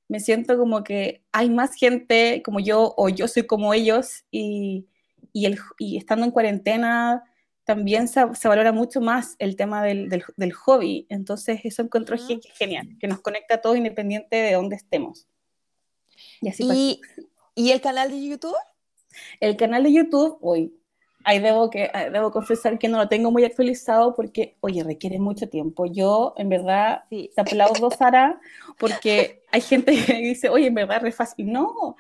me 0.09 0.19
siento 0.19 0.59
como 0.59 0.83
que 0.83 1.23
hay 1.31 1.51
más 1.51 1.77
gente 1.77 2.43
como 2.45 2.59
yo 2.59 2.95
o 2.97 3.09
yo 3.09 3.29
soy 3.29 3.47
como 3.47 3.73
ellos 3.73 4.25
y, 4.33 4.89
y, 5.33 5.47
el, 5.47 5.57
y 5.79 5.97
estando 5.97 6.27
en 6.27 6.33
cuarentena 6.33 7.23
también 7.63 8.09
se, 8.09 8.25
se, 8.35 8.49
valora 8.49 8.73
mucho 8.73 9.01
más 9.01 9.37
el 9.39 9.55
tema 9.55 9.85
del, 9.85 10.09
del, 10.09 10.25
del 10.37 10.53
hobby. 10.53 11.07
Entonces 11.11 11.61
eso 11.63 11.83
encuentro 11.83 12.17
uh 12.17 12.19
-huh. 12.19 12.41
genial, 12.55 12.97
que 12.99 13.07
nos 13.07 13.21
conecta 13.21 13.55
a 13.55 13.61
todos 13.61 13.77
independiente 13.77 14.35
de 14.35 14.55
dónde 14.55 14.75
estemos. 14.75 15.29
Y, 16.41 16.49
así 16.49 16.69
¿Y, 16.75 17.01
¿Y 17.55 17.71
el 17.71 17.81
canal 17.81 18.11
de 18.11 18.27
YouTube? 18.27 18.57
El 19.39 19.57
canal 19.57 19.85
de 19.85 19.93
YouTube, 19.93 20.39
hoy 20.41 20.73
ahí 21.29 21.41
debo, 21.41 21.69
que, 21.69 21.91
debo 22.11 22.31
confesar 22.31 22.79
que 22.79 22.89
no 22.89 22.97
lo 22.97 23.07
tengo 23.07 23.31
muy 23.31 23.45
actualizado 23.45 24.15
porque, 24.15 24.57
oye, 24.61 24.83
requiere 24.83 25.19
mucho 25.19 25.47
tiempo. 25.47 25.85
Yo, 25.85 26.33
en 26.39 26.49
verdad, 26.49 27.05
sí. 27.11 27.31
te 27.35 27.43
aplaudo, 27.43 27.91
Sara, 27.91 28.41
porque 28.79 29.43
hay 29.53 29.61
gente 29.61 29.93
que 29.93 30.15
dice, 30.15 30.49
oye, 30.49 30.69
en 30.69 30.75
verdad, 30.75 31.03
re 31.03 31.13
fácil. 31.13 31.53
No, 31.53 31.97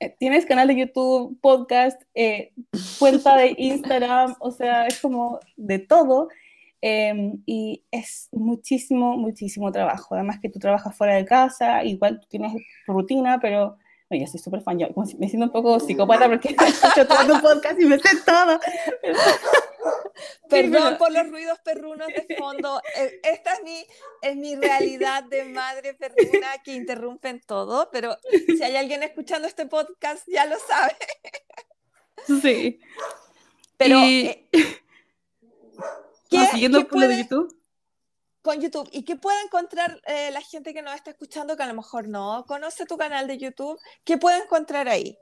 eh, 0.00 0.16
tienes 0.18 0.46
canal 0.46 0.68
de 0.68 0.76
YouTube, 0.76 1.38
podcast, 1.42 2.00
eh, 2.14 2.52
cuenta 2.98 3.36
de 3.36 3.54
Instagram, 3.58 4.36
o 4.40 4.50
sea, 4.50 4.86
es 4.86 4.98
como 5.02 5.38
de 5.58 5.78
todo. 5.78 6.28
Eh, 6.80 7.34
y 7.44 7.84
es 7.90 8.30
muchísimo, 8.32 9.18
muchísimo 9.18 9.70
trabajo. 9.70 10.14
Además 10.14 10.38
que 10.40 10.48
tú 10.48 10.58
trabajas 10.58 10.96
fuera 10.96 11.16
de 11.16 11.26
casa, 11.26 11.84
igual 11.84 12.20
tú 12.20 12.26
tienes 12.30 12.54
tu 12.86 12.92
rutina, 12.94 13.38
pero 13.38 13.76
yo 14.20 14.26
soy 14.26 14.40
súper 14.40 14.62
fan, 14.62 14.78
yo 14.78 14.92
como 14.92 15.06
si 15.06 15.16
me 15.16 15.28
siento 15.28 15.46
un 15.46 15.52
poco 15.52 15.78
psicópata 15.80 16.28
porque 16.28 16.48
hecho 16.90 17.06
todo 17.06 17.26
tu 17.26 17.40
podcast 17.40 17.80
y 17.80 17.86
me 17.86 17.98
sé 17.98 18.10
todo. 18.24 18.60
Perdón 20.48 20.98
por 20.98 21.10
los 21.10 21.28
ruidos 21.30 21.58
perrunos 21.60 22.06
de 22.08 22.36
fondo. 22.36 22.80
Eh, 22.96 23.20
esta 23.24 23.54
es 23.54 23.62
mi, 23.62 23.86
es 24.20 24.36
mi 24.36 24.54
realidad 24.54 25.24
de 25.24 25.44
madre 25.44 25.94
perruna 25.94 26.48
que 26.62 26.74
interrumpen 26.74 27.40
todo, 27.40 27.88
pero 27.90 28.16
si 28.46 28.62
hay 28.62 28.76
alguien 28.76 29.02
escuchando 29.02 29.48
este 29.48 29.66
podcast 29.66 30.24
ya 30.28 30.46
lo 30.46 30.56
sabe. 30.58 30.96
Sí. 32.40 32.80
Pero... 33.76 33.98
Y... 34.00 34.26
Eh, 34.26 34.48
¿qué, 36.30 36.46
siguiendo 36.52 36.78
¿qué 36.80 36.84
puede... 36.84 37.08
de 37.08 37.22
YouTube? 37.22 37.61
Con 38.42 38.60
YouTube. 38.60 38.88
¿Y 38.92 39.04
qué 39.04 39.16
puede 39.16 39.40
encontrar 39.42 40.00
eh, 40.06 40.30
la 40.32 40.40
gente 40.40 40.74
que 40.74 40.82
nos 40.82 40.94
está 40.94 41.10
escuchando 41.10 41.56
que 41.56 41.62
a 41.62 41.68
lo 41.68 41.74
mejor 41.74 42.08
no 42.08 42.44
conoce 42.46 42.86
tu 42.86 42.96
canal 42.96 43.26
de 43.26 43.38
YouTube? 43.38 43.78
¿Qué 44.04 44.18
puede 44.18 44.42
encontrar 44.42 44.88
ahí? 44.88 45.16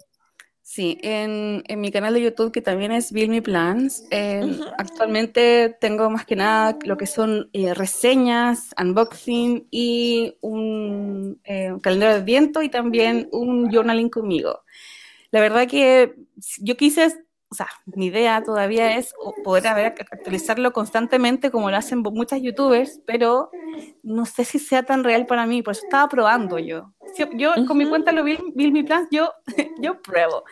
Sí, 0.63 0.99
en, 1.03 1.65
en 1.67 1.81
mi 1.81 1.91
canal 1.91 2.15
de 2.15 2.23
YouTube, 2.23 2.53
que 2.53 2.63
también 2.63 2.93
es 2.93 3.11
Build 3.13 3.31
Me 3.31 3.43
Plans, 3.43 4.05
eh, 4.11 4.41
uh 4.45 4.47
-huh. 4.49 4.75
actualmente 4.79 5.77
tengo 5.81 6.09
más 6.11 6.25
que 6.27 6.37
nada 6.37 6.79
lo 6.85 6.97
que 6.97 7.07
son 7.07 7.51
eh, 7.53 7.75
reseñas, 7.75 8.71
unboxing 8.81 9.67
y 9.71 10.37
un 10.43 11.41
eh, 11.45 11.73
calendario 11.83 12.15
de 12.17 12.23
viento 12.23 12.63
y 12.63 12.69
también 12.69 13.29
un 13.33 13.71
journaling 13.73 14.11
conmigo. 14.11 14.63
La 15.33 15.41
verdad 15.41 15.67
que 15.67 16.15
yo 16.61 16.77
quise 16.77 17.03
o 17.51 17.55
sea, 17.55 17.67
mi 17.85 18.07
idea 18.07 18.43
todavía 18.45 18.97
es 18.97 19.13
poder 19.43 19.67
a 19.67 19.75
ver, 19.75 19.87
actualizarlo 20.13 20.73
constantemente 20.73 21.51
como 21.51 21.69
lo 21.69 21.77
hacen 21.77 21.99
muchas 21.99 22.41
youtubers, 22.41 23.01
pero 23.07 23.51
no 24.05 24.25
sé 24.25 24.45
si 24.45 24.61
sea 24.61 24.85
tan 24.85 25.03
real 25.03 25.27
para 25.27 25.47
mí, 25.47 25.61
por 25.61 25.73
eso 25.73 25.85
estaba 25.85 26.09
probando 26.09 26.61
yo. 26.61 26.93
Yo 27.35 27.53
con 27.67 27.77
mi 27.77 27.89
cuenta 27.89 28.13
lo 28.13 28.23
vi, 28.23 28.39
vi 28.55 28.71
mi 28.71 28.85
plan, 28.85 29.09
yo, 29.11 29.33
yo 29.83 30.01
pruebo. 30.01 30.45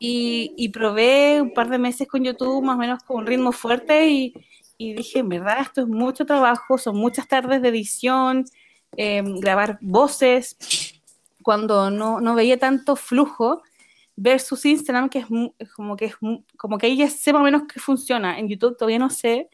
Y, 0.00 0.52
y, 0.56 0.70
probé 0.70 1.40
un 1.40 1.54
par 1.54 1.68
de 1.68 1.78
meses 1.78 2.08
con 2.08 2.24
YouTube, 2.24 2.64
más 2.64 2.74
o 2.74 2.80
menos 2.80 3.02
con 3.04 3.18
un 3.18 3.26
ritmo 3.26 3.52
fuerte, 3.52 4.08
y, 4.08 4.34
y 4.76 4.94
dije, 4.94 5.20
en 5.20 5.28
verdad, 5.28 5.60
esto 5.60 5.82
es 5.82 5.86
mucho 5.86 6.26
trabajo, 6.26 6.78
son 6.78 6.96
muchas 6.96 7.28
tardes 7.28 7.62
de 7.62 7.68
edición, 7.68 8.44
eh, 8.96 9.22
grabar 9.24 9.78
voces, 9.80 10.56
cuando 11.44 11.92
no, 11.92 12.20
no 12.20 12.34
veía 12.34 12.58
tanto 12.58 12.96
flujo 12.96 13.62
versus 14.16 14.64
Instagram, 14.64 15.08
que 15.08 15.20
es, 15.20 15.26
como 15.74 15.96
que 15.96 16.06
es 16.06 16.16
como 16.56 16.78
que 16.78 16.86
ahí 16.86 16.96
ya 16.96 17.08
sé 17.08 17.32
más 17.32 17.40
o 17.40 17.44
menos 17.44 17.62
que 17.72 17.80
funciona. 17.80 18.38
En 18.38 18.48
YouTube 18.48 18.76
todavía 18.76 18.98
no 18.98 19.10
sé. 19.10 19.48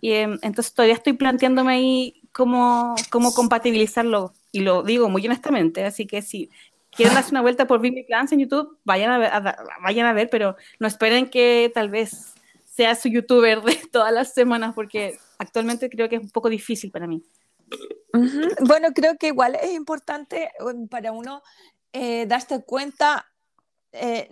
Y 0.00 0.12
eh, 0.12 0.38
entonces 0.42 0.72
todavía 0.72 0.94
estoy 0.94 1.12
planteándome 1.12 1.72
ahí 1.72 2.22
cómo, 2.32 2.94
cómo 3.10 3.32
compatibilizarlo. 3.32 4.32
Y 4.52 4.60
lo 4.60 4.82
digo 4.82 5.08
muy 5.08 5.24
honestamente. 5.26 5.84
Así 5.84 6.06
que 6.06 6.22
si 6.22 6.50
quieren 6.90 7.14
darse 7.14 7.30
una 7.30 7.42
vuelta 7.42 7.66
por 7.66 7.80
Vimeo 7.80 8.04
Clans 8.06 8.32
en 8.32 8.40
YouTube, 8.40 8.78
vayan 8.84 9.10
a, 9.10 9.18
ver, 9.18 9.30
a, 9.32 9.56
vayan 9.82 10.06
a 10.06 10.12
ver, 10.12 10.28
pero 10.30 10.56
no 10.78 10.86
esperen 10.86 11.28
que 11.30 11.70
tal 11.74 11.90
vez 11.90 12.34
sea 12.64 12.94
su 12.94 13.08
youtuber 13.08 13.62
de 13.62 13.76
todas 13.92 14.12
las 14.12 14.32
semanas, 14.34 14.74
porque 14.74 15.18
actualmente 15.38 15.90
creo 15.90 16.08
que 16.08 16.16
es 16.16 16.22
un 16.22 16.30
poco 16.30 16.48
difícil 16.48 16.90
para 16.90 17.06
mí. 17.06 17.22
Uh 18.12 18.18
-huh. 18.18 18.66
Bueno, 18.66 18.88
creo 18.92 19.16
que 19.16 19.28
igual 19.28 19.56
es 19.62 19.70
importante 19.72 20.50
um, 20.60 20.88
para 20.88 21.12
uno 21.12 21.42
eh, 21.92 22.26
darse 22.26 22.64
cuenta 22.64 23.29
eh, 23.92 24.28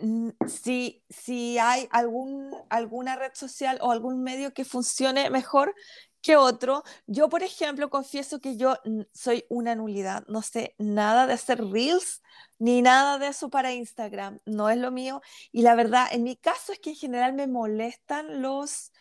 si, 0.46 1.02
si 1.08 1.58
hay 1.58 1.88
algún, 1.90 2.54
alguna 2.70 3.16
red 3.16 3.32
social 3.34 3.78
o 3.80 3.90
algún 3.90 4.22
medio 4.22 4.54
que 4.54 4.64
funcione 4.64 5.30
mejor 5.30 5.74
que 6.22 6.36
otro. 6.36 6.82
Yo, 7.06 7.28
por 7.28 7.42
ejemplo, 7.42 7.90
confieso 7.90 8.40
que 8.40 8.56
yo 8.56 8.76
soy 9.12 9.44
una 9.48 9.74
nulidad. 9.74 10.24
No 10.28 10.42
sé 10.42 10.74
nada 10.78 11.26
de 11.26 11.34
hacer 11.34 11.64
reels 11.64 12.22
ni 12.58 12.82
nada 12.82 13.18
de 13.18 13.28
eso 13.28 13.50
para 13.50 13.72
Instagram. 13.72 14.40
No 14.44 14.68
es 14.70 14.78
lo 14.78 14.90
mío. 14.90 15.20
Y 15.52 15.62
la 15.62 15.74
verdad, 15.74 16.06
en 16.10 16.24
mi 16.24 16.36
caso 16.36 16.72
es 16.72 16.80
que 16.80 16.90
en 16.90 16.96
general 16.96 17.32
me 17.34 17.46
molestan 17.46 18.42
los 18.42 18.92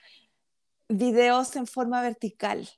videos 0.88 1.56
en 1.56 1.68
forma 1.68 2.02
vertical. 2.02 2.70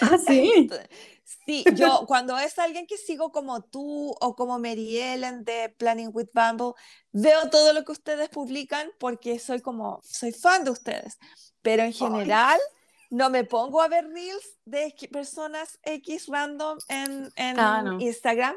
Ah, 0.00 0.18
sí. 0.26 0.68
Sí, 1.46 1.64
yo 1.74 2.04
cuando 2.06 2.38
es 2.38 2.58
alguien 2.58 2.86
que 2.86 2.96
sigo 2.96 3.30
como 3.32 3.62
tú 3.62 4.14
o 4.20 4.34
como 4.34 4.58
Mary 4.58 4.98
Ellen 4.98 5.44
de 5.44 5.68
Planning 5.78 6.10
with 6.12 6.28
Bumble, 6.34 6.72
veo 7.12 7.48
todo 7.50 7.72
lo 7.72 7.84
que 7.84 7.92
ustedes 7.92 8.28
publican 8.28 8.90
porque 8.98 9.38
soy 9.38 9.60
como, 9.60 10.00
soy 10.02 10.32
fan 10.32 10.64
de 10.64 10.70
ustedes. 10.70 11.18
Pero 11.62 11.82
en 11.82 11.92
general 11.92 12.58
Ay. 12.58 12.76
no 13.10 13.30
me 13.30 13.44
pongo 13.44 13.80
a 13.80 13.88
ver 13.88 14.08
reels 14.08 14.58
de 14.64 14.94
personas 15.10 15.78
X 15.82 16.26
random 16.28 16.78
en, 16.88 17.30
en 17.36 17.60
ah, 17.60 17.82
no. 17.82 18.00
Instagram 18.00 18.56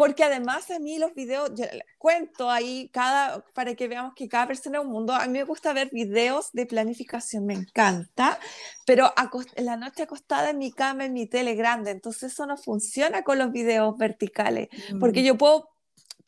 porque 0.00 0.24
además 0.24 0.70
a 0.70 0.78
mí 0.78 0.98
los 0.98 1.14
videos, 1.14 1.50
yo 1.54 1.66
cuento 1.98 2.50
ahí 2.50 2.88
cada, 2.90 3.44
para 3.52 3.74
que 3.74 3.86
veamos 3.86 4.14
que 4.14 4.30
cada 4.30 4.46
persona 4.46 4.78
es 4.78 4.84
un 4.86 4.90
mundo, 4.90 5.12
a 5.12 5.26
mí 5.26 5.32
me 5.32 5.44
gusta 5.44 5.74
ver 5.74 5.90
videos 5.92 6.52
de 6.54 6.64
planificación, 6.64 7.44
me 7.44 7.52
encanta, 7.52 8.40
pero 8.86 9.12
en 9.56 9.66
la 9.66 9.76
noche 9.76 10.04
acostada 10.04 10.48
en 10.48 10.56
mi 10.56 10.72
cama, 10.72 11.04
en 11.04 11.12
mi 11.12 11.26
tele 11.26 11.54
grande, 11.54 11.90
entonces 11.90 12.32
eso 12.32 12.46
no 12.46 12.56
funciona 12.56 13.24
con 13.24 13.36
los 13.36 13.52
videos 13.52 13.94
verticales, 13.98 14.70
porque 14.98 15.20
mm. 15.20 15.24
yo 15.24 15.36
puedo 15.36 15.68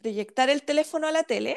proyectar 0.03 0.51
el 0.51 0.65
teléfono 0.65 1.07
a 1.07 1.11
la 1.11 1.23
tele, 1.23 1.57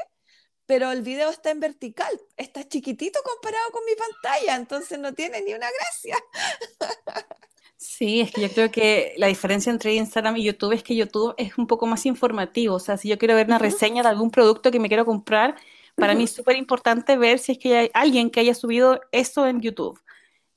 pero 0.66 0.94
el 0.94 1.02
video 1.02 1.30
está 1.30 1.52
en 1.52 1.60
vertical, 1.60 2.18
está 2.38 2.66
chiquitito 2.66 3.20
comparado 3.26 3.72
con 3.72 3.84
mi 3.84 3.92
pantalla, 3.94 4.56
entonces 4.56 5.00
no 5.00 5.14
tiene 5.14 5.42
ni 5.42 5.54
una 5.54 5.68
gracia. 5.70 6.16
Sí, 7.86 8.22
es 8.22 8.32
que 8.32 8.42
yo 8.42 8.50
creo 8.50 8.72
que 8.72 9.14
la 9.18 9.28
diferencia 9.28 9.72
entre 9.72 9.94
Instagram 9.94 10.38
y 10.38 10.44
YouTube 10.44 10.74
es 10.74 10.84
que 10.84 10.96
YouTube 10.96 11.36
es 11.38 11.58
un 11.58 11.68
poco 11.68 11.86
más 11.86 12.06
informativo. 12.06 12.76
O 12.76 12.80
sea, 12.80 12.98
si 12.98 13.08
yo 13.08 13.18
quiero 13.18 13.36
ver 13.36 13.46
una 13.46 13.60
reseña 13.60 14.02
de 14.02 14.10
algún 14.10 14.32
producto 14.32 14.72
que 14.72 14.80
me 14.80 14.88
quiero 14.88 15.06
comprar, 15.06 15.56
para 15.96 16.16
mí 16.16 16.24
es 16.24 16.32
súper 16.32 16.58
importante 16.58 17.16
ver 17.16 17.40
si 17.40 17.54
es 17.54 17.58
que 17.60 17.78
hay 17.78 17.92
alguien 17.94 18.30
que 18.30 18.40
haya 18.40 18.56
subido 18.56 19.00
eso 19.12 19.48
en 19.48 19.62
YouTube. 19.62 20.00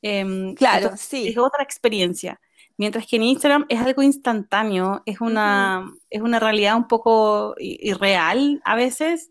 Em, 0.01 0.55
claro, 0.55 0.93
sí. 0.97 1.29
Es 1.29 1.39
otra 1.39 1.63
experiencia. 1.63 2.41
Mientras 2.77 3.07
que 3.07 3.17
en 3.17 3.25
Instagram 3.25 3.67
es 3.69 3.81
algo 3.81 4.03
instantáneo, 4.03 5.03
es 5.05 5.21
una, 5.21 5.93
es 6.11 6.23
una 6.23 6.41
realidad 6.41 6.77
un 6.77 6.89
poco 6.89 7.55
irreal 7.59 8.63
a 8.65 8.75
veces, 8.75 9.31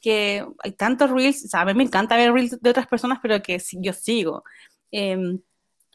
que 0.00 0.44
hay 0.62 0.72
tantos 0.72 1.10
reels, 1.10 1.44
o 1.44 1.48
sea, 1.48 1.60
a 1.60 1.64
mí 1.64 1.74
me 1.74 1.84
encanta 1.84 2.16
ver 2.16 2.32
reels 2.32 2.60
de 2.60 2.70
otras 2.70 2.86
personas, 2.86 3.18
pero 3.22 3.40
que 3.42 3.60
yo 3.72 3.92
sigo. 3.92 4.42
Em, 4.90 5.40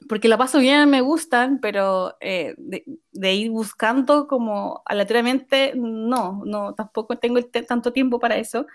porque 0.08 0.28
la 0.28 0.38
paso 0.38 0.60
bien, 0.60 0.90
me 0.90 1.02
gustan, 1.02 1.60
pero 1.60 2.18
eh, 2.22 2.56
de, 2.58 3.34
ir 3.34 3.52
buscando 3.52 4.28
como 4.28 4.82
aleatoriamente, 4.86 5.74
no, 5.76 6.42
no, 6.46 6.74
tampoco 6.74 7.18
tengo 7.18 7.40
tanto 7.68 7.94
tiempo 7.94 8.20
para 8.20 8.38
eso, 8.38 8.66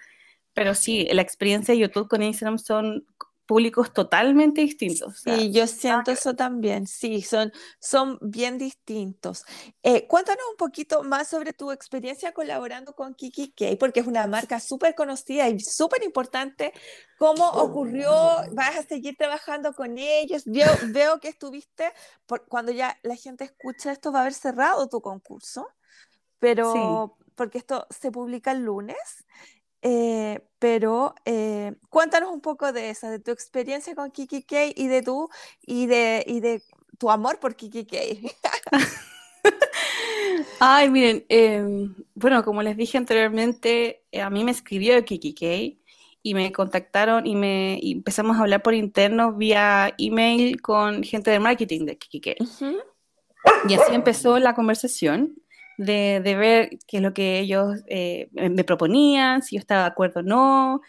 pero 0.55 0.75
sí, 0.75 1.07
la 1.13 1.23
experiencia 1.23 1.75
de 1.75 1.81
YouTube 1.81 2.09
con 2.09 2.23
Instagram 2.23 2.59
son 2.59 3.07
públicos 3.47 3.93
totalmente 3.93 4.61
distintos. 4.61 5.21
Sí, 5.21 5.53
yo 5.53 5.67
siento 5.67 6.11
eso 6.11 6.35
también, 6.35 6.87
sí, 6.87 7.23
son, 7.23 7.53
son 7.81 8.19
bien 8.21 8.59
distintos. 8.59 9.45
Eh, 9.83 10.07
cuéntanos 10.07 10.45
un 10.51 10.57
poquito 10.57 11.03
más 11.03 11.29
sobre 11.29 11.53
tu 11.53 11.71
experiencia 11.71 12.33
colaborando 12.33 12.95
con 12.95 13.15
Kiki 13.15 13.53
K, 13.53 13.77
porque 13.79 14.01
es 14.01 14.07
una 14.07 14.27
marca 14.27 14.61
súper 14.61 14.95
conocida 14.95 15.49
y 15.49 15.61
súper 15.61 16.03
importante. 16.03 16.73
¿Cómo 17.19 17.49
ocurrió? 17.49 18.11
¿Vas 18.53 18.77
a 18.77 18.83
seguir 18.83 19.17
trabajando 19.17 19.73
con 19.73 19.97
ellos? 19.97 20.43
Veo, 20.45 20.71
veo 20.89 21.21
que 21.21 21.29
estuviste, 21.29 21.93
por, 22.27 22.47
cuando 22.47 22.73
ya 22.73 22.99
la 23.03 23.17
gente 23.17 23.45
escucha 23.45 23.93
esto, 23.93 24.13
va 24.13 24.19
a 24.19 24.23
haber 24.23 24.35
cerrado 24.35 24.89
tu 24.89 25.01
concurso, 25.01 25.69
pero 26.39 27.17
porque 27.37 27.59
esto 27.59 27.87
se 27.91 28.11
publica 28.11 28.51
el 28.51 28.65
lunes. 28.65 29.25
Eh, 29.89 30.41
pero 30.59 31.15
eh, 31.25 31.77
cuéntanos 31.91 32.33
un 32.33 32.41
poco 32.41 32.73
de 32.73 32.91
esa, 32.91 33.09
de 33.09 33.21
tu 33.21 33.31
experiencia 33.31 33.95
con 33.95 34.11
Kiki 34.11 34.43
K 34.43 34.73
y 34.75 34.89
de 34.89 35.01
tu, 35.01 35.31
y 35.65 35.87
de, 35.87 36.25
y 36.27 36.41
de 36.41 36.61
tu 36.99 37.09
amor 37.09 37.39
por 37.39 37.55
Kiki 37.55 37.87
K. 37.87 37.97
Ay, 40.59 40.91
miren, 40.91 41.25
em, 41.29 41.95
bueno, 42.17 42.43
como 42.45 42.65
les 42.65 42.77
dije 42.77 42.99
anteriormente, 42.99 44.03
eh, 44.11 44.23
a 44.23 44.29
mí 44.29 44.43
me 44.43 44.51
escribió 44.51 45.05
Kiki 45.05 45.35
K 45.35 45.79
y 46.21 46.35
me 46.35 46.51
contactaron 46.51 47.25
y 47.25 47.37
me 47.37 47.79
empezamos 47.81 48.37
a 48.37 48.41
hablar 48.41 48.63
por 48.65 48.75
interno 48.75 49.35
vía 49.35 49.95
email 49.99 50.61
con 50.61 51.05
gente 51.05 51.31
de 51.31 51.39
marketing 51.39 51.87
de 51.87 51.97
Kiki 51.97 52.21
K. 52.21 52.35
Y 53.69 53.75
así 53.75 53.95
empezó 53.95 54.41
la 54.41 54.57
conversación 54.57 55.37
de, 55.79 56.21
ver 56.37 56.71
qué 56.87 56.99
es 56.99 57.03
lo 57.03 57.13
que 57.13 57.41
ellos 57.41 57.81
eh, 57.87 58.29
me 58.33 58.65
proponían, 58.65 59.43
si 59.43 59.57
yo 59.57 59.61
estaba 59.61 59.83
de 59.83 59.89
acuerdo 59.89 60.21
o 60.21 60.23
no. 60.23 60.81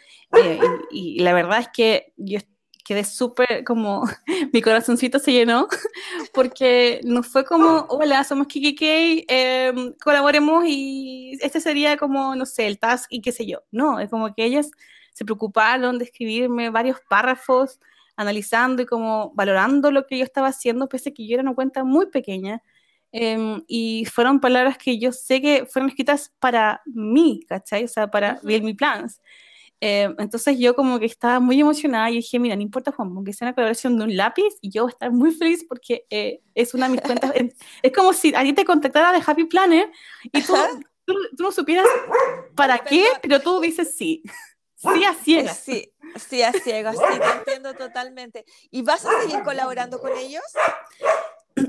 Eh, 0.42 0.60
y, 0.90 1.20
la 1.20 1.32
verdad 1.32 1.60
es 1.60 1.68
que 1.72 2.12
yo 2.16 2.38
quedé 2.84 3.04
súper 3.04 3.64
como, 3.64 4.04
mi 4.52 4.62
corazoncito 4.62 5.18
se 5.18 5.32
llenó, 5.32 5.68
porque 6.34 7.00
no 7.04 7.22
fue 7.22 7.44
como, 7.44 7.86
hola, 7.90 8.24
somos 8.24 8.46
KKK, 8.46 8.82
eh, 9.28 9.72
colaboremos 10.02 10.64
y 10.66 11.38
este 11.42 11.60
sería 11.60 11.96
como, 11.96 12.34
no 12.34 12.46
sé, 12.46 12.66
el 12.66 12.78
task 12.78 13.06
y 13.10 13.20
qué 13.20 13.32
sé 13.32 13.46
yo. 13.46 13.62
No, 13.70 14.00
es 14.00 14.08
como 14.08 14.34
que 14.34 14.44
ellos 14.44 14.70
se 15.12 15.24
preocuparon 15.24 15.98
de 15.98 16.04
escribirme 16.04 16.70
varios 16.70 16.98
párrafos 17.08 17.80
analizando 18.16 18.82
y 18.82 18.86
como 18.86 19.32
valorando 19.34 19.90
lo 19.90 20.06
que 20.06 20.18
yo 20.18 20.24
estaba 20.24 20.48
haciendo, 20.48 20.88
pese 20.88 21.10
a 21.10 21.12
que 21.14 21.26
yo 21.26 21.34
era 21.34 21.42
una 21.42 21.54
cuenta 21.54 21.84
muy 21.84 22.06
pequeña. 22.06 22.62
Em, 23.10 23.62
y 23.66 24.04
fueron 24.04 24.40
palabras 24.40 24.76
que 24.76 24.98
yo 24.98 25.12
sé 25.12 25.40
que 25.40 25.66
fueron 25.66 25.88
escritas 25.88 26.32
para 26.38 26.82
mí, 26.86 27.40
¿cachai? 27.48 27.84
O 27.84 27.88
sea, 27.88 28.10
para 28.10 28.40
uh 28.42 28.62
mi 28.62 28.74
plans. 28.74 29.20
Em, 29.80 30.14
entonces 30.18 30.58
yo 30.58 30.74
como 30.74 30.98
que 30.98 31.06
estaba 31.06 31.38
muy 31.38 31.60
emocionada 31.60 32.10
y 32.10 32.16
dije, 32.16 32.38
mira, 32.38 32.56
no 32.56 32.62
importa 32.62 32.90
Juan, 32.90 33.12
aunque 33.14 33.32
sea 33.32 33.46
una 33.46 33.54
colaboración 33.54 33.96
de 33.96 34.04
un 34.04 34.16
lápiz, 34.16 34.56
y 34.60 34.70
yo 34.70 34.82
voy 34.82 34.90
a 34.90 34.94
estar 34.94 35.12
muy 35.12 35.30
feliz 35.32 35.64
porque 35.68 36.04
eh, 36.10 36.40
es 36.54 36.74
una 36.74 36.86
de 36.86 36.92
mis 36.92 37.00
cuentas. 37.00 37.32
es 37.82 37.92
como 37.92 38.12
si 38.12 38.34
alguien 38.34 38.56
te 38.56 38.64
contactara 38.64 39.12
de 39.12 39.22
Happy 39.24 39.44
Planner 39.44 39.90
y 40.24 40.42
tú, 40.42 40.54
tú, 41.04 41.14
no 41.38 41.52
supieras 41.52 41.86
para 42.56 42.78
qué, 42.80 43.06
pero 43.22 43.40
tú 43.40 43.60
dices 43.60 43.94
sí. 43.96 44.22
Sí, 44.74 45.04
a 45.04 45.14
ciegas. 45.14 45.58
Sí, 45.58 45.92
sí, 46.28 46.42
a 46.42 46.52
ciegas, 46.52 46.96
sí, 46.96 47.18
te 47.18 47.38
entiendo 47.38 47.74
totalmente. 47.74 48.44
¿Y 48.70 48.82
vas 48.82 49.04
a 49.04 49.22
seguir 49.22 49.42
colaborando 49.42 49.98
con 49.98 50.16
ellos? 50.16 50.44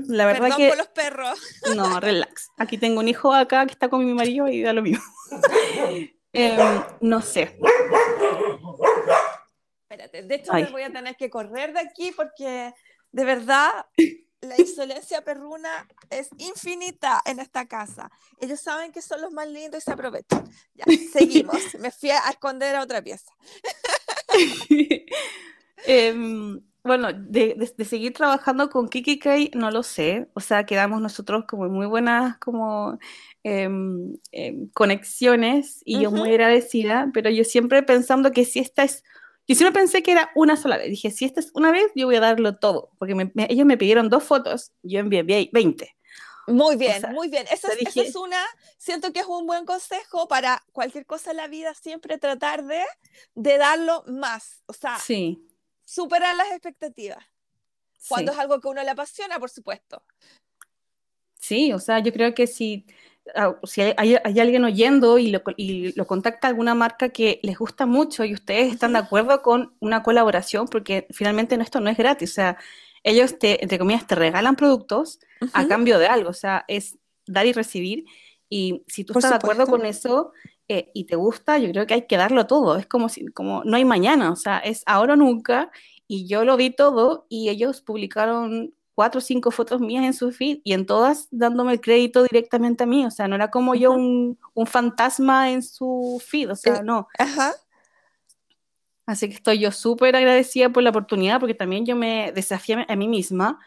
La 0.08 0.26
verdad 0.26 0.42
Perdón 0.42 0.58
que. 0.58 0.68
por 0.68 0.78
los 0.78 0.88
perros. 0.88 1.40
No, 1.76 2.00
relax. 2.00 2.50
Aquí 2.56 2.78
tengo 2.78 3.00
un 3.00 3.08
hijo 3.08 3.32
acá 3.32 3.66
que 3.66 3.72
está 3.72 3.88
con 3.88 4.04
mi 4.04 4.14
marido 4.14 4.48
y 4.48 4.62
da 4.62 4.72
lo 4.72 4.82
mismo. 4.82 5.02
Em, 6.32 6.82
no 7.00 7.20
sé. 7.22 7.58
Espérate, 9.82 10.22
de 10.22 10.34
hecho 10.36 10.52
me 10.52 10.70
voy 10.70 10.82
a 10.82 10.92
tener 10.92 11.16
que 11.16 11.28
correr 11.28 11.72
de 11.72 11.80
aquí 11.80 12.12
porque 12.14 12.72
de 13.10 13.24
verdad 13.24 13.86
la 14.40 14.54
insolencia 14.58 15.22
perruna 15.22 15.88
es 16.08 16.28
infinita 16.38 17.20
en 17.24 17.40
esta 17.40 17.66
casa. 17.66 18.10
Ellos 18.40 18.60
saben 18.60 18.92
que 18.92 19.02
son 19.02 19.20
los 19.20 19.32
más 19.32 19.48
lindos 19.48 19.82
y 19.82 19.84
se 19.84 19.92
aprovechan. 19.92 20.48
Ya, 20.74 20.84
seguimos. 21.12 21.74
Me 21.80 21.90
fui 21.90 22.10
a 22.10 22.18
esconder 22.30 22.76
a 22.76 22.82
otra 22.82 23.02
pieza. 23.02 23.30
eh, 25.86 26.60
bueno, 26.82 27.12
de, 27.12 27.72
seguir 27.84 28.14
trabajando 28.14 28.70
con 28.70 28.88
Kiki 28.88 29.18
Kai, 29.18 29.50
no 29.54 29.70
lo 29.70 29.82
sé. 29.82 30.28
O 30.34 30.40
sea, 30.40 30.64
quedamos 30.64 31.00
nosotros 31.00 31.44
como 31.46 31.68
muy 31.68 31.86
buenas 31.86 32.38
como 32.38 32.98
em, 33.42 34.16
em, 34.32 34.68
conexiones 34.70 35.82
y 35.84 36.00
yo 36.00 36.10
muy 36.10 36.30
agradecida, 36.30 37.10
pero 37.12 37.30
yo 37.30 37.44
siempre 37.44 37.82
pensando 37.82 38.32
que 38.32 38.44
si 38.44 38.60
esta 38.60 38.84
es, 38.84 39.04
yo 39.46 39.54
siempre 39.54 39.78
pensé 39.80 40.02
que 40.02 40.12
era 40.12 40.30
una 40.34 40.56
sola 40.56 40.78
vez. 40.78 40.88
Dije, 40.88 41.10
si 41.10 41.24
esta 41.24 41.40
es 41.40 41.50
una 41.54 41.70
vez, 41.70 41.90
yo 41.94 42.06
voy 42.06 42.16
a 42.16 42.20
darlo 42.20 42.56
todo, 42.56 42.90
porque 42.98 43.14
ellos 43.48 43.66
me 43.66 43.76
pidieron 43.76 44.08
dos 44.08 44.24
fotos, 44.24 44.72
yo 44.82 45.00
envié 45.00 45.22
20. 45.22 45.96
Muy 46.46 46.76
bien, 46.76 47.02
muy 47.12 47.28
bien. 47.28 47.46
Esa, 47.52 47.68
es 47.72 48.16
una, 48.16 48.42
siento 48.76 49.12
que 49.12 49.20
es 49.20 49.26
un 49.26 49.46
buen 49.46 49.66
consejo 49.66 50.26
para 50.26 50.64
cualquier 50.72 51.06
cosa 51.06 51.30
en 51.30 51.36
la 51.36 51.46
vida, 51.46 51.74
siempre 51.74 52.18
tratar 52.18 52.64
de, 52.64 52.82
de 53.34 53.58
darlo 53.58 54.02
más. 54.08 54.62
O 54.66 54.72
sea, 54.72 54.98
sí 54.98 55.46
superar 55.90 56.36
las 56.36 56.52
expectativas. 56.52 57.24
Cuando 58.08 58.32
es 58.32 58.38
algo 58.38 58.60
que 58.60 58.68
uno 58.68 58.82
le 58.82 58.90
apasiona, 58.90 59.38
por 59.38 59.50
supuesto. 59.50 60.02
Sí, 61.38 61.72
o 61.72 61.78
sea, 61.78 61.98
yo 61.98 62.12
creo 62.12 62.32
que 62.32 62.46
si, 62.46 62.86
ah, 63.34 63.56
si 63.64 63.80
hay, 63.82 64.14
alguien 64.16 64.64
oyendo 64.64 65.18
y 65.18 65.30
lo, 65.30 65.42
y 65.56 65.92
lo, 65.98 66.06
contacta 66.06 66.46
alguna 66.48 66.74
marca 66.74 67.08
que 67.08 67.40
les 67.42 67.58
gusta 67.58 67.86
mucho 67.86 68.24
y 68.24 68.34
ustedes 68.34 68.72
están 68.72 68.92
de 68.92 69.00
acuerdo 69.00 69.42
con 69.42 69.74
una 69.80 70.02
colaboración, 70.02 70.68
porque 70.68 71.06
finalmente 71.10 71.60
esto 71.60 71.80
no 71.80 71.90
es 71.90 71.98
gratis, 71.98 72.30
o 72.30 72.34
sea, 72.34 72.58
ellos 73.02 73.38
te, 73.38 73.62
entre 73.62 73.78
comillas, 73.78 74.06
te 74.06 74.14
regalan 74.14 74.56
productos 74.56 75.18
a 75.52 75.66
cambio 75.66 75.98
de 75.98 76.06
algo, 76.06 76.30
o 76.30 76.34
sea, 76.34 76.64
es 76.68 76.98
dar 77.26 77.46
y 77.46 77.52
recibir. 77.52 78.04
Y 78.48 78.84
si 78.86 79.04
tú 79.04 79.14
estás 79.14 79.30
de 79.30 79.36
acuerdo 79.36 79.66
con 79.66 79.86
eso, 79.86 80.32
eh, 80.72 80.88
y 80.94 81.02
te 81.02 81.16
gusta, 81.16 81.58
yo 81.58 81.68
creo 81.72 81.84
que 81.84 81.94
hay 81.94 82.06
que 82.06 82.16
darlo 82.16 82.46
todo. 82.46 82.76
Es 82.76 82.86
como 82.86 83.08
si, 83.08 83.26
como 83.26 83.64
no 83.64 83.76
hay 83.76 83.84
mañana, 83.84 84.30
o 84.30 84.36
sea, 84.36 84.58
es 84.58 84.84
ahora 84.86 85.14
o 85.14 85.16
nunca. 85.16 85.72
Y 86.06 86.28
yo 86.28 86.44
lo 86.44 86.56
vi 86.56 86.70
todo 86.70 87.26
y 87.28 87.48
ellos 87.48 87.80
publicaron 87.80 88.72
cuatro 88.94 89.18
o 89.18 89.20
cinco 89.20 89.50
fotos 89.50 89.80
mías 89.80 90.04
en 90.04 90.14
su 90.14 90.30
feed 90.30 90.60
y 90.62 90.72
en 90.72 90.86
todas 90.86 91.26
dándome 91.32 91.72
el 91.72 91.80
crédito 91.80 92.22
directamente 92.22 92.84
a 92.84 92.86
mí. 92.86 93.04
O 93.04 93.10
sea, 93.10 93.26
no 93.26 93.34
era 93.34 93.50
como 93.50 93.74
yo 93.74 93.90
un, 93.90 94.38
un, 94.54 94.66
fantasma 94.68 95.50
en 95.50 95.64
su 95.64 96.22
feed, 96.24 96.52
o 96.52 96.54
sea, 96.54 96.84
no. 96.84 97.08
Ajá. 97.18 97.52
Así 99.06 99.28
que 99.28 99.34
estoy 99.34 99.58
yo 99.58 99.72
súper 99.72 100.14
agradecida 100.14 100.68
por 100.68 100.84
la 100.84 100.90
oportunidad 100.90 101.40
porque 101.40 101.54
también 101.54 101.84
yo 101.84 101.96
me 101.96 102.30
desafié 102.30 102.86
a 102.88 102.94
mí 102.94 103.08
misma. 103.08 103.58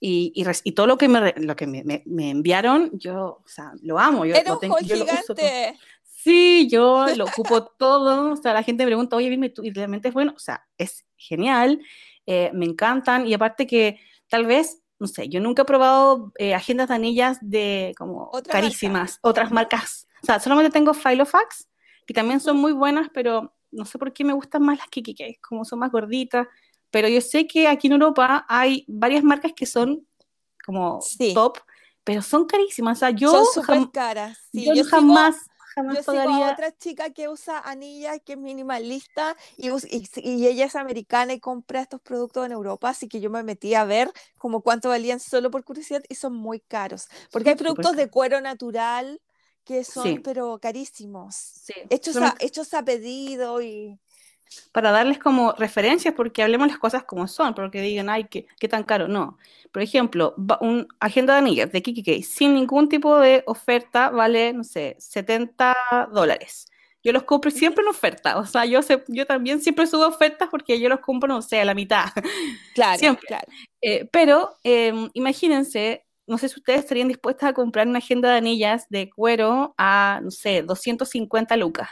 Y, 0.00 0.32
y, 0.64 0.72
todo 0.72 0.86
lo 0.86 0.96
que 0.96 1.08
me, 1.08 1.32
lo 1.36 1.54
que 1.54 1.66
me, 1.66 1.84
me, 1.84 2.30
enviaron, 2.30 2.90
yo, 2.94 3.42
o 3.44 3.46
sea, 3.46 3.72
lo 3.82 3.98
amo. 3.98 4.24
Yo, 4.24 4.34
Era 4.34 4.54
un 4.54 4.58
tengo, 4.58 4.80
yo 4.80 4.96
gigante. 4.96 5.78
Sí, 6.22 6.68
yo 6.70 7.06
lo 7.16 7.24
ocupo 7.24 7.64
todo. 7.64 8.32
O 8.32 8.36
sea, 8.36 8.52
la 8.52 8.62
gente 8.62 8.84
me 8.84 8.88
pregunta, 8.88 9.16
oye, 9.16 9.30
dime 9.30 9.50
tú, 9.50 9.62
y 9.64 9.70
realmente 9.70 10.08
es 10.08 10.14
bueno. 10.14 10.32
O 10.36 10.38
sea, 10.38 10.66
es 10.76 11.06
genial, 11.16 11.80
eh, 12.26 12.50
me 12.54 12.66
encantan. 12.66 13.26
Y 13.26 13.34
aparte 13.34 13.66
que 13.66 13.98
tal 14.28 14.46
vez 14.46 14.80
no 15.00 15.06
sé, 15.06 15.30
yo 15.30 15.40
nunca 15.40 15.62
he 15.62 15.64
probado 15.64 16.30
eh, 16.36 16.54
agendas 16.54 16.88
de 16.88 16.94
anillas 16.94 17.38
de 17.40 17.94
como 17.96 18.30
carísimas, 18.46 19.18
otras 19.22 19.50
marcas. 19.50 20.06
O 20.22 20.26
sea, 20.26 20.38
solamente 20.38 20.70
tengo 20.70 20.92
Filofax, 20.92 21.68
que 22.06 22.12
también 22.12 22.38
son 22.38 22.58
muy 22.58 22.72
buenas, 22.72 23.08
pero 23.14 23.54
no 23.70 23.86
sé 23.86 23.98
por 23.98 24.12
qué 24.12 24.24
me 24.24 24.34
gustan 24.34 24.62
más 24.62 24.76
las 24.76 24.88
Kikike, 24.88 25.40
como 25.40 25.64
son 25.64 25.78
más 25.78 25.90
gorditas. 25.90 26.46
Pero 26.90 27.08
yo 27.08 27.22
sé 27.22 27.46
que 27.46 27.66
aquí 27.66 27.86
en 27.86 27.94
Europa 27.94 28.44
hay 28.46 28.84
varias 28.88 29.24
marcas 29.24 29.52
que 29.56 29.64
son 29.64 30.06
como 30.66 31.00
top, 31.32 31.58
pero 32.04 32.20
son 32.20 32.44
carísimas. 32.44 32.98
O 32.98 33.00
sea, 33.00 33.10
yo 33.10 33.30
son 33.30 33.46
súper 33.64 33.90
caras. 33.92 34.38
yo, 34.52 34.84
jamás 34.84 35.36
yo 35.76 36.02
sigo 36.02 36.20
a 36.20 36.52
otra 36.52 36.76
chica 36.76 37.10
que 37.10 37.28
usa 37.28 37.58
anillas, 37.58 38.20
que 38.24 38.32
es 38.32 38.38
minimalista, 38.38 39.36
y, 39.56 39.70
y, 39.70 40.46
ella 40.46 40.66
es 40.66 40.76
americana 40.76 41.32
y 41.32 41.40
compra 41.40 41.80
estos 41.80 42.00
productos 42.00 42.46
en 42.46 42.52
Europa, 42.52 42.88
así 42.88 43.08
que 43.08 43.20
yo 43.20 43.30
me 43.30 43.42
metí 43.42 43.74
a 43.74 43.84
ver 43.84 44.10
como 44.38 44.62
cuánto 44.62 44.88
valían 44.88 45.20
solo 45.20 45.50
por 45.50 45.64
curiosidad 45.64 46.02
y 46.08 46.14
son 46.14 46.34
muy 46.34 46.60
caros, 46.60 47.08
porque 47.30 47.50
hay 47.50 47.56
productos 47.56 47.96
de 47.96 48.08
cuero 48.08 48.40
natural 48.40 49.20
que 49.64 49.84
son 49.84 50.22
pero 50.22 50.58
carísimos, 50.58 51.62
hechos, 51.90 52.16
a, 52.16 52.34
hechos 52.40 52.74
a 52.74 52.84
pedido 52.84 53.62
y 53.62 53.98
para 54.72 54.90
darles 54.90 55.18
como 55.18 55.52
referencias, 55.52 56.14
porque 56.14 56.42
hablemos 56.42 56.68
las 56.68 56.78
cosas 56.78 57.04
como 57.04 57.26
son, 57.28 57.54
porque 57.54 57.80
digan, 57.80 58.08
ay, 58.08 58.24
qué, 58.24 58.46
qué 58.58 58.68
tan 58.68 58.84
caro. 58.84 59.08
No. 59.08 59.38
Por 59.72 59.82
ejemplo, 59.82 60.34
un 60.60 60.88
agenda 60.98 61.34
de 61.34 61.38
anillas 61.40 61.72
de 61.72 61.82
Kiki 61.82 62.22
sin 62.22 62.54
ningún 62.54 62.88
tipo 62.88 63.18
de 63.18 63.42
oferta 63.46 64.10
vale, 64.10 64.52
no 64.52 64.64
sé, 64.64 64.96
70 64.98 65.76
dólares. 66.12 66.66
Yo 67.02 67.12
los 67.12 67.22
compro 67.22 67.50
siempre 67.50 67.82
en 67.82 67.88
oferta. 67.88 68.38
O 68.38 68.44
sea, 68.44 68.64
yo, 68.66 68.80
yo 69.08 69.26
también 69.26 69.60
siempre 69.62 69.86
subo 69.86 70.06
ofertas 70.06 70.48
porque 70.50 70.78
yo 70.78 70.88
los 70.88 71.00
compro, 71.00 71.28
no 71.28 71.40
sé, 71.40 71.60
a 71.60 71.64
la 71.64 71.74
mitad. 71.74 72.06
Claro, 72.74 72.98
siempre. 72.98 73.26
claro. 73.26 73.46
Eh, 73.80 74.08
pero 74.12 74.56
em, 74.62 75.08
imagínense, 75.14 76.04
no 76.26 76.38
sé 76.38 76.48
si 76.48 76.58
ustedes 76.58 76.80
estarían 76.80 77.08
dispuestas 77.08 77.50
a 77.50 77.52
comprar 77.52 77.86
una 77.86 77.98
agenda 77.98 78.30
de 78.30 78.36
anillas 78.38 78.86
de 78.90 79.10
cuero 79.10 79.74
a, 79.78 80.20
no 80.22 80.30
sé, 80.30 80.62
250 80.62 81.56
lucas 81.56 81.88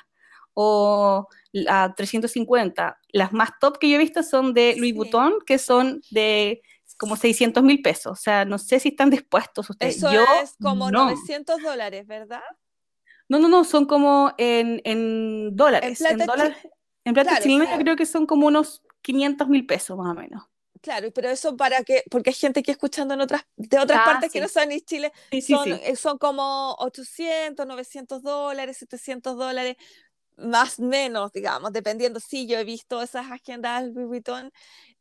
o 0.61 1.29
a 1.69 1.95
350. 1.95 2.99
Las 3.13 3.33
más 3.33 3.51
top 3.61 3.79
que 3.79 3.89
yo 3.89 3.95
he 3.95 3.99
visto 3.99 4.25
son 4.25 4.55
de 4.55 4.75
Louis 4.77 4.93
Vuitton, 4.93 5.35
que 5.47 5.57
son 5.57 6.03
de 6.11 6.63
como 6.97 7.15
600 7.15 7.63
mil 7.63 7.81
pesos. 7.81 8.19
O 8.19 8.21
sea, 8.21 8.45
no 8.45 8.59
sé 8.59 8.81
si 8.81 8.89
están 8.89 9.09
dispuestos 9.09 9.71
ustedes. 9.71 9.99
Eso 9.99 10.11
es 10.11 10.57
como 10.61 10.91
900 10.91 11.63
dólares, 11.63 12.09
¿verdad? 12.09 12.43
No, 13.29 13.39
no, 13.39 13.47
no, 13.47 13.63
son 13.63 13.87
como 13.87 14.35
en, 14.37 14.81
en 14.83 15.55
dólares. 15.55 16.01
En 16.01 16.17
plata, 16.19 16.57
en 17.05 17.15
plata 17.15 17.41
chilena 17.41 17.71
yo 17.71 17.79
creo 17.79 17.95
que 17.95 18.07
son 18.07 18.27
como 18.27 18.49
unos 18.49 18.83
500 19.03 19.49
mil 19.49 19.65
pesos 19.65 19.97
más 19.97 20.11
o 20.11 20.15
menos. 20.15 20.43
Claro, 20.81 21.11
pero 21.13 21.29
eso 21.29 21.57
para 21.57 21.83
que, 21.83 22.03
porque 22.11 22.31
hay 22.31 22.35
gente 22.35 22.63
que 22.63 22.71
escuchando 22.71 23.15
en 23.15 23.21
otras, 23.21 23.43
de 23.57 23.79
otras 23.79 24.01
ah, 24.03 24.05
partes 24.05 24.33
que 24.33 24.41
no 24.41 24.49
son 24.49 24.69
ni 24.69 24.81
Chile, 24.81 25.13
son, 25.47 25.73
eh, 25.73 25.97
son 25.97 26.19
como 26.19 26.75
800, 26.79 27.67
900 27.67 28.23
dólares, 28.23 28.77
700 28.79 29.37
dólares 29.37 29.77
más 30.39 30.79
menos, 30.79 31.33
digamos, 31.33 31.73
dependiendo. 31.73 32.21
Sí, 32.21 32.47
yo 32.47 32.59
he 32.59 32.65
visto 32.65 33.03
esas 33.03 33.31
agendas 33.31 33.85
Louis 33.87 34.07
Vuitton. 34.07 34.53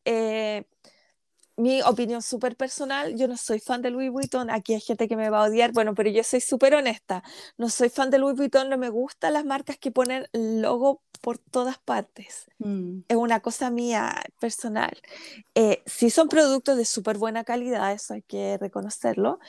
Eh, 0.05 0.65
mi 1.57 1.81
opinión 1.81 2.21
súper 2.21 2.55
personal, 2.55 3.17
yo 3.17 3.27
no 3.27 3.35
soy 3.35 3.59
fan 3.59 3.81
de 3.81 3.89
Louis 3.89 4.11
Vuitton, 4.11 4.51
aquí 4.51 4.75
hay 4.75 4.79
gente 4.79 5.07
que 5.07 5.15
me 5.15 5.31
va 5.31 5.39
a 5.39 5.47
odiar, 5.49 5.71
bueno, 5.73 5.95
pero 5.95 6.09
yo 6.11 6.23
soy 6.23 6.39
súper 6.39 6.75
honesta, 6.75 7.23
no 7.57 7.69
soy 7.69 7.89
fan 7.89 8.11
de 8.11 8.19
Louis 8.19 8.37
Vuitton, 8.37 8.69
no 8.69 8.77
me 8.77 8.89
gustan 8.89 9.33
las 9.33 9.43
marcas 9.43 9.77
que 9.79 9.91
ponen 9.91 10.27
logo 10.33 11.01
por 11.19 11.39
todas 11.39 11.79
partes, 11.79 12.45
mm. 12.59 12.99
es 13.07 13.17
una 13.17 13.39
cosa 13.39 13.71
mía 13.71 14.21
personal. 14.39 15.01
Eh, 15.55 15.81
sí 15.87 16.11
son 16.11 16.29
productos 16.29 16.77
de 16.77 16.85
súper 16.85 17.17
buena 17.17 17.43
calidad, 17.43 17.91
eso 17.91 18.13
hay 18.13 18.21
que 18.21 18.59
reconocerlo, 18.59 19.39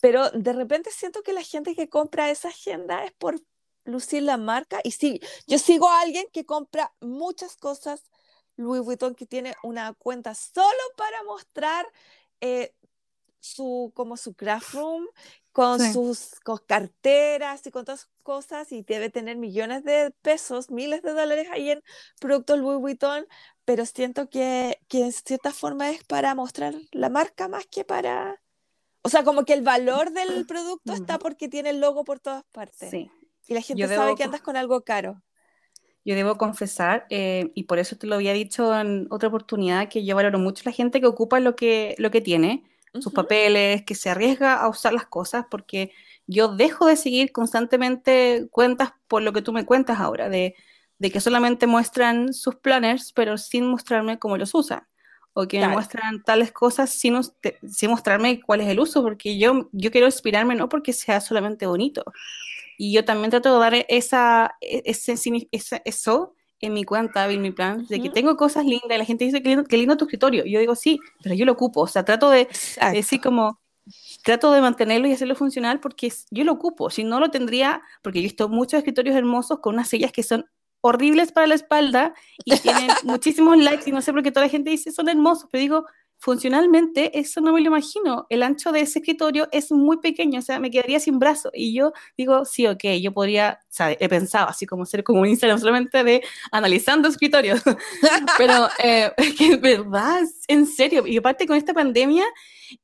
pero 0.00 0.30
de 0.30 0.54
repente 0.54 0.90
siento 0.90 1.22
que 1.22 1.34
la 1.34 1.42
gente 1.42 1.74
que 1.74 1.90
compra 1.90 2.30
esa 2.30 2.48
agenda 2.48 3.04
es 3.04 3.12
por 3.12 3.38
lucir 3.88 4.22
la 4.22 4.36
marca. 4.36 4.80
Y 4.84 4.92
sí, 4.92 5.20
yo 5.46 5.58
sigo 5.58 5.88
a 5.88 6.00
alguien 6.00 6.26
que 6.32 6.44
compra 6.44 6.92
muchas 7.00 7.56
cosas 7.56 8.02
Louis 8.56 8.82
Vuitton 8.82 9.14
que 9.14 9.26
tiene 9.26 9.54
una 9.62 9.94
cuenta 9.94 10.34
solo 10.34 10.82
para 10.96 11.22
mostrar 11.22 11.86
eh, 12.40 12.74
su 13.40 13.92
como 13.94 14.16
su 14.16 14.34
craft 14.34 14.74
room 14.74 15.06
con 15.52 15.80
sus 15.92 16.34
carteras 16.66 17.66
y 17.66 17.70
con 17.70 17.84
todas 17.84 18.08
cosas 18.22 18.70
y 18.70 18.82
debe 18.82 19.10
tener 19.10 19.36
millones 19.36 19.82
de 19.82 20.12
pesos, 20.22 20.70
miles 20.70 21.02
de 21.02 21.12
dólares 21.12 21.48
ahí 21.50 21.70
en 21.70 21.82
productos 22.20 22.58
Louis 22.58 22.78
Vuitton, 22.78 23.26
pero 23.64 23.84
siento 23.84 24.28
que, 24.28 24.80
que 24.88 25.00
en 25.04 25.12
cierta 25.12 25.52
forma 25.52 25.90
es 25.90 26.04
para 26.04 26.34
mostrar 26.34 26.74
la 26.92 27.08
marca 27.08 27.48
más 27.48 27.66
que 27.66 27.84
para... 27.84 28.40
O 29.02 29.08
sea, 29.08 29.24
como 29.24 29.44
que 29.44 29.52
el 29.52 29.62
valor 29.62 30.12
del 30.12 30.46
producto 30.46 30.92
está 30.92 31.18
porque 31.18 31.48
tiene 31.48 31.70
el 31.70 31.80
logo 31.80 32.04
por 32.04 32.20
todas 32.20 32.44
partes. 32.52 32.90
Sí. 32.90 33.10
Y 33.48 33.54
la 33.54 33.62
gente 33.62 33.88
sabe 33.88 34.14
que 34.14 34.24
andas 34.24 34.42
con 34.42 34.56
algo 34.56 34.82
caro. 34.82 35.22
Yo 36.04 36.14
debo 36.14 36.38
confesar, 36.38 37.06
eh, 37.10 37.50
y 37.54 37.64
por 37.64 37.78
eso 37.78 37.96
te 37.96 38.06
lo 38.06 38.14
había 38.14 38.32
dicho 38.32 38.78
en 38.78 39.08
otra 39.10 39.28
oportunidad, 39.28 39.88
que 39.88 40.04
yo 40.04 40.14
valoro 40.14 40.38
mucho 40.38 40.62
la 40.64 40.72
gente 40.72 41.00
que 41.00 41.06
ocupa 41.06 41.40
lo 41.40 41.56
que, 41.56 41.94
lo 41.98 42.10
que 42.10 42.20
tiene, 42.20 42.64
sus 43.00 43.12
papeles, 43.12 43.82
que 43.84 43.94
se 43.94 44.08
arriesga 44.08 44.54
a 44.54 44.68
usar 44.68 44.92
las 44.92 45.06
cosas, 45.06 45.44
porque 45.50 45.92
yo 46.26 46.48
dejo 46.48 46.86
de 46.86 46.96
seguir 46.96 47.32
constantemente 47.32 48.48
cuentas 48.50 48.92
por 49.06 49.22
lo 49.22 49.32
que 49.32 49.42
tú 49.42 49.52
me 49.52 49.66
cuentas 49.66 49.98
ahora, 50.00 50.28
de, 50.28 50.54
de 50.98 51.10
que 51.10 51.20
solamente 51.20 51.66
muestran 51.66 52.32
sus 52.32 52.56
planners, 52.56 53.12
pero 53.12 53.36
sin 53.36 53.66
mostrarme 53.66 54.18
cómo 54.18 54.36
los 54.36 54.54
usan. 54.54 54.86
O 55.34 55.46
que 55.46 55.60
me 55.60 55.68
muestran 55.68 56.22
tales 56.24 56.50
cosas 56.50 56.90
sin, 56.90 57.20
sin 57.68 57.90
mostrarme 57.90 58.40
cuál 58.40 58.60
es 58.60 58.68
el 58.68 58.80
uso, 58.80 59.02
porque 59.02 59.38
yo, 59.38 59.68
yo 59.72 59.90
quiero 59.92 60.06
inspirarme 60.06 60.56
no 60.56 60.68
porque 60.68 60.92
sea 60.92 61.20
solamente 61.20 61.66
bonito, 61.66 62.02
y 62.78 62.92
yo 62.92 63.04
también 63.04 63.30
trato 63.30 63.52
de 63.52 63.60
dar 63.60 63.86
esa, 63.88 64.56
e, 64.60 64.82
ese, 64.86 65.82
eso 65.84 66.34
en 66.60 66.72
mi 66.72 66.84
cuenta, 66.84 67.30
en 67.30 67.42
mi 67.42 67.50
plan, 67.50 67.86
de 67.86 68.00
que 68.00 68.08
tengo 68.08 68.36
cosas 68.36 68.64
lindas. 68.64 68.88
Y 68.88 68.98
la 68.98 69.04
gente 69.04 69.24
dice, 69.24 69.42
que 69.42 69.76
lindo, 69.76 69.96
tu 69.96 70.04
escritorio. 70.04 70.46
Y 70.46 70.52
yo 70.52 70.60
digo, 70.60 70.74
sí, 70.74 70.98
pero 71.22 71.34
yo 71.34 71.44
lo 71.44 71.52
ocupo. 71.52 71.82
O 71.82 71.86
sea, 71.86 72.04
trato 72.04 72.30
de, 72.30 72.48
decir 72.92 73.20
como, 73.20 73.60
trato 74.22 74.52
de 74.52 74.60
mantenerlo 74.60 75.08
y 75.08 75.12
hacerlo 75.12 75.34
funcional 75.34 75.80
porque 75.80 76.12
yo 76.30 76.44
lo 76.44 76.52
ocupo. 76.52 76.88
Si 76.88 77.04
no 77.04 77.20
lo 77.20 77.30
tendría, 77.30 77.82
porque 78.00 78.20
he 78.20 78.22
visto 78.22 78.48
muchos 78.48 78.78
escritorios 78.78 79.16
hermosos 79.16 79.58
con 79.58 79.74
unas 79.74 79.88
sillas 79.88 80.12
que 80.12 80.22
son 80.22 80.46
horribles 80.80 81.32
para 81.32 81.48
la 81.48 81.56
espalda 81.56 82.14
y 82.44 82.56
tienen 82.58 82.88
muchísimos 83.04 83.58
likes 83.58 83.90
y 83.90 83.92
no 83.92 84.00
sé 84.00 84.12
por 84.12 84.22
qué 84.22 84.30
toda 84.30 84.46
la 84.46 84.50
gente 84.50 84.70
dice 84.70 84.92
son 84.92 85.08
hermosos, 85.08 85.48
pero 85.50 85.60
digo, 85.60 85.86
funcionalmente 86.18 87.18
eso 87.18 87.40
no 87.40 87.52
me 87.52 87.60
lo 87.60 87.68
imagino. 87.68 88.26
El 88.28 88.42
ancho 88.42 88.72
de 88.72 88.80
ese 88.80 88.98
escritorio 88.98 89.48
es 89.52 89.70
muy 89.70 89.98
pequeño, 89.98 90.40
o 90.40 90.42
sea, 90.42 90.58
me 90.58 90.70
quedaría 90.70 91.00
sin 91.00 91.18
brazo. 91.18 91.50
Y 91.54 91.74
yo 91.74 91.92
digo, 92.16 92.44
sí, 92.44 92.66
ok, 92.66 92.84
yo 93.00 93.12
podría, 93.12 93.60
sea, 93.68 93.92
he 93.92 94.08
pensado 94.08 94.48
así 94.48 94.66
como 94.66 94.84
ser 94.84 95.04
como 95.04 95.20
un 95.20 95.28
Instagram 95.28 95.58
solamente 95.58 96.02
de 96.02 96.22
analizando 96.50 97.08
escritorios. 97.08 97.62
Pero 98.38 98.68
eh, 98.82 99.12
es 99.16 99.34
que 99.34 99.46
es 99.52 99.60
verdad, 99.60 100.22
en 100.48 100.66
serio. 100.66 101.06
Y 101.06 101.16
aparte 101.16 101.46
con 101.46 101.56
esta 101.56 101.72
pandemia, 101.72 102.24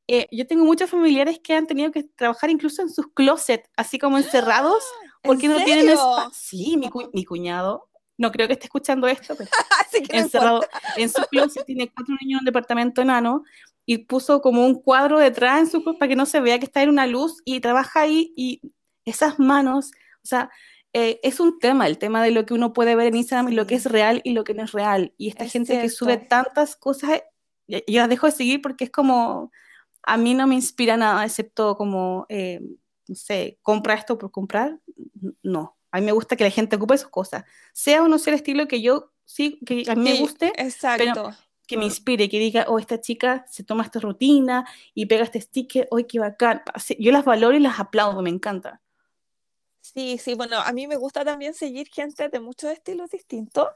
eh, 0.06 0.26
yo 0.30 0.46
tengo 0.46 0.64
muchos 0.64 0.88
familiares 0.88 1.40
que 1.42 1.54
han 1.54 1.66
tenido 1.66 1.90
que 1.90 2.04
trabajar 2.04 2.50
incluso 2.50 2.82
en 2.82 2.90
sus 2.90 3.06
closets, 3.14 3.68
así 3.76 3.98
como 3.98 4.16
encerrados, 4.16 4.82
porque 5.22 5.48
no 5.48 5.62
tienen 5.64 5.88
espacio. 5.88 6.30
Sí, 6.32 6.76
mi, 6.76 6.88
mi 7.12 7.24
cuñado 7.24 7.88
no 8.16 8.30
creo 8.30 8.46
que 8.46 8.54
esté 8.54 8.66
escuchando 8.66 9.06
esto, 9.06 9.34
pero 9.36 9.50
encerrado 10.10 10.64
en 10.96 11.08
su 11.08 11.22
closet, 11.30 11.64
tiene 11.66 11.90
cuatro 11.92 12.14
niños 12.20 12.38
en 12.38 12.42
un 12.42 12.44
departamento 12.44 13.02
enano 13.02 13.44
y 13.86 13.98
puso 13.98 14.40
como 14.40 14.64
un 14.64 14.80
cuadro 14.80 15.18
detrás 15.18 15.60
en 15.60 15.70
su 15.70 15.82
closet 15.82 15.98
para 15.98 16.08
que 16.08 16.16
no 16.16 16.26
se 16.26 16.40
vea 16.40 16.58
que 16.58 16.66
está 16.66 16.82
en 16.82 16.90
una 16.90 17.06
luz 17.06 17.42
y 17.44 17.60
trabaja 17.60 18.02
ahí 18.02 18.32
y 18.36 18.60
esas 19.04 19.38
manos, 19.38 19.90
o 20.22 20.26
sea, 20.26 20.50
eh, 20.96 21.18
es 21.24 21.40
un 21.40 21.58
tema, 21.58 21.88
el 21.88 21.98
tema 21.98 22.22
de 22.22 22.30
lo 22.30 22.46
que 22.46 22.54
uno 22.54 22.72
puede 22.72 22.94
ver 22.94 23.08
en 23.08 23.16
Instagram 23.16 23.52
y 23.52 23.54
lo 23.56 23.66
que 23.66 23.74
es 23.74 23.86
real 23.86 24.20
y 24.24 24.32
lo 24.32 24.44
que 24.44 24.54
no 24.54 24.62
es 24.62 24.70
real. 24.70 25.12
Y 25.18 25.28
esta 25.28 25.48
gente 25.48 25.80
que 25.80 25.88
sube 25.88 26.16
tantas 26.16 26.76
cosas, 26.76 27.22
yo 27.66 28.00
las 28.00 28.08
dejo 28.08 28.26
de 28.26 28.32
seguir 28.32 28.62
porque 28.62 28.84
es 28.84 28.90
como, 28.90 29.50
a 30.04 30.16
mí 30.16 30.34
no 30.34 30.46
me 30.46 30.54
inspira 30.54 30.96
nada, 30.96 31.24
excepto 31.24 31.76
como, 31.76 32.26
eh, 32.28 32.60
no 33.08 33.14
sé, 33.16 33.58
compra 33.62 33.94
esto 33.94 34.16
por 34.18 34.30
comprar, 34.30 34.78
no. 35.42 35.76
A 35.94 36.00
mí 36.00 36.06
me 36.06 36.12
gusta 36.12 36.34
que 36.34 36.42
la 36.42 36.50
gente 36.50 36.74
ocupe 36.74 36.98
sus 36.98 37.08
cosas, 37.08 37.44
sea 37.72 38.02
o 38.02 38.08
no 38.08 38.18
sea 38.18 38.32
el 38.32 38.38
estilo 38.38 38.66
que 38.66 38.82
yo 38.82 39.12
sí, 39.24 39.60
que 39.64 39.84
a 39.88 39.94
mí 39.94 40.02
me 40.02 40.18
guste, 40.18 40.52
pero 40.98 41.30
que 41.68 41.76
me 41.76 41.84
inspire, 41.84 42.28
que 42.28 42.40
diga, 42.40 42.66
oh, 42.66 42.80
esta 42.80 43.00
chica 43.00 43.46
se 43.48 43.62
toma 43.62 43.84
esta 43.84 44.00
rutina 44.00 44.66
y 44.92 45.06
pega 45.06 45.22
este 45.22 45.40
sticker, 45.40 45.86
oh, 45.92 45.98
qué 46.08 46.18
bacán. 46.18 46.62
Yo 46.98 47.12
las 47.12 47.24
valoro 47.24 47.56
y 47.56 47.60
las 47.60 47.78
aplaudo, 47.78 48.22
me 48.22 48.30
encanta. 48.30 48.82
Sí, 49.94 50.18
sí, 50.18 50.34
bueno, 50.34 50.58
a 50.58 50.72
mí 50.72 50.88
me 50.88 50.96
gusta 50.96 51.24
también 51.24 51.54
seguir 51.54 51.88
gente 51.88 52.28
de 52.28 52.40
muchos 52.40 52.72
estilos 52.72 53.10
distintos, 53.10 53.68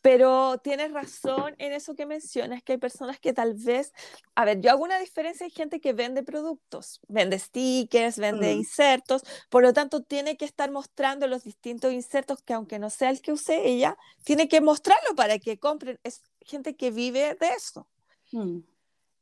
pero 0.00 0.56
tienes 0.58 0.92
razón 0.92 1.54
en 1.58 1.72
eso 1.72 1.94
que 1.94 2.06
mencionas, 2.06 2.62
que 2.62 2.72
hay 2.72 2.78
personas 2.78 3.20
que 3.20 3.34
tal 3.34 3.52
vez, 3.52 3.92
a 4.34 4.46
ver, 4.46 4.62
yo 4.62 4.70
hago 4.70 4.84
una 4.84 4.98
diferencia, 4.98 5.44
hay 5.44 5.50
gente 5.50 5.78
que 5.78 5.92
vende 5.92 6.22
productos, 6.22 7.00
vende 7.06 7.38
stickers, 7.38 8.18
vende 8.18 8.54
mm. 8.54 8.58
insertos, 8.58 9.24
por 9.50 9.62
lo 9.62 9.74
tanto 9.74 10.02
tiene 10.02 10.38
que 10.38 10.46
estar 10.46 10.70
mostrando 10.70 11.26
los 11.26 11.44
distintos 11.44 11.92
insertos 11.92 12.42
que 12.42 12.54
aunque 12.54 12.78
no 12.78 12.88
sea 12.88 13.10
el 13.10 13.20
que 13.20 13.32
use 13.32 13.68
ella, 13.68 13.98
tiene 14.24 14.48
que 14.48 14.62
mostrarlo 14.62 15.14
para 15.16 15.38
que 15.38 15.58
compren, 15.58 16.00
es 16.02 16.22
gente 16.40 16.76
que 16.76 16.90
vive 16.90 17.36
de 17.38 17.48
eso. 17.48 17.86
Mm. 18.32 18.60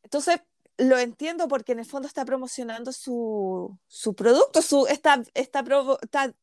Entonces, 0.04 0.40
lo 0.78 0.98
entiendo 0.98 1.48
porque 1.48 1.72
en 1.72 1.78
el 1.78 1.86
fondo 1.86 2.06
está 2.06 2.24
promocionando 2.24 2.92
su, 2.92 3.78
su 3.86 4.14
producto, 4.14 4.62
su, 4.62 4.86
está, 4.86 5.22
está, 5.34 5.64
está 6.02 6.34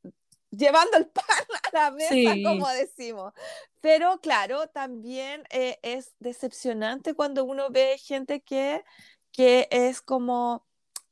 llevando 0.50 0.98
el 0.98 1.08
pan 1.08 1.26
a 1.64 1.70
la 1.74 1.92
mesa, 1.92 2.34
como 2.44 2.68
decimos. 2.70 3.34
Pero 3.82 4.20
claro, 4.22 4.68
también 4.68 5.44
eh, 5.50 5.80
es 5.84 6.14
decepcionante 6.20 7.14
cuando 7.14 7.44
uno 7.44 7.70
ve 7.70 7.98
gente 7.98 8.42
que, 8.42 8.84
que 9.32 9.68
es 9.72 10.02
como, 10.02 10.66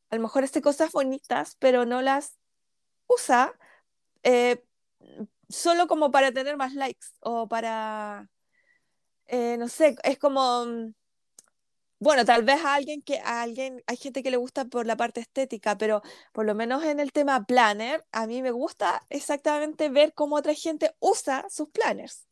a 0.09 0.15
lo 0.15 0.21
mejor 0.21 0.43
hace 0.43 0.61
cosas 0.61 0.91
bonitas, 0.91 1.55
pero 1.59 1.85
no 1.85 2.01
las 2.01 2.37
usa 3.07 3.53
eh, 4.23 4.63
solo 5.49 5.87
como 5.87 6.11
para 6.11 6.31
tener 6.31 6.57
más 6.57 6.73
likes 6.73 7.07
o 7.19 7.47
para, 7.47 8.29
eh, 9.27 9.57
no 9.57 9.67
sé, 9.67 9.95
es 10.03 10.17
como 10.17 10.65
mm, 10.65 10.93
bueno, 12.01 12.25
tal 12.25 12.43
vez 12.43 12.61
a 12.65 12.75
alguien 12.75 13.01
que 13.03 13.19
a 13.19 13.41
alguien 13.43 13.83
hay 13.87 13.97
gente 13.97 14.23
que 14.23 14.31
le 14.31 14.37
gusta 14.37 14.65
por 14.65 14.87
la 14.87 14.97
parte 14.97 15.21
estética, 15.21 15.77
pero 15.77 16.01
por 16.33 16.45
lo 16.45 16.55
menos 16.55 16.83
en 16.83 16.99
el 16.99 17.11
tema 17.11 17.45
planner, 17.45 18.05
a 18.11 18.27
mí 18.27 18.41
me 18.41 18.51
gusta 18.51 19.05
exactamente 19.09 19.89
ver 19.89 20.13
cómo 20.13 20.35
otra 20.37 20.53
gente 20.55 20.95
usa 20.99 21.45
sus 21.49 21.69
planners. 21.69 22.27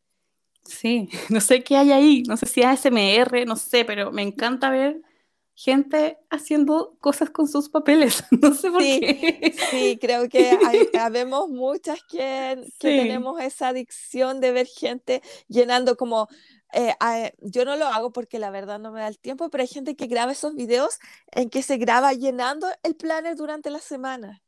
Sí, 0.66 1.10
no 1.30 1.42
sé 1.42 1.64
qué 1.64 1.78
hay 1.78 1.92
ahí, 1.92 2.24
no 2.28 2.38
sé 2.38 2.46
si 2.46 2.62
es 2.62 2.68
ASMR, 2.68 3.46
no 3.46 3.56
sé, 3.56 3.86
pero 3.86 4.12
me 4.12 4.22
encanta 4.22 4.70
ver 4.70 5.02
gente 5.60 6.18
haciendo 6.30 6.96
cosas 7.02 7.32
con 7.32 7.46
sus 7.46 7.68
papeles. 7.68 8.24
No 8.32 8.54
sé 8.54 8.72
por 8.72 8.82
qué. 8.82 9.54
Sí, 9.70 9.98
creo 10.00 10.30
que 10.30 10.58
hay, 10.66 10.88
habemos 11.00 11.50
muchas 11.50 12.00
que, 12.04 12.64
que 12.80 12.88
tenemos 12.98 13.42
esa 13.42 13.68
adicción 13.68 14.40
de 14.40 14.54
ver 14.54 14.68
gente 14.68 15.22
llenando 15.50 15.98
como 15.98 16.30
eh, 16.72 16.96
yo 17.40 17.66
no 17.66 17.76
lo 17.76 17.88
hago 17.88 18.14
porque 18.14 18.40
la 18.40 18.52
verdad 18.52 18.80
no 18.80 18.92
me 18.92 19.02
da 19.02 19.10
el 19.10 19.20
tiempo, 19.20 19.50
pero 19.50 19.62
hay 19.62 19.68
gente 19.68 19.98
que 19.98 20.08
graba 20.08 20.32
esos 20.32 20.56
videos 20.56 21.00
en 21.32 21.50
que 21.50 21.62
se 21.62 21.76
graba 21.76 22.14
llenando 22.14 22.70
el 22.84 22.96
planner 22.96 23.36
durante 23.36 23.70
la 23.70 23.80
semana. 23.80 24.42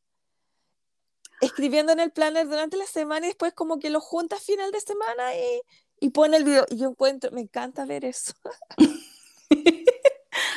Escribiendo 1.41 1.91
en 1.91 1.99
el 1.99 2.11
planner 2.11 2.47
durante 2.47 2.77
la 2.77 2.85
semana 2.85 3.25
y 3.25 3.29
después 3.31 3.51
como 3.53 3.79
que 3.79 3.89
lo 3.89 3.99
junta 3.99 4.37
a 4.37 4.39
final 4.39 4.71
de 4.71 4.79
semana 4.79 5.35
y, 5.35 5.61
y 5.99 6.09
pone 6.11 6.37
el 6.37 6.45
video. 6.45 6.65
Y 6.69 6.77
yo 6.77 6.87
encuentro, 6.87 7.31
me 7.31 7.41
encanta 7.41 7.85
ver 7.85 8.05
eso. 8.05 8.33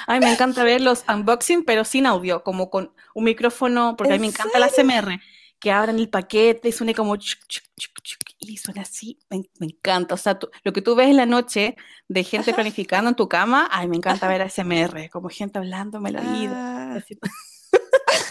Ay, 0.07 0.21
me 0.21 0.33
encanta 0.33 0.65
ver 0.65 0.81
los 0.81 1.05
unboxing, 1.09 1.65
pero 1.65 1.85
sin 1.85 2.07
audio, 2.07 2.43
como 2.43 2.71
con 2.71 2.93
un 3.15 3.25
micrófono, 3.25 3.97
porque 3.97 4.15
a 4.15 4.17
mí 4.17 4.21
me 4.21 4.27
encanta 4.29 4.59
la 4.59 4.69
CMR, 4.69 5.21
que 5.59 5.71
abran 5.71 5.99
el 5.99 6.09
paquete 6.09 6.69
y 6.69 6.73
suene 6.73 6.95
como 6.95 7.17
y 8.47 8.57
suena 8.57 8.83
así, 8.83 9.19
me, 9.31 9.43
encanta. 9.61 10.15
O 10.15 10.19
sea, 10.19 10.39
lo 10.63 10.73
que 10.73 10.83
tú 10.83 10.95
ves 10.95 11.09
en 11.09 11.17
la 11.17 11.27
noche 11.27 11.77
de 12.09 12.25
gente 12.25 12.53
planificando 12.53 13.09
en 13.09 13.17
tu 13.17 13.29
cama, 13.29 13.69
ay, 13.71 13.89
me 13.89 13.97
encanta 13.97 14.29
ver 14.29 14.43
a 14.43 14.51
SMR, 14.51 15.09
como 15.11 15.29
gente 15.29 15.59
hablándome 15.59 16.13
la 16.13 16.21
vida. 16.21 16.97
Ah. 16.97 17.01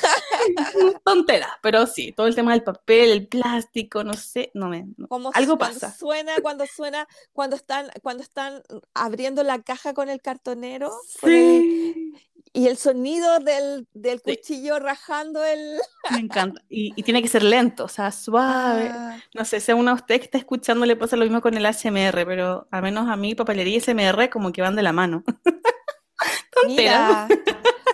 Tontera, 1.06 1.60
pero 1.62 1.86
sí, 1.88 2.12
todo 2.12 2.28
el 2.28 2.36
tema 2.36 2.52
del 2.52 2.64
papel, 2.64 3.12
el 3.12 3.28
plástico, 3.28 4.04
no 4.04 4.14
sé, 4.14 4.52
no 4.54 4.70
me. 4.70 4.86
algo 5.34 5.58
pasa. 5.58 5.94
Suena 5.94 6.34
cuando 6.42 6.66
suena, 6.66 7.08
cuando 7.34 7.56
están, 7.56 7.90
cuando 8.02 8.24
están 8.24 8.64
abriendo 8.94 9.44
la 9.44 9.62
caja 9.62 9.94
con 9.94 10.10
el 10.10 10.22
cartonero. 10.22 10.92
Sí 11.22 12.14
y 12.56 12.68
el 12.68 12.78
sonido 12.78 13.40
del, 13.40 13.88
del 13.96 14.22
cuchillo 14.22 14.78
rajando 14.78 15.44
el... 15.44 15.80
Me 16.12 16.20
encanta. 16.20 16.62
Y, 16.70 16.94
y, 16.96 17.02
tiene 17.02 17.22
que 17.24 17.28
ser 17.28 17.42
lento, 17.42 17.86
o 17.86 17.88
sea, 17.88 18.12
suave. 18.12 18.90
Ah. 18.94 19.20
No 19.34 19.44
sé, 19.44 19.60
si 19.60 19.72
a 19.72 19.76
uno 19.76 19.92
de 19.92 19.96
ustedes 19.96 20.20
que 20.22 20.26
está 20.26 20.38
escuchando 20.38 20.86
le 20.86 20.96
pasa 20.96 21.18
lo 21.18 21.24
mismo 21.24 21.42
con 21.42 21.56
el 21.56 21.66
ASMR, 21.66 22.26
pero 22.26 22.68
al 22.70 22.84
menos 22.84 23.10
a 23.10 23.16
mí 23.16 23.34
papelería 23.34 23.78
y 23.78 23.82
SMR 23.82 24.30
como 24.30 24.52
que 24.52 24.62
van 24.62 24.76
de 24.76 24.84
la 24.84 24.94
mano. 24.94 25.24
Mira. 26.68 27.28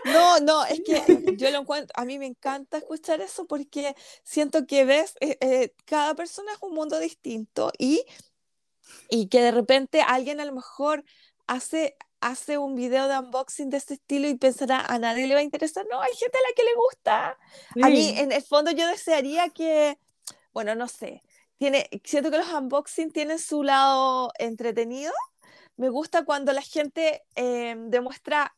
No, 0.06 0.40
no, 0.40 0.66
es 0.66 0.82
que 0.82 1.02
yo 1.38 1.52
lo 1.52 1.60
encuentro, 1.60 1.94
a 1.96 2.06
mí 2.06 2.18
me 2.20 2.26
encanta 2.26 2.78
escuchar 2.78 3.22
eso 3.22 3.46
porque 3.46 3.96
siento 4.24 4.66
que 4.66 4.86
ves, 4.86 5.16
eh, 5.20 5.38
eh, 5.42 5.74
cada 5.86 6.16
persona 6.16 6.52
es 6.54 6.60
un 6.62 6.74
mundo 6.74 7.00
distinto 7.00 7.72
y, 7.78 8.04
y 9.10 9.28
que 9.28 9.42
de 9.42 9.52
repente 9.52 10.02
alguien 10.02 10.40
a 10.40 10.46
lo 10.46 10.54
mejor 10.54 11.04
hace 11.48 11.98
hace 12.22 12.58
un 12.58 12.76
video 12.76 13.08
de 13.08 13.18
unboxing 13.18 13.70
de 13.70 13.78
este 13.78 13.94
estilo 13.96 14.28
y 14.28 14.36
pensará, 14.36 14.82
a 14.82 15.00
nadie 15.00 15.28
le 15.28 15.36
va 15.36 15.40
a 15.40 15.44
interesar. 15.44 15.86
No, 15.90 16.02
hay 16.02 16.14
gente 16.16 16.38
a 16.38 16.50
la 16.50 16.56
que 16.56 16.64
le 16.64 16.76
gusta. 16.76 17.38
A 17.82 17.90
mí, 17.90 18.14
en 18.18 18.32
el 18.32 18.44
fondo, 18.44 18.72
yo 18.72 18.88
desearía 18.88 19.50
que, 19.50 19.98
bueno, 20.54 20.76
no 20.76 20.88
sé, 20.88 21.22
tiene, 21.58 21.90
siento 22.04 22.32
que 22.32 22.38
los 22.38 22.52
unboxing 22.52 23.12
tienen 23.12 23.40
su 23.40 23.64
lado 23.64 24.32
entretenido. 24.38 25.14
Me 25.78 25.90
gusta 25.90 26.26
cuando 26.26 26.52
la 26.52 26.62
gente 26.62 27.24
eh, 27.36 27.76
demuestra 27.78 28.54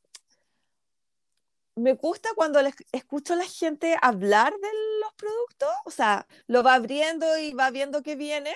me 1.75 1.93
gusta 1.93 2.29
cuando 2.35 2.61
les 2.61 2.75
escucho 2.91 3.33
a 3.33 3.37
la 3.37 3.45
gente 3.45 3.97
hablar 4.01 4.53
de 4.53 4.69
los 5.01 5.13
productos, 5.13 5.69
o 5.85 5.91
sea, 5.91 6.27
lo 6.47 6.63
va 6.63 6.75
abriendo 6.75 7.37
y 7.37 7.53
va 7.53 7.71
viendo 7.71 8.03
que 8.03 8.15
viene, 8.15 8.53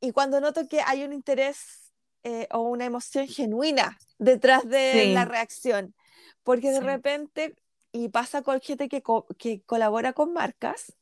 y 0.00 0.12
cuando 0.12 0.40
noto 0.40 0.68
que 0.68 0.80
hay 0.80 1.04
un 1.04 1.12
interés 1.12 1.92
eh, 2.24 2.48
o 2.50 2.60
una 2.60 2.84
emoción 2.84 3.26
genuina 3.26 3.98
detrás 4.18 4.68
de 4.68 5.12
la 5.14 5.24
reacción. 5.24 5.94
Porque 6.42 6.70
de 6.70 6.80
repente, 6.80 7.54
y 7.92 8.08
pasa 8.08 8.42
con 8.42 8.60
gente 8.60 8.88
que, 8.88 9.02
que 9.38 9.62
colabora 9.62 10.12
con 10.12 10.32
marcas, 10.32 10.96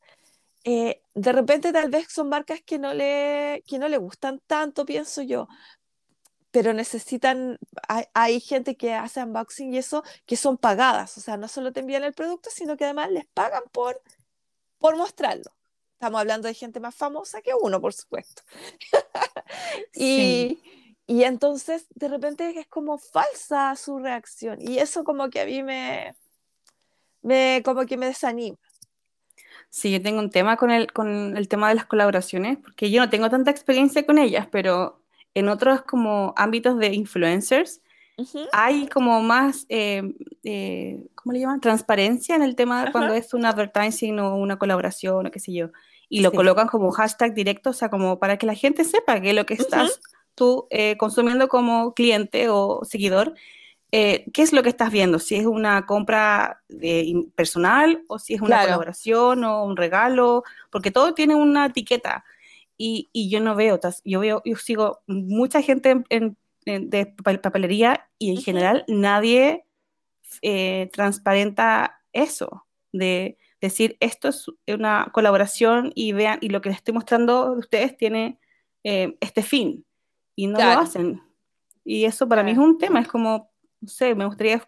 eh, 0.63 1.01
de 1.13 1.31
repente 1.31 1.71
tal 1.71 1.89
vez 1.89 2.07
son 2.09 2.29
marcas 2.29 2.61
que 2.61 2.77
no, 2.77 2.93
le, 2.93 3.63
que 3.65 3.79
no 3.79 3.87
le 3.87 3.97
gustan 3.97 4.41
tanto, 4.47 4.85
pienso 4.85 5.21
yo, 5.21 5.47
pero 6.57 6.73
necesitan, 6.73 7.59
hay, 7.87 8.05
hay, 8.15 8.39
gente 8.39 8.75
que 8.75 8.91
hace 8.95 9.21
unboxing 9.21 9.75
y 9.75 9.77
eso, 9.77 10.03
que 10.25 10.35
son 10.35 10.57
pagadas, 10.57 11.15
o 11.15 11.21
sea, 11.21 11.37
no 11.37 11.47
solo 11.47 11.71
te 11.71 11.81
envían 11.81 12.03
el 12.03 12.13
producto, 12.13 12.49
sino 12.51 12.75
que 12.75 12.85
además 12.85 13.11
les 13.11 13.27
pagan 13.27 13.61
por, 13.71 14.01
por 14.79 14.97
mostrarlo. 14.97 15.51
Estamos 15.93 16.19
hablando 16.19 16.47
de 16.47 16.55
gente 16.55 16.79
más 16.79 16.95
famosa 16.95 17.43
que 17.43 17.51
uno, 17.53 17.79
por 17.79 17.93
supuesto. 17.93 18.41
y, 19.93 20.59
y 21.05 21.23
entonces 21.25 21.85
de 21.93 22.07
repente 22.07 22.59
es 22.59 22.65
como 22.65 22.97
falsa 22.97 23.75
su 23.75 23.99
reacción 23.99 24.57
y 24.59 24.79
eso 24.79 25.03
como 25.03 25.29
que 25.29 25.41
a 25.41 25.45
mí 25.45 25.61
me, 25.61 26.15
me 27.21 27.61
como 27.63 27.85
que 27.85 27.97
me 27.97 28.07
desanima. 28.07 28.57
Sí, 29.69 29.91
yo 29.91 30.01
tengo 30.01 30.17
un 30.17 30.31
tema 30.31 30.57
con 30.57 30.71
el, 30.71 30.91
con 30.91 31.37
el 31.37 31.47
tema 31.47 31.69
de 31.69 31.75
las 31.75 31.85
colaboraciones, 31.85 32.57
porque 32.57 32.89
yo 32.89 32.99
no 32.99 33.11
tengo 33.11 33.29
tanta 33.29 33.51
experiencia 33.51 34.07
con 34.07 34.17
ellas, 34.17 34.47
pero 34.51 35.03
en 35.37 35.49
otros 35.49 35.83
como 35.83 36.33
ámbitos 36.35 36.79
de 36.79 36.93
influencers 36.93 37.81
hay 38.51 38.87
como 38.87 39.21
más, 39.21 39.67
eh, 39.69 40.01
eh, 40.43 41.05
¿cómo 41.13 41.33
le 41.33 41.39
llaman? 41.39 41.61
Transparencia 41.61 42.35
en 42.35 42.41
el 42.41 42.55
tema 42.55 42.91
cuando 42.91 43.13
es 43.13 43.33
un 43.35 43.45
advertising 43.45 44.19
o 44.19 44.35
una 44.35 44.57
colaboración 44.57 45.27
o 45.27 45.31
qué 45.31 45.39
sé 45.39 45.53
yo. 45.53 45.69
Y 46.09 46.21
lo 46.21 46.31
colocan 46.31 46.67
como 46.67 46.89
hashtag 46.91 47.35
directo, 47.35 47.69
o 47.69 47.73
sea, 47.73 47.89
como 47.89 48.17
para 48.17 48.37
que 48.37 48.47
la 48.47 48.55
gente 48.55 48.83
sepa 48.85 49.21
que 49.21 49.33
lo 49.33 49.45
que 49.45 49.53
estás 49.53 49.99
tú 50.33 50.65
eh, 50.71 50.97
consumiendo 50.97 51.47
como 51.47 51.93
cliente 51.93 52.49
o 52.49 52.81
seguidor, 52.85 53.35
eh, 53.91 54.25
¿qué 54.33 54.41
es 54.41 54.51
lo 54.51 54.63
que 54.63 54.69
estás 54.69 54.91
viendo? 54.91 55.19
Si 55.19 55.35
es 55.35 55.45
una 55.45 55.85
compra 55.85 56.63
personal 57.35 58.03
o 58.07 58.17
si 58.17 58.33
es 58.33 58.41
una 58.41 58.61
colaboración 58.61 59.43
o 59.43 59.63
un 59.63 59.77
regalo, 59.77 60.43
porque 60.71 60.89
todo 60.89 61.13
tiene 61.13 61.35
una 61.35 61.67
etiqueta 61.67 62.23
y, 62.77 63.09
y 63.11 63.29
yo 63.29 63.39
no 63.39 63.55
veo, 63.55 63.79
yo 64.05 64.19
veo, 64.19 64.41
yo 64.45 64.55
sigo 64.55 64.99
mucha 65.07 65.61
gente 65.61 66.03
en, 66.09 66.37
de 66.65 67.05
papelería 67.41 68.09
y 68.19 68.31
en 68.31 68.37
general 68.41 68.83
nadie 68.87 69.65
eh, 70.41 70.89
transparenta 70.93 72.01
eso, 72.13 72.65
de 72.91 73.37
decir 73.61 73.97
esto 73.99 74.29
es 74.29 74.45
una 74.67 75.09
colaboración 75.13 75.91
y 75.95 76.11
vean, 76.11 76.39
y 76.41 76.49
lo 76.49 76.61
que 76.61 76.69
les 76.69 76.79
estoy 76.79 76.93
mostrando 76.93 77.53
de 77.53 77.59
ustedes 77.59 77.97
tiene 77.97 78.39
este 78.83 79.43
fin 79.43 79.85
y 80.35 80.47
no 80.47 80.59
lo 80.59 80.79
hacen. 80.79 81.21
Y 81.83 82.05
eso 82.05 82.27
para 82.27 82.43
mí 82.43 82.51
es 82.51 82.57
un 82.57 82.77
tema, 82.77 82.99
es 83.01 83.07
como, 83.07 83.51
no 83.81 83.87
sé, 83.87 84.15
me 84.15 84.25
gustaría 84.25 84.59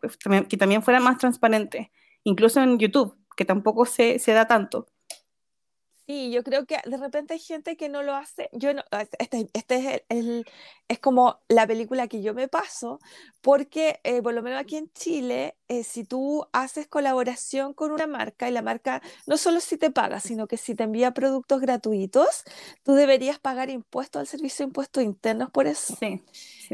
que 0.48 0.58
también 0.58 0.84
fuera 0.84 1.00
más 1.00 1.18
transparente, 1.18 1.92
incluso 2.24 2.62
en 2.62 2.80
YouTube, 2.80 3.16
que 3.38 3.46
tampoco 3.46 3.86
se, 3.86 4.20
se 4.20 4.34
da 4.34 4.48
tanto. 4.48 4.88
Sí, 6.10 6.32
yo 6.32 6.44
creo 6.44 6.66
que 6.66 6.80
de 6.86 6.98
repente 6.98 7.36
hay 7.36 7.40
gente 7.40 7.78
que 7.78 7.88
no 7.88 8.02
lo 8.02 8.16
hace. 8.16 8.50
Yo 8.52 8.74
no, 8.74 8.84
este, 9.20 9.48
este 9.54 9.76
es, 9.76 10.02
el, 10.10 10.44
es 10.88 10.98
como 10.98 11.40
la 11.48 11.68
película 11.68 12.08
que 12.08 12.24
yo 12.24 12.34
me 12.34 12.48
paso, 12.48 13.00
porque 13.42 14.00
eh, 14.04 14.20
por 14.24 14.34
lo 14.34 14.42
menos 14.42 14.60
aquí 14.60 14.78
en 14.78 14.92
Chile, 14.94 15.56
eh, 15.68 15.84
si 15.84 16.04
tú 16.04 16.48
haces 16.52 16.88
colaboración 16.88 17.76
con 17.76 17.92
una 17.92 18.08
marca 18.08 18.50
y 18.50 18.52
la 18.52 18.64
marca 18.64 19.04
no 19.28 19.38
solo 19.38 19.60
si 19.60 19.78
te 19.78 19.92
paga, 19.92 20.20
sino 20.20 20.48
que 20.48 20.58
si 20.58 20.74
te 20.74 20.82
envía 20.86 21.12
productos 21.12 21.62
gratuitos, 21.62 22.44
tú 22.82 22.96
deberías 22.96 23.38
pagar 23.38 23.70
impuestos 23.70 24.20
al 24.20 24.26
servicio 24.26 24.66
de 24.66 24.70
impuestos 24.70 25.04
internos 25.04 25.52
por 25.52 25.68
eso. 25.68 25.96
Sí, 26.00 26.24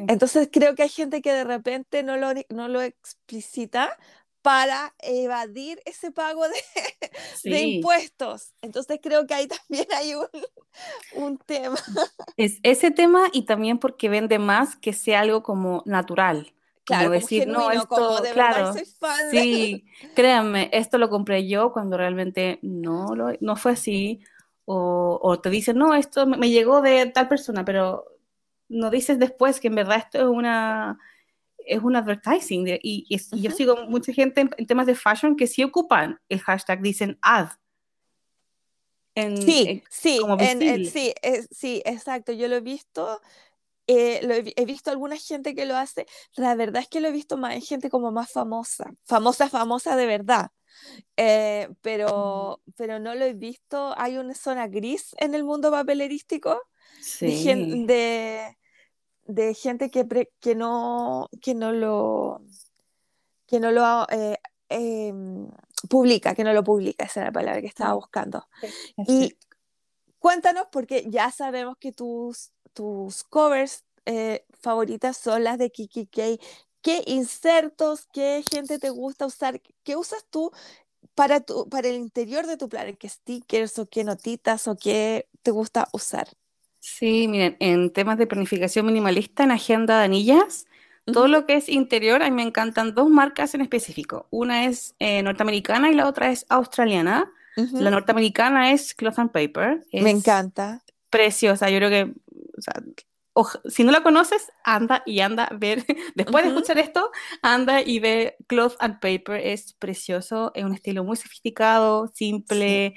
Entonces 0.07 0.47
creo 0.49 0.75
que 0.75 0.83
hay 0.83 0.89
gente 0.89 1.21
que 1.21 1.33
de 1.33 1.43
repente 1.43 2.03
no 2.03 2.15
lo, 2.15 2.29
no 2.47 2.69
lo 2.69 2.81
explicita 2.81 3.97
para 4.45 4.93
evadir 4.99 5.81
ese 5.85 6.11
pago 6.11 6.43
de, 6.47 7.61
impuestos. 7.61 8.53
Entonces 8.61 8.99
creo 9.01 9.25
que 9.25 9.33
ahí 9.33 9.47
también 9.47 9.87
hay 9.97 10.13
un, 10.13 10.27
un, 11.15 11.37
tema. 11.39 11.77
Es 12.37 12.59
ese 12.61 12.91
tema 12.91 13.23
y 13.33 13.47
también 13.47 13.79
porque 13.79 14.07
vende 14.07 14.37
más 14.37 14.75
que 14.75 14.93
sea 14.93 15.21
algo 15.21 15.41
como 15.41 15.81
natural. 15.87 16.53
Claro, 16.83 17.05
como 17.05 17.19
decir, 17.19 17.47
no, 17.47 17.71
esto, 17.71 18.21
claro, 18.33 18.73
sí, 19.31 19.85
créanme, 20.13 20.69
esto 20.71 20.99
lo 20.99 21.09
compré 21.09 21.47
yo 21.47 21.73
cuando 21.73 21.97
realmente 21.97 22.59
no, 22.61 23.15
lo, 23.15 23.29
no 23.39 23.55
fue 23.55 23.71
así, 23.71 24.21
o, 24.65 25.19
o, 25.19 25.39
te 25.41 25.49
dicen, 25.49 25.79
no, 25.79 25.95
esto 25.95 26.27
me 26.27 26.51
llegó 26.51 26.83
de 26.83 27.07
tal 27.07 27.27
persona, 27.27 27.65
pero 27.65 28.05
no 28.69 28.91
dices 28.91 29.17
después 29.17 29.59
que 29.59 29.69
en 29.69 29.75
verdad 29.75 29.97
esto 29.97 30.19
es 30.19 30.25
una 30.25 30.99
es 31.65 31.81
un 31.81 31.95
advertising 31.95 32.79
y, 32.81 33.17
yo 33.31 33.51
sigo 33.51 33.85
mucha 33.87 34.13
gente 34.13 34.41
en, 34.41 34.67
temas 34.67 34.87
de 34.87 34.95
fashion 34.95 35.35
que 35.35 35.47
sí 35.47 35.63
ocupan 35.63 36.19
el 36.29 36.39
hashtag, 36.39 36.81
dicen 36.81 37.17
ad. 37.21 37.49
sí, 39.15 39.83
sí, 39.89 40.19
sí, 40.91 41.13
sí, 41.51 41.81
exacto. 41.85 42.31
Yo 42.31 42.47
lo 42.47 42.55
he 42.55 42.61
visto 42.61 43.21
eh, 43.87 44.21
lo 44.23 44.33
he, 44.33 44.65
visto 44.65 44.89
alguna 44.89 45.15
gente 45.15 45.53
que 45.53 45.67
lo 45.67 45.77
hace, 45.77 46.07
la 46.35 46.55
verdad 46.55 46.81
es 46.81 46.87
que 46.87 47.01
lo 47.01 47.07
he 47.07 47.11
visto 47.11 47.37
más 47.37 47.53
en 47.53 47.61
gente 47.61 47.91
como 47.91 48.11
más 48.11 48.31
famosa, 48.31 48.91
famosa, 49.03 49.47
famosa 49.47 49.95
de 49.95 50.07
verdad. 50.07 50.49
Eh, 51.17 51.69
pero, 51.81 52.61
pero 52.75 52.99
no 52.99 53.13
lo 53.13 53.25
he 53.25 53.33
visto, 53.33 53.93
hay 53.97 54.17
una 54.17 54.33
zona 54.33 54.67
gris 54.67 55.15
en 55.19 55.35
el 55.35 55.43
mundo 55.43 55.69
papelerístico 55.69 56.61
de, 57.21 57.85
de, 57.85 58.57
gente 59.55 59.89
que, 59.89 60.29
que, 60.39 60.55
no, 60.55 61.29
que 61.41 61.53
no 61.55 61.71
lo, 61.71 62.41
que 63.47 63.59
no 63.59 63.71
lo 63.71 64.07
eh, 64.09 64.39
em, 64.69 65.49
publica, 65.89 66.35
que 66.35 66.43
no 66.43 66.53
lo 66.53 66.63
publica, 66.63 67.05
esa 67.05 67.21
es 67.21 67.25
la 67.27 67.31
palabra 67.31 67.61
que 67.61 67.67
estaba 67.67 67.93
buscando. 67.93 68.47
Y 69.07 69.37
cuéntanos, 70.19 70.67
porque 70.71 71.05
ya 71.09 71.31
sabemos 71.31 71.77
que 71.77 71.91
tus 71.91 72.51
tus 72.75 73.23
covers 73.23 73.83
eh, 74.05 74.45
favoritas 74.59 75.17
son 75.17 75.43
las 75.43 75.57
de 75.57 75.71
Kiki 75.71 76.05
K. 76.05 76.37
¿Qué 76.81 77.01
insertos, 77.07 78.07
qué 78.13 78.43
gente 78.51 78.77
te 78.77 78.91
gusta 78.91 79.25
usar? 79.25 79.59
¿Qué 79.83 79.95
usas 79.95 80.23
tú 80.29 80.51
para, 81.15 81.39
tu, 81.39 81.67
para 81.69 81.87
el 81.87 81.95
interior 81.95 82.45
de 82.45 82.57
tu 82.57 82.69
plan? 82.69 82.95
¿Qué 82.95 83.09
stickers 83.09 83.79
o 83.79 83.87
qué 83.87 84.03
notitas 84.03 84.67
o 84.67 84.75
qué 84.75 85.27
te 85.41 85.49
gusta 85.49 85.87
usar? 85.93 86.27
Sí, 86.87 87.27
miren, 87.27 87.57
en 87.59 87.91
temas 87.91 88.19
de 88.19 88.27
planificación 88.27 88.85
minimalista, 88.85 89.43
en 89.43 89.49
agenda 89.49 89.97
de 89.97 90.05
anillas, 90.05 90.67
todo 91.11 91.27
lo 91.27 91.47
que 91.47 91.55
es 91.55 91.67
interior, 91.67 92.21
a 92.21 92.29
mí 92.29 92.35
me 92.35 92.43
encantan 92.43 92.93
dos 92.93 93.09
marcas 93.09 93.55
en 93.55 93.61
específico. 93.61 94.27
Una 94.29 94.65
es 94.65 94.93
eh, 94.99 95.23
norteamericana 95.23 95.89
y 95.89 95.95
la 95.95 96.07
otra 96.07 96.29
es 96.29 96.45
australiana. 96.47 97.31
La 97.55 97.89
norteamericana 97.89 98.71
es 98.71 98.93
Cloth 98.93 99.17
and 99.17 99.31
Paper. 99.31 99.83
me 99.93 100.11
encanta. 100.11 100.83
Preciosa, 101.09 101.71
yo 101.71 101.77
creo 101.79 101.89
que 101.89 102.13
o 102.55 102.61
sea, 102.61 102.83
si 103.67 103.83
no 103.83 103.91
la 103.91 104.03
conoces, 104.03 104.51
anda 104.63 105.01
y 105.07 105.21
anda 105.21 105.45
a 105.45 105.55
ver, 105.55 105.83
después 106.15 106.43
de 106.43 106.51
escuchar 106.51 106.77
esto, 106.77 107.09
anda 107.41 107.81
y 107.81 107.99
ve 107.99 108.35
Cloth 108.45 108.75
and 108.79 108.99
Paper, 108.99 109.41
es 109.41 109.73
precioso, 109.73 110.51
es 110.53 110.63
un 110.63 110.75
estilo 110.75 111.03
muy 111.03 111.17
sofisticado, 111.17 112.11
simple, 112.13 112.93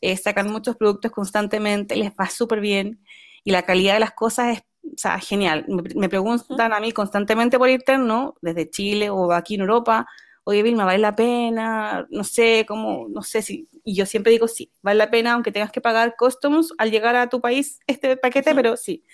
eh, 0.00 0.16
sacan 0.16 0.52
muchos 0.52 0.76
productos 0.76 1.10
constantemente, 1.10 1.96
les 1.96 2.12
va 2.12 2.30
súper 2.30 2.60
bien 2.60 3.00
y 3.44 3.52
la 3.52 3.62
calidad 3.62 3.94
de 3.94 4.00
las 4.00 4.12
cosas 4.12 4.58
es 4.58 4.64
o 4.84 4.96
sea, 4.98 5.18
genial. 5.18 5.64
Me, 5.68 6.08
preguntan 6.08 6.72
a 6.72 6.80
mí 6.80 6.92
constantemente 6.92 7.58
por 7.58 7.68
interno, 7.68 8.36
desde 8.40 8.70
Chile 8.70 9.10
o 9.10 9.32
aquí 9.32 9.54
en 9.54 9.62
Europa, 9.62 10.06
oye 10.44 10.62
Vilma, 10.62 10.84
¿vale 10.84 10.98
la 10.98 11.16
pena? 11.16 12.06
No 12.10 12.22
sé, 12.22 12.64
cómo, 12.68 13.06
no 13.08 13.22
sé 13.22 13.42
si, 13.42 13.68
y 13.82 13.94
yo 13.94 14.06
siempre 14.06 14.32
digo 14.32 14.46
sí, 14.46 14.70
vale 14.82 14.98
la 14.98 15.10
pena, 15.10 15.32
aunque 15.32 15.52
tengas 15.52 15.72
que 15.72 15.80
pagar 15.80 16.16
customs 16.18 16.72
al 16.78 16.90
llegar 16.90 17.16
a 17.16 17.28
tu 17.28 17.40
país 17.40 17.80
este 17.86 18.16
paquete, 18.16 18.54
pero 18.54 18.76
sí. 18.76 19.04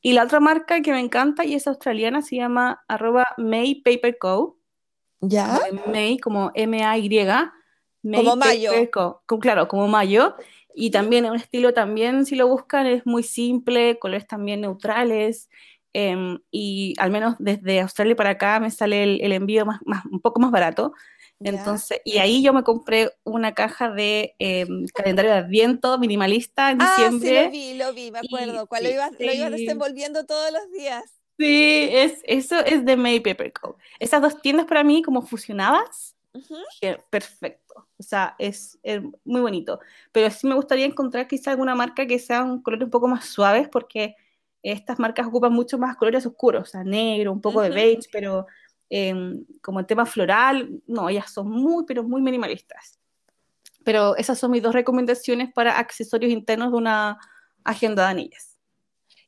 Y 0.00 0.14
la 0.14 0.24
otra 0.24 0.40
marca 0.40 0.80
que 0.80 0.92
me 0.92 1.00
encanta 1.00 1.44
y 1.44 1.54
es 1.54 1.66
australiana 1.66 2.22
se 2.22 2.36
llama 2.36 2.82
arroba 2.88 3.26
May 3.36 3.82
Paper 3.82 4.16
Co. 4.18 4.58
¿Ya? 5.20 5.60
May 5.86 6.18
como 6.18 6.50
M-A-Y. 6.54 7.26
Como 8.02 8.36
mayo. 8.36 8.72
claro, 9.40 9.68
como 9.68 9.88
mayo. 9.88 10.36
Y 10.74 10.90
también 10.90 11.24
es 11.24 11.30
un 11.30 11.36
estilo 11.36 11.74
también, 11.74 12.26
si 12.26 12.36
lo 12.36 12.48
buscan, 12.48 12.86
es 12.86 13.06
muy 13.06 13.22
simple, 13.22 13.98
colores 13.98 14.26
también 14.26 14.62
neutrales. 14.62 15.48
Em, 15.92 16.38
y 16.50 16.94
al 16.98 17.10
menos 17.10 17.34
desde 17.38 17.80
Australia 17.80 18.14
para 18.14 18.30
acá 18.30 18.60
me 18.60 18.70
sale 18.70 19.02
el, 19.02 19.32
envío 19.32 19.66
más, 19.66 19.80
más, 19.84 20.04
un 20.06 20.20
poco 20.20 20.40
más 20.40 20.50
barato. 20.50 20.92
Entonces, 21.42 22.00
y 22.04 22.18
ahí 22.18 22.42
yo 22.42 22.52
me 22.52 22.62
compré 22.62 23.12
una 23.24 23.54
caja 23.54 23.90
de 23.90 24.34
em, 24.38 24.86
calendario 24.94 25.32
de 25.32 25.38
Adviento 25.38 25.98
minimalista 25.98 26.70
en 26.70 26.78
diciembre. 26.78 27.38
Ah, 27.38 27.50
sí, 27.50 27.74
lo 27.74 27.74
vi, 27.74 27.74
lo 27.78 27.92
vi, 27.94 28.10
me 28.10 28.18
acuerdo. 28.18 28.66
cuál 28.66 28.84
lo, 28.84 28.90
ibas, 28.90 29.12
lo 29.18 29.32
ibas 29.32 29.50
desenvolviendo 29.50 30.26
todos 30.26 30.52
los 30.52 30.70
días. 30.72 31.20
Sí, 31.38 31.88
es, 31.90 32.20
eso 32.24 32.58
es 32.58 32.84
de 32.84 32.96
May 32.96 33.20
Paper 33.20 33.52
Co. 33.54 33.78
Esas 33.98 34.20
dos 34.20 34.42
tiendas 34.42 34.66
para 34.66 34.84
mí 34.84 35.00
como 35.02 35.22
fusionadas, 35.22 36.14
perfecto. 37.10 37.88
O 37.98 38.02
sea, 38.02 38.34
es, 38.38 38.78
es, 38.82 39.02
muy 39.24 39.40
bonito. 39.40 39.80
Pero 40.12 40.30
sí 40.30 40.46
me 40.46 40.54
gustaría 40.54 40.86
encontrar 40.86 41.26
quizá 41.26 41.50
alguna 41.50 41.74
marca 41.74 42.06
que 42.06 42.18
sea 42.18 42.42
un 42.44 42.62
color 42.62 42.84
un 42.84 42.90
poco 42.90 43.08
más 43.08 43.26
suaves 43.26 43.68
porque 43.68 44.16
estas 44.62 44.98
marcas 44.98 45.26
ocupan 45.26 45.52
mucho 45.52 45.78
más 45.78 45.96
colores 45.96 46.26
oscuros, 46.26 46.62
o 46.62 46.66
sea, 46.66 46.84
negro, 46.84 47.32
un 47.32 47.40
poco 47.40 47.62
de 47.62 47.70
beige, 47.70 48.08
pero 48.12 48.46
em, 48.90 49.44
como 49.62 49.80
el 49.80 49.86
tema 49.86 50.04
floral, 50.04 50.82
no, 50.86 51.08
ellas 51.08 51.32
son 51.32 51.48
muy, 51.50 51.84
pero 51.86 52.02
muy 52.02 52.20
minimalistas. 52.20 52.98
Pero 53.84 54.16
esas 54.16 54.38
son 54.38 54.50
mis 54.50 54.62
dos 54.62 54.74
recomendaciones 54.74 55.52
para 55.52 55.78
accesorios 55.78 56.30
internos 56.30 56.72
de 56.72 56.76
una 56.76 57.18
agenda 57.64 58.04
de 58.04 58.10
anillas. 58.10 58.49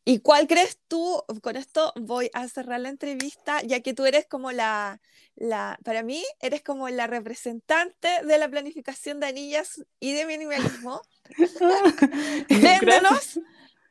¿Y 0.05 0.19
cuál 0.19 0.49
crees 0.49 0.79
tú? 0.89 1.23
Con 1.43 1.57
esto 1.57 1.93
voy 1.97 2.31
a 2.35 2.49
cerrar 2.49 2.81
la 2.81 2.89
entrevista, 2.89 3.63
ya 3.63 3.81
que 3.81 3.95
tú 3.95 4.05
eres 4.05 4.27
como 4.27 4.51
la, 4.51 5.01
la, 5.37 5.79
para 5.85 6.03
mí, 6.03 6.25
eres 6.41 6.63
como 6.63 6.89
la 6.89 7.07
representante 7.07 8.09
de 8.25 8.39
la 8.39 8.49
planificación 8.49 9.21
de 9.21 9.27
anillas 9.29 9.85
y 10.01 10.13
de 10.13 10.27
minimalismo. 10.27 11.03
Véndenos 12.49 13.39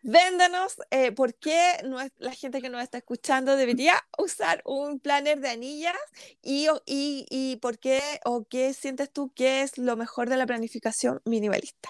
Véndanos 0.03 0.78
eh, 0.89 1.12
por 1.12 1.36
qué 1.36 1.78
la 2.18 2.32
gente 2.32 2.59
que 2.62 2.70
nos 2.70 2.82
está 2.82 2.97
escuchando 2.97 3.55
debería 3.55 3.93
usar 4.18 4.64
un 4.66 4.99
planner 4.99 5.39
de 5.39 5.49
anillas 5.49 5.95
y, 6.41 6.68
y, 6.88 7.28
y, 7.30 7.57
por 7.57 7.78
qué 7.78 8.01
o 8.26 8.45
qué 8.45 8.74
sientes 8.74 9.12
tú 9.12 9.32
que 9.36 9.62
es 9.62 9.78
lo 9.78 9.95
mejor 9.97 10.28
de 10.28 10.38
la 10.38 10.47
planificación 10.47 11.22
minimalista. 11.24 11.89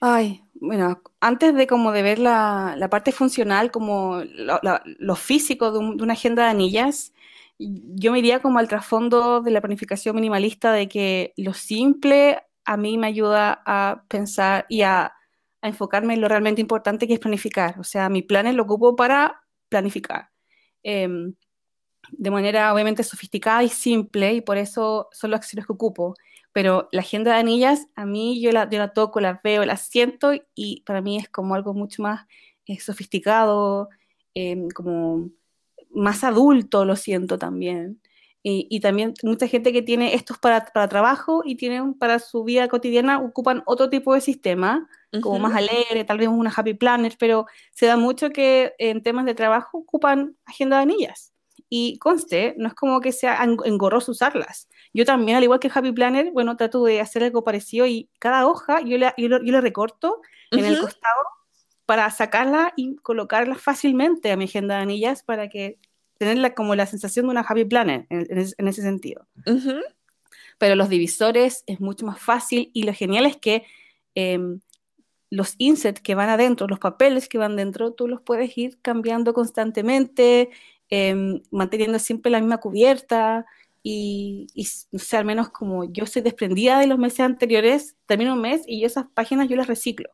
Ay, 0.00 0.44
bueno, 0.54 1.02
antes 1.20 1.54
de 1.54 1.66
como 1.66 1.90
de 1.90 2.02
ver 2.02 2.18
la, 2.20 2.74
la 2.76 2.88
parte 2.88 3.10
funcional, 3.10 3.70
como 3.72 4.22
lo, 4.24 5.16
físico 5.16 5.72
de, 5.72 5.78
una 5.78 6.12
agenda 6.12 6.44
de 6.44 6.50
anillas, 6.50 7.12
yo 7.58 8.12
me 8.12 8.20
iría 8.20 8.40
como 8.40 8.60
al 8.60 8.68
trasfondo 8.68 9.40
de 9.40 9.50
la 9.50 9.60
planificación 9.60 10.14
minimalista 10.14 10.72
de 10.72 10.88
que 10.88 11.34
lo 11.36 11.52
simple 11.52 12.40
a 12.64 12.76
mí 12.76 12.96
me 12.98 13.08
ayuda 13.08 13.62
a 13.66 14.04
pensar 14.08 14.66
y 14.68 14.82
a 14.82 15.12
enfocarme 15.62 16.14
en 16.14 16.20
lo 16.20 16.28
realmente 16.28 16.60
importante 16.60 17.08
que 17.08 17.14
es 17.14 17.20
planificar. 17.20 17.80
O 17.80 17.84
sea, 17.84 18.08
mi 18.08 18.22
plan 18.22 18.56
lo 18.56 18.62
ocupo 18.62 18.94
para 18.94 19.42
planificar. 19.68 20.30
Em, 20.84 21.34
de 22.12 22.30
manera 22.30 22.72
obviamente 22.72 23.02
sofisticada 23.04 23.62
y 23.64 23.68
simple, 23.68 24.34
y 24.34 24.40
por 24.40 24.58
eso 24.58 25.08
son 25.12 25.30
los 25.32 25.38
accesorios 25.38 25.66
que 25.66 25.72
ocupo. 25.72 26.14
Pero 26.58 26.88
la 26.90 27.02
agenda 27.02 27.34
de 27.34 27.38
anillas, 27.38 27.86
a 27.94 28.04
mí 28.04 28.40
yo 28.40 28.50
la, 28.50 28.68
yo 28.68 28.80
la 28.80 28.92
toco, 28.92 29.20
la 29.20 29.40
veo, 29.44 29.64
la 29.64 29.76
siento, 29.76 30.32
y 30.56 30.82
para 30.84 31.00
mí 31.00 31.16
es 31.16 31.28
como 31.28 31.54
algo 31.54 31.72
mucho 31.72 32.02
más 32.02 32.26
eh, 32.66 32.80
sofisticado, 32.80 33.90
em, 34.34 34.68
como 34.70 35.30
más 35.90 36.24
adulto, 36.24 36.84
lo 36.84 36.96
siento 36.96 37.38
también. 37.38 38.02
Y, 38.42 38.80
también 38.80 39.14
mucha 39.22 39.46
gente 39.46 39.72
que 39.72 39.82
tiene 39.82 40.14
estos 40.14 40.38
para, 40.38 40.64
para 40.64 40.88
trabajo 40.88 41.42
y 41.44 41.54
tienen 41.54 41.94
para 41.94 42.18
su 42.18 42.42
vida 42.42 42.66
cotidiana, 42.66 43.20
ocupan 43.20 43.62
otro 43.64 43.88
tipo 43.88 44.12
de 44.14 44.20
sistema 44.20 44.88
como 45.22 45.38
más 45.38 45.54
alegre, 45.54 46.02
tal 46.04 46.18
vez 46.18 46.26
una 46.26 46.50
happy 46.50 46.74
planner, 46.74 47.14
pero 47.20 47.46
se 47.70 47.86
da 47.86 47.96
mucho 47.96 48.30
que 48.30 48.74
en 48.78 49.04
temas 49.04 49.26
de 49.26 49.34
trabajo 49.36 49.78
ocupan 49.78 50.36
agenda 50.44 50.78
de 50.78 50.82
anillas. 50.82 51.32
Y 51.68 51.98
conste, 51.98 52.54
no 52.56 52.68
es 52.68 52.74
como 52.74 53.00
que 53.00 53.12
sea 53.12 53.42
engorroso 53.42 54.12
usarlas. 54.12 54.68
Yo 54.94 55.04
también, 55.04 55.36
al 55.36 55.44
igual 55.44 55.60
que 55.60 55.70
Happy 55.72 55.92
Planner, 55.92 56.30
bueno, 56.32 56.56
trato 56.56 56.82
de 56.84 57.00
hacer 57.00 57.24
algo 57.24 57.44
parecido 57.44 57.86
y 57.86 58.08
cada 58.18 58.46
hoja 58.46 58.80
yo 58.80 58.96
le, 58.96 59.12
yo, 59.16 59.28
le 59.28 59.60
recorto 59.60 60.20
en 60.50 60.64
el 60.64 60.80
costado 60.80 61.24
para 61.84 62.10
sacarla 62.10 62.72
y 62.76 62.96
colocarla 62.96 63.54
fácilmente 63.54 64.30
a 64.30 64.36
mi 64.36 64.44
agenda 64.44 64.76
de 64.76 64.82
anillas 64.82 65.22
para 65.22 65.48
que 65.48 65.78
tenerla 66.18 66.54
como 66.54 66.74
la 66.74 66.86
sensación 66.86 67.26
de 67.26 67.30
una 67.30 67.40
Happy 67.40 67.64
Planner 67.64 68.06
en, 68.10 68.68
ese 68.68 68.82
sentido. 68.82 69.26
Pero 70.58 70.74
los 70.74 70.88
divisores 70.88 71.64
es 71.66 71.80
mucho 71.80 72.04
más 72.04 72.20
fácil 72.20 72.70
y 72.74 72.82
lo 72.82 72.92
genial 72.92 73.26
es 73.26 73.36
que 73.36 73.64
em, 74.14 74.60
los 75.30 75.54
insets 75.58 76.00
que 76.00 76.14
van 76.14 76.28
adentro, 76.28 76.66
los 76.66 76.78
papeles 76.78 77.28
que 77.28 77.38
van 77.38 77.56
dentro, 77.56 77.92
tú 77.92 78.08
los 78.08 78.20
puedes 78.20 78.56
ir 78.56 78.78
cambiando 78.80 79.34
constantemente, 79.34 80.50
em, 80.90 81.42
manteniendo 81.50 81.98
siempre 81.98 82.30
la 82.30 82.40
misma 82.40 82.58
cubierta 82.58 83.46
y, 83.82 84.46
no 84.92 84.98
sé, 84.98 85.16
al 85.16 85.24
menos 85.24 85.50
como 85.50 85.84
yo 85.84 86.06
soy 86.06 86.22
desprendida 86.22 86.78
de 86.78 86.86
los 86.86 86.98
meses 86.98 87.20
anteriores, 87.20 87.96
termino 88.06 88.34
un 88.34 88.40
mes 88.40 88.62
y 88.66 88.84
esas 88.84 89.06
páginas 89.14 89.48
yo 89.48 89.56
las 89.56 89.66
reciclo. 89.66 90.10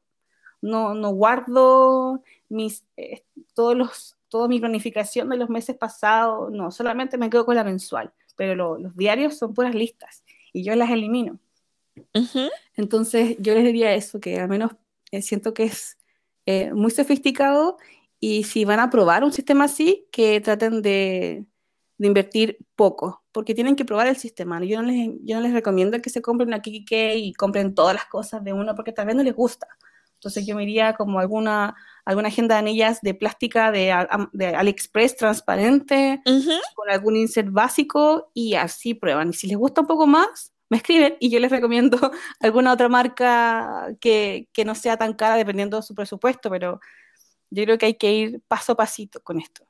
No, 0.60 0.94
no 0.94 1.10
guardo 1.10 2.22
mis, 2.48 2.84
eh, 2.96 3.24
todos 3.54 3.76
los 3.76 4.16
toda 4.34 4.48
mi 4.48 4.58
planificación 4.58 5.28
de 5.28 5.36
los 5.36 5.48
meses 5.48 5.76
pasados, 5.76 6.50
no, 6.50 6.72
solamente 6.72 7.16
me 7.16 7.30
quedo 7.30 7.46
con 7.46 7.54
la 7.54 7.62
mensual, 7.62 8.12
pero 8.34 8.56
los 8.56 8.96
diarios 8.96 9.38
son 9.38 9.54
puras 9.54 9.76
listas 9.76 10.24
y 10.52 10.64
yo 10.64 10.74
las 10.74 10.90
elimino. 10.90 11.38
Entonces 12.74 13.36
yo 13.38 13.54
les 13.54 13.62
diría 13.62 13.94
eso, 13.94 14.18
que 14.18 14.40
al 14.40 14.48
menos 14.48 14.72
eh, 15.12 15.22
siento 15.22 15.54
que 15.54 15.62
es 15.62 15.98
eh, 16.46 16.72
muy 16.72 16.90
sofisticado 16.90 17.78
y 18.24 18.44
si 18.44 18.64
van 18.64 18.80
a 18.80 18.88
probar 18.88 19.22
un 19.22 19.34
sistema 19.34 19.64
así, 19.64 20.08
que 20.10 20.40
traten 20.40 20.80
de, 20.80 21.44
de 21.98 22.06
invertir 22.06 22.56
poco, 22.74 23.22
porque 23.32 23.54
tienen 23.54 23.76
que 23.76 23.84
probar 23.84 24.06
el 24.06 24.16
sistema. 24.16 24.64
Yo 24.64 24.80
no 24.80 24.88
les, 24.88 25.10
yo 25.24 25.36
no 25.36 25.42
les 25.42 25.52
recomiendo 25.52 26.00
que 26.00 26.08
se 26.08 26.22
compren 26.22 26.48
una 26.48 26.62
Kikike 26.62 27.16
y 27.16 27.34
compren 27.34 27.74
todas 27.74 27.92
las 27.94 28.06
cosas 28.06 28.42
de 28.42 28.54
uno 28.54 28.74
porque 28.74 28.92
tal 28.92 29.04
vez 29.04 29.14
no 29.14 29.22
les 29.22 29.34
gusta. 29.34 29.68
Entonces 30.14 30.46
yo 30.46 30.56
me 30.56 30.62
iría 30.62 30.94
como 30.94 31.18
alguna, 31.18 31.76
alguna 32.06 32.28
agenda 32.28 32.54
de 32.54 32.60
anillas 32.60 33.02
de 33.02 33.12
plástica 33.12 33.70
de, 33.70 33.94
de 34.32 34.46
AliExpress 34.46 35.16
transparente, 35.16 36.22
con 36.74 36.88
algún 36.88 37.16
insert 37.16 37.50
básico 37.50 38.30
y 38.32 38.54
así 38.54 38.94
prueban. 38.94 39.28
Y 39.28 39.32
si 39.34 39.48
les 39.48 39.58
gusta 39.58 39.82
un 39.82 39.86
poco 39.86 40.06
más, 40.06 40.54
me 40.70 40.78
escriben 40.78 41.18
y 41.20 41.28
yo 41.28 41.40
les 41.40 41.50
recomiendo 41.50 41.98
alguna 42.40 42.72
otra 42.72 42.88
marca 42.88 43.94
que, 44.00 44.48
que 44.54 44.64
no 44.64 44.74
sea 44.74 44.96
tan 44.96 45.12
cara 45.12 45.36
dependiendo 45.36 45.76
de 45.76 45.82
su 45.82 45.94
presupuesto, 45.94 46.48
pero 46.48 46.80
yo 47.54 47.64
creo 47.64 47.78
que 47.78 47.86
hay 47.86 47.94
que 47.94 48.12
ir 48.12 48.42
paso 48.48 48.72
a 48.72 48.76
pasito 48.76 49.20
con 49.22 49.40
esto. 49.40 49.66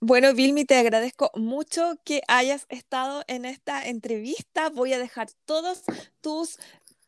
Bueno, 0.00 0.34
Vilmi, 0.34 0.64
te 0.64 0.76
agradezco 0.76 1.30
mucho 1.34 1.94
que 2.04 2.22
hayas 2.28 2.66
estado 2.68 3.24
en 3.28 3.44
esta 3.44 3.86
entrevista. 3.86 4.68
Voy 4.70 4.92
a 4.92 4.98
dejar 4.98 5.28
todos 5.46 5.82
tus 6.20 6.58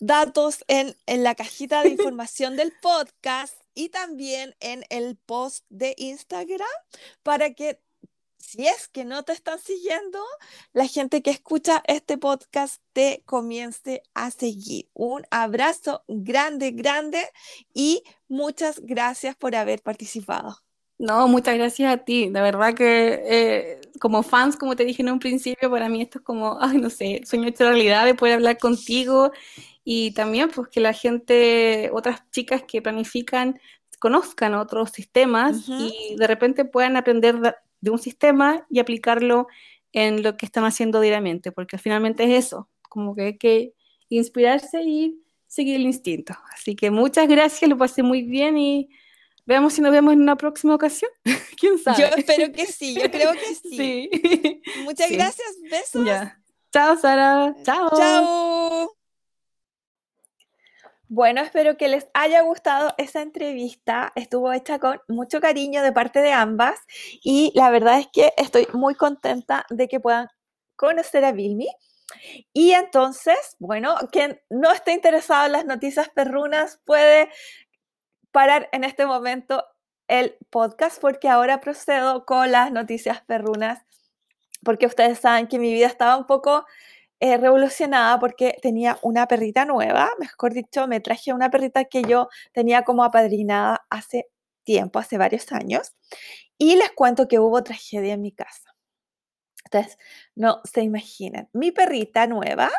datos 0.00 0.64
en, 0.68 0.96
en 1.06 1.22
la 1.22 1.34
cajita 1.34 1.82
de 1.82 1.88
información 1.90 2.56
del 2.56 2.72
podcast 2.80 3.54
y 3.74 3.90
también 3.90 4.54
en 4.60 4.84
el 4.90 5.16
post 5.16 5.64
de 5.68 5.94
Instagram 5.98 6.68
para 7.22 7.52
que 7.54 7.80
si 8.48 8.66
es 8.66 8.88
que 8.88 9.04
no 9.04 9.24
te 9.24 9.34
están 9.34 9.58
siguiendo, 9.58 10.18
la 10.72 10.86
gente 10.86 11.20
que 11.20 11.30
escucha 11.30 11.82
este 11.86 12.16
podcast 12.16 12.82
te 12.94 13.22
comience 13.26 14.02
a 14.14 14.30
seguir. 14.30 14.88
Un 14.94 15.26
abrazo 15.30 16.02
grande, 16.08 16.70
grande 16.70 17.22
y 17.74 18.02
muchas 18.26 18.80
gracias 18.80 19.36
por 19.36 19.54
haber 19.54 19.82
participado. 19.82 20.56
No, 20.96 21.28
muchas 21.28 21.56
gracias 21.56 21.92
a 21.92 21.98
ti. 21.98 22.30
De 22.30 22.40
verdad 22.40 22.72
que 22.72 23.22
eh, 23.26 23.80
como 24.00 24.22
fans, 24.22 24.56
como 24.56 24.76
te 24.76 24.86
dije 24.86 25.02
en 25.02 25.12
un 25.12 25.18
principio, 25.18 25.70
para 25.70 25.90
mí 25.90 26.00
esto 26.00 26.18
es 26.20 26.24
como, 26.24 26.56
ay, 26.58 26.78
no 26.78 26.88
sé, 26.88 27.20
sueño 27.26 27.48
hecho 27.48 27.64
realidad 27.64 28.06
de 28.06 28.14
poder 28.14 28.36
hablar 28.36 28.56
contigo 28.56 29.30
y 29.84 30.12
también 30.12 30.50
pues 30.50 30.68
que 30.68 30.80
la 30.80 30.94
gente, 30.94 31.90
otras 31.92 32.22
chicas 32.30 32.62
que 32.66 32.80
planifican, 32.80 33.60
conozcan 33.98 34.54
otros 34.54 34.90
sistemas 34.90 35.68
y 35.68 36.16
de 36.16 36.26
repente 36.26 36.64
puedan 36.64 36.96
aprender 36.96 37.58
de 37.80 37.90
un 37.90 37.98
sistema 37.98 38.66
y 38.70 38.78
aplicarlo 38.78 39.46
en 39.92 40.22
lo 40.22 40.36
que 40.36 40.46
están 40.46 40.64
haciendo 40.64 41.00
diariamente, 41.00 41.52
porque 41.52 41.78
finalmente 41.78 42.24
es 42.24 42.46
eso, 42.46 42.68
como 42.88 43.14
que 43.14 43.22
hay 43.22 43.38
que 43.38 43.74
inspirarse 44.08 44.82
y 44.82 45.22
seguir 45.46 45.76
el 45.76 45.82
instinto. 45.82 46.34
Así 46.52 46.76
que 46.76 46.90
muchas 46.90 47.28
gracias, 47.28 47.68
lo 47.68 47.76
pasé 47.76 48.02
muy 48.02 48.22
bien 48.22 48.58
y 48.58 48.88
veamos 49.46 49.72
si 49.72 49.80
nos 49.80 49.92
vemos 49.92 50.12
en 50.12 50.20
una 50.20 50.36
próxima 50.36 50.74
ocasión. 50.74 51.10
¿Quién 51.58 51.78
sabe? 51.78 52.02
Yo 52.02 52.06
espero 52.16 52.52
que 52.52 52.66
sí, 52.66 52.94
yo 52.94 53.10
creo 53.10 53.32
que 53.32 53.54
sí. 53.68 54.10
Muchas 54.84 55.10
gracias, 55.10 55.48
besos. 55.70 56.06
Chao, 56.70 56.96
Sara. 56.98 57.54
Chao. 57.64 57.90
Chao. 57.96 58.97
Bueno, 61.10 61.40
espero 61.40 61.78
que 61.78 61.88
les 61.88 62.06
haya 62.12 62.42
gustado 62.42 62.92
esa 62.98 63.22
entrevista. 63.22 64.12
Estuvo 64.14 64.52
hecha 64.52 64.78
con 64.78 65.00
mucho 65.08 65.40
cariño 65.40 65.82
de 65.82 65.90
parte 65.90 66.20
de 66.20 66.32
ambas 66.32 66.78
y 67.24 67.50
la 67.54 67.70
verdad 67.70 67.98
es 67.98 68.08
que 68.12 68.34
estoy 68.36 68.68
muy 68.74 68.94
contenta 68.94 69.64
de 69.70 69.88
que 69.88 70.00
puedan 70.00 70.28
conocer 70.76 71.24
a 71.24 71.32
Vilmi. 71.32 71.68
Y 72.52 72.72
entonces, 72.72 73.56
bueno, 73.58 73.96
quien 74.12 74.40
no 74.50 74.70
esté 74.70 74.92
interesado 74.92 75.46
en 75.46 75.52
las 75.52 75.64
noticias 75.64 76.10
perrunas 76.10 76.80
puede 76.84 77.30
parar 78.30 78.68
en 78.72 78.84
este 78.84 79.06
momento 79.06 79.64
el 80.08 80.36
podcast 80.50 81.00
porque 81.00 81.28
ahora 81.30 81.60
procedo 81.60 82.26
con 82.26 82.52
las 82.52 82.70
noticias 82.70 83.22
perrunas 83.22 83.82
porque 84.62 84.86
ustedes 84.86 85.18
saben 85.20 85.46
que 85.48 85.58
mi 85.58 85.72
vida 85.72 85.86
estaba 85.86 86.16
un 86.16 86.26
poco 86.26 86.66
eh, 87.20 87.36
revolucionada 87.36 88.18
porque 88.20 88.56
tenía 88.62 88.98
una 89.02 89.26
perrita 89.26 89.64
nueva, 89.64 90.10
mejor 90.20 90.52
dicho, 90.54 90.86
me 90.86 91.00
traje 91.00 91.32
una 91.32 91.50
perrita 91.50 91.84
que 91.84 92.02
yo 92.02 92.28
tenía 92.52 92.82
como 92.84 93.02
apadrinada 93.02 93.84
hace 93.90 94.28
tiempo, 94.62 95.00
hace 95.00 95.18
varios 95.18 95.50
años, 95.50 95.92
y 96.58 96.76
les 96.76 96.92
cuento 96.92 97.26
que 97.26 97.40
hubo 97.40 97.62
tragedia 97.64 98.14
en 98.14 98.22
mi 98.22 98.32
casa. 98.32 98.74
Entonces, 99.64 99.98
no 100.36 100.60
se 100.64 100.82
imaginan, 100.82 101.48
mi 101.52 101.72
perrita 101.72 102.26
nueva, 102.28 102.70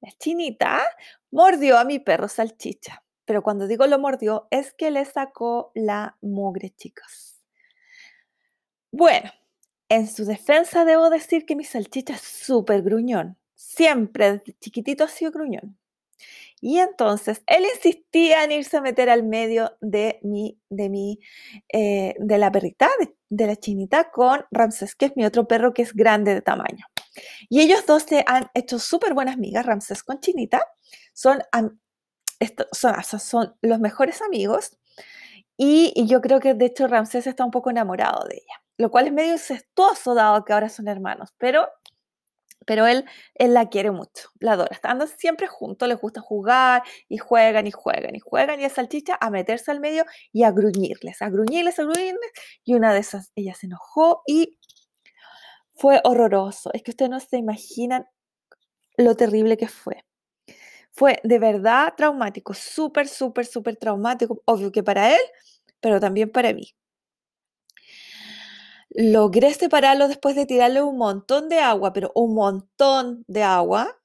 la 0.00 0.10
chinita, 0.18 0.82
mordió 1.30 1.78
a 1.78 1.84
mi 1.84 2.00
perro 2.00 2.28
salchicha, 2.28 3.04
pero 3.24 3.42
cuando 3.42 3.68
digo 3.68 3.86
lo 3.86 4.00
mordió 4.00 4.48
es 4.50 4.72
que 4.74 4.90
le 4.90 5.04
sacó 5.04 5.70
la 5.76 6.16
mugre, 6.20 6.70
chicos. 6.70 7.40
Bueno, 8.90 9.30
en 9.88 10.08
su 10.08 10.24
defensa 10.24 10.84
debo 10.84 11.10
decir 11.10 11.46
que 11.46 11.54
mi 11.54 11.64
salchicha 11.64 12.14
es 12.14 12.22
súper 12.22 12.82
gruñón 12.82 13.38
siempre 13.74 14.32
desde 14.32 14.58
chiquitito 14.58 15.04
ha 15.04 15.08
sido 15.08 15.32
gruñón. 15.32 15.78
Y 16.60 16.78
entonces 16.78 17.42
él 17.46 17.64
insistía 17.74 18.44
en 18.44 18.52
irse 18.52 18.76
a 18.76 18.80
meter 18.80 19.10
al 19.10 19.24
medio 19.24 19.76
de 19.80 20.20
mi, 20.22 20.60
de 20.68 20.88
mi, 20.88 21.18
eh, 21.72 22.14
de 22.18 22.38
la 22.38 22.52
perrita, 22.52 22.88
de, 23.28 23.46
la 23.46 23.56
chinita, 23.56 24.12
con 24.12 24.44
Ramses, 24.52 24.94
que 24.94 25.06
es 25.06 25.16
mi 25.16 25.24
otro 25.24 25.48
perro 25.48 25.74
que 25.74 25.82
es 25.82 25.92
grande 25.92 26.34
de 26.34 26.42
tamaño. 26.42 26.86
Y 27.48 27.60
ellos 27.62 27.84
dos 27.84 28.04
se 28.04 28.24
han 28.28 28.48
hecho 28.54 28.78
súper 28.78 29.12
buenas 29.12 29.34
amigas, 29.34 29.66
Ramses 29.66 30.04
con 30.04 30.20
Chinita, 30.20 30.64
son, 31.12 31.42
son, 32.70 32.94
son 33.02 33.56
los 33.60 33.80
mejores 33.80 34.22
amigos. 34.22 34.78
Y, 35.56 35.92
y, 35.96 36.06
yo 36.06 36.20
creo 36.20 36.38
que 36.38 36.54
de 36.54 36.66
hecho 36.66 36.86
Ramses 36.86 37.26
está 37.26 37.44
un 37.44 37.50
poco 37.50 37.70
enamorado 37.70 38.24
de 38.28 38.36
ella, 38.36 38.62
lo 38.78 38.90
cual 38.90 39.08
es 39.08 39.12
medio 39.12 39.32
incestuoso 39.32 40.14
dado 40.14 40.44
que 40.44 40.52
ahora 40.52 40.68
son 40.68 40.88
hermanos, 40.88 41.34
pero 41.38 41.68
pero 42.66 42.86
él, 42.86 43.04
él 43.34 43.54
la 43.54 43.68
quiere 43.68 43.90
mucho, 43.90 44.28
la 44.40 44.52
adora. 44.52 44.70
Están 44.72 45.06
siempre 45.08 45.46
juntos, 45.46 45.88
les 45.88 45.98
gusta 45.98 46.20
jugar 46.20 46.82
y 47.08 47.18
juegan 47.18 47.66
y 47.66 47.70
juegan 47.70 48.14
y 48.14 48.20
juegan 48.20 48.60
y 48.60 48.64
a 48.64 48.70
Salchicha 48.70 49.18
a 49.20 49.30
meterse 49.30 49.70
al 49.70 49.80
medio 49.80 50.04
y 50.32 50.44
a 50.44 50.50
gruñirles, 50.50 51.22
a 51.22 51.30
gruñirles, 51.30 51.78
a 51.78 51.84
gruñirles. 51.84 52.30
Y 52.64 52.74
una 52.74 52.92
de 52.92 53.00
esas, 53.00 53.32
ella 53.36 53.54
se 53.54 53.66
enojó 53.66 54.22
y 54.26 54.58
fue 55.74 56.00
horroroso. 56.04 56.70
Es 56.74 56.82
que 56.82 56.92
ustedes 56.92 57.10
no 57.10 57.20
se 57.20 57.38
imaginan 57.38 58.06
lo 58.96 59.16
terrible 59.16 59.56
que 59.56 59.68
fue. 59.68 60.04
Fue 60.92 61.20
de 61.24 61.38
verdad 61.38 61.94
traumático, 61.96 62.54
súper, 62.54 63.08
súper, 63.08 63.46
súper 63.46 63.76
traumático. 63.76 64.42
Obvio 64.44 64.70
que 64.72 64.82
para 64.82 65.14
él, 65.14 65.20
pero 65.80 66.00
también 66.00 66.30
para 66.30 66.52
mí. 66.52 66.74
Logré 68.94 69.54
separarlo 69.54 70.08
después 70.08 70.36
de 70.36 70.46
tirarle 70.46 70.82
un 70.82 70.98
montón 70.98 71.48
de 71.48 71.58
agua, 71.60 71.92
pero 71.92 72.12
un 72.14 72.34
montón 72.34 73.24
de 73.26 73.42
agua. 73.42 73.98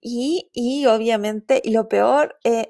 Y, 0.00 0.50
y 0.52 0.86
obviamente, 0.86 1.60
y 1.64 1.72
lo 1.72 1.88
peor, 1.88 2.36
eh, 2.44 2.68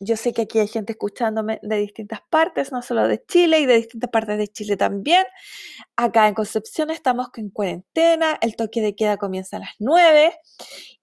yo 0.00 0.16
sé 0.16 0.32
que 0.32 0.42
aquí 0.42 0.58
hay 0.58 0.68
gente 0.68 0.92
escuchándome 0.92 1.58
de 1.62 1.76
distintas 1.78 2.20
partes, 2.30 2.70
no 2.72 2.82
solo 2.82 3.08
de 3.08 3.24
Chile 3.26 3.60
y 3.60 3.66
de 3.66 3.76
distintas 3.76 4.10
partes 4.10 4.38
de 4.38 4.48
Chile 4.48 4.76
también. 4.76 5.24
Acá 5.96 6.28
en 6.28 6.34
Concepción 6.34 6.90
estamos 6.90 7.28
en 7.36 7.50
cuarentena, 7.50 8.38
el 8.40 8.54
toque 8.56 8.80
de 8.80 8.94
queda 8.94 9.16
comienza 9.16 9.56
a 9.56 9.60
las 9.60 9.70
9 9.78 10.34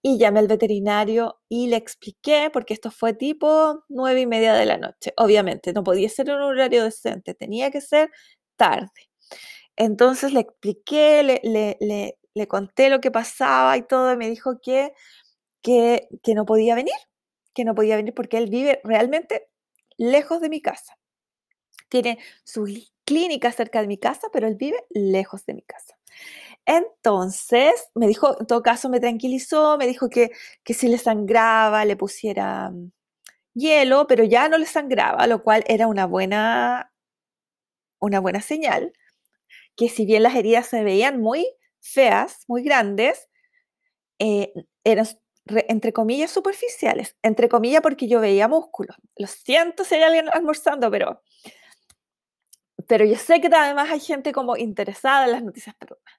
y 0.02 0.18
llamé 0.18 0.40
al 0.40 0.48
veterinario 0.48 1.40
y 1.48 1.68
le 1.68 1.76
expliqué, 1.76 2.50
porque 2.52 2.74
esto 2.74 2.90
fue 2.90 3.12
tipo 3.14 3.84
9 3.88 4.20
y 4.20 4.26
media 4.26 4.54
de 4.54 4.66
la 4.66 4.78
noche. 4.78 5.12
Obviamente, 5.16 5.72
no 5.72 5.84
podía 5.84 6.08
ser 6.08 6.30
un 6.30 6.40
horario 6.42 6.84
decente, 6.84 7.34
tenía 7.34 7.70
que 7.70 7.80
ser 7.80 8.10
tarde. 8.56 8.90
Entonces 9.76 10.32
le 10.32 10.40
expliqué, 10.40 11.22
le, 11.22 12.46
conté 12.48 12.90
lo 12.90 13.00
que 13.00 13.10
pasaba 13.10 13.76
y 13.76 13.82
todo, 13.82 14.12
y 14.12 14.16
me 14.16 14.28
dijo 14.28 14.60
que, 14.60 14.92
que, 15.62 16.08
que 16.22 16.34
no 16.34 16.46
podía 16.46 16.74
venir, 16.74 16.94
que 17.54 17.64
no 17.64 17.74
podía 17.74 17.96
venir 17.96 18.14
porque 18.14 18.38
él 18.38 18.48
vive 18.48 18.80
realmente 18.84 19.48
lejos 19.98 20.40
de 20.40 20.48
mi 20.48 20.60
casa. 20.62 20.98
Tiene 21.88 22.18
su 22.44 22.66
clínica 23.04 23.52
cerca 23.52 23.80
de 23.80 23.86
mi 23.86 23.98
casa, 23.98 24.28
pero 24.32 24.48
él 24.48 24.56
vive 24.56 24.84
lejos 24.90 25.44
de 25.46 25.54
mi 25.54 25.62
casa. 25.62 25.96
Entonces, 26.66 27.90
me 27.94 28.08
dijo, 28.08 28.40
en 28.40 28.46
todo 28.46 28.62
caso 28.62 28.88
me 28.88 29.00
tranquilizó, 29.00 29.78
me 29.78 29.86
dijo 29.86 30.08
que, 30.10 30.32
que 30.64 30.74
si 30.74 30.88
le 30.88 30.98
sangraba, 30.98 31.84
le 31.84 31.96
pusiera 31.96 32.70
mm, 32.70 32.90
hielo, 33.54 34.06
pero 34.08 34.24
ya 34.24 34.48
no 34.48 34.58
le 34.58 34.66
sangraba, 34.66 35.26
lo 35.26 35.42
cual 35.42 35.64
era 35.68 35.86
una 35.86 36.06
buena, 36.06 36.92
una 38.00 38.20
buena 38.20 38.40
señal 38.40 38.92
que 39.76 39.88
si 39.88 40.06
bien 40.06 40.22
las 40.22 40.34
heridas 40.34 40.66
se 40.66 40.82
veían 40.82 41.20
muy 41.20 41.46
feas, 41.80 42.44
muy 42.48 42.62
grandes, 42.62 43.28
eh, 44.18 44.52
eran 44.84 45.06
entre 45.68 45.92
comillas 45.92 46.30
superficiales, 46.30 47.16
entre 47.22 47.48
comillas 47.48 47.80
porque 47.80 48.08
yo 48.08 48.20
veía 48.20 48.48
músculos. 48.48 48.96
Lo 49.16 49.26
siento 49.26 49.84
si 49.84 49.94
hay 49.94 50.02
alguien 50.02 50.28
almorzando, 50.32 50.90
pero, 50.90 51.22
pero 52.88 53.04
yo 53.04 53.16
sé 53.16 53.40
que 53.40 53.48
además 53.48 53.90
hay 53.90 54.00
gente 54.00 54.32
como 54.32 54.56
interesada 54.56 55.26
en 55.26 55.32
las 55.32 55.42
noticias 55.44 55.76
perrunas. 55.76 56.15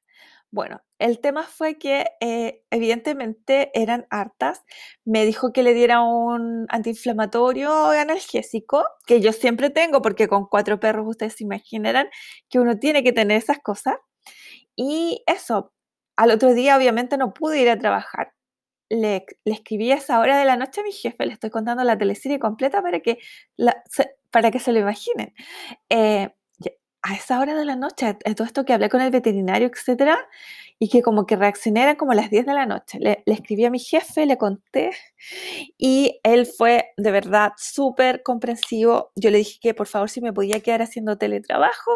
Bueno, 0.52 0.82
el 0.98 1.20
tema 1.20 1.43
fue 1.43 1.78
que 1.78 2.06
eh, 2.22 2.64
evidentemente 2.72 3.70
eran 3.74 4.08
hartas. 4.10 4.64
Me 5.06 5.26
dijo 5.26 5.52
que 5.52 5.62
le 5.62 5.74
diera 5.74 6.02
un 6.02 6.66
antiinflamatorio 6.70 7.88
analgésico, 7.88 8.86
que 9.06 9.20
yo 9.20 9.34
siempre 9.34 9.70
tengo, 9.70 10.02
porque 10.02 10.28
con 10.28 10.48
cuatro 10.48 10.80
perros 10.80 11.06
ustedes 11.08 11.34
se 11.36 11.43
imaginarán 11.43 12.08
que 12.50 12.60
uno 12.60 12.80
tiene 12.80 13.04
que 13.04 13.12
tener 13.14 13.38
esas 13.38 13.60
cosas. 13.60 13.95
Y 14.76 15.24
eso, 15.28 15.74
al 16.18 16.32
otro 16.32 16.54
día 16.54 16.78
obviamente 16.78 17.18
no 17.18 17.34
pude 17.34 17.62
ir 17.62 17.70
a 17.70 17.80
trabajar. 17.80 18.34
Le, 18.89 19.26
escribí 19.45 19.91
a 19.91 19.95
esa 19.95 20.20
hora 20.20 20.39
de 20.39 20.45
la 20.45 20.58
noche 20.58 20.82
a 20.82 20.84
mi 20.86 20.93
jefe, 20.93 21.26
le 21.26 21.34
estoy 21.34 21.50
contando 21.50 21.84
la 21.84 21.98
teleserie 21.98 22.39
completa 22.39 22.82
para 22.82 23.02
que, 23.02 23.20
se, 23.89 24.12
para 24.32 24.52
que 24.52 24.60
se 24.60 24.72
lo 24.74 24.80
imaginen. 24.80 25.34
Eh, 25.89 26.30
a 27.08 27.16
esa 27.16 27.39
hora 27.39 27.55
de 27.55 27.66
la 27.66 27.76
noche, 27.76 28.16
todo 28.36 28.45
esto 28.45 28.66
que 28.66 28.74
hablé 28.74 28.89
con 28.89 29.01
el 29.01 29.12
veterinario, 29.12 29.70
etcétera, 29.74 30.28
y 30.80 30.89
que 30.89 31.01
como 31.01 31.26
que 31.26 31.36
reaccioné 31.36 31.95
como 31.95 32.12
a 32.12 32.16
las 32.16 32.30
10 32.30 32.45
de 32.45 32.53
la 32.53 32.66
noche. 32.66 32.99
Le, 32.99 33.24
le, 33.26 33.34
escribí 33.34 33.66
a 33.66 33.72
mi 33.72 33.80
jefe, 33.80 34.26
le 34.26 34.38
conté, 34.38 34.91
y 35.78 36.20
él 36.24 36.45
fue 36.45 36.91
de 36.97 37.12
verdad 37.12 37.53
súper 37.58 38.24
comprensivo. 38.24 39.12
Yo 39.16 39.32
le 39.32 39.39
dije 39.39 39.60
que 39.62 39.74
por 39.74 39.88
favor 39.88 40.10
si 40.10 40.22
me 40.22 40.34
podía 40.34 40.60
quedar 40.60 40.82
haciendo 40.82 41.18
teletrabajo 41.18 41.91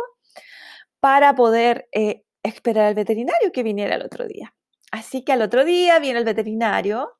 para 1.01 1.35
poder 1.35 1.89
eh, 1.91 2.23
esperar 2.43 2.85
al 2.85 2.95
veterinario 2.95 3.51
que 3.51 3.63
viniera 3.63 3.95
el 3.95 4.03
otro 4.03 4.25
día. 4.27 4.53
Así 4.91 5.23
que 5.23 5.33
al 5.33 5.41
otro 5.41 5.65
día 5.65 5.99
viene 5.99 6.19
el 6.19 6.25
veterinario 6.25 7.11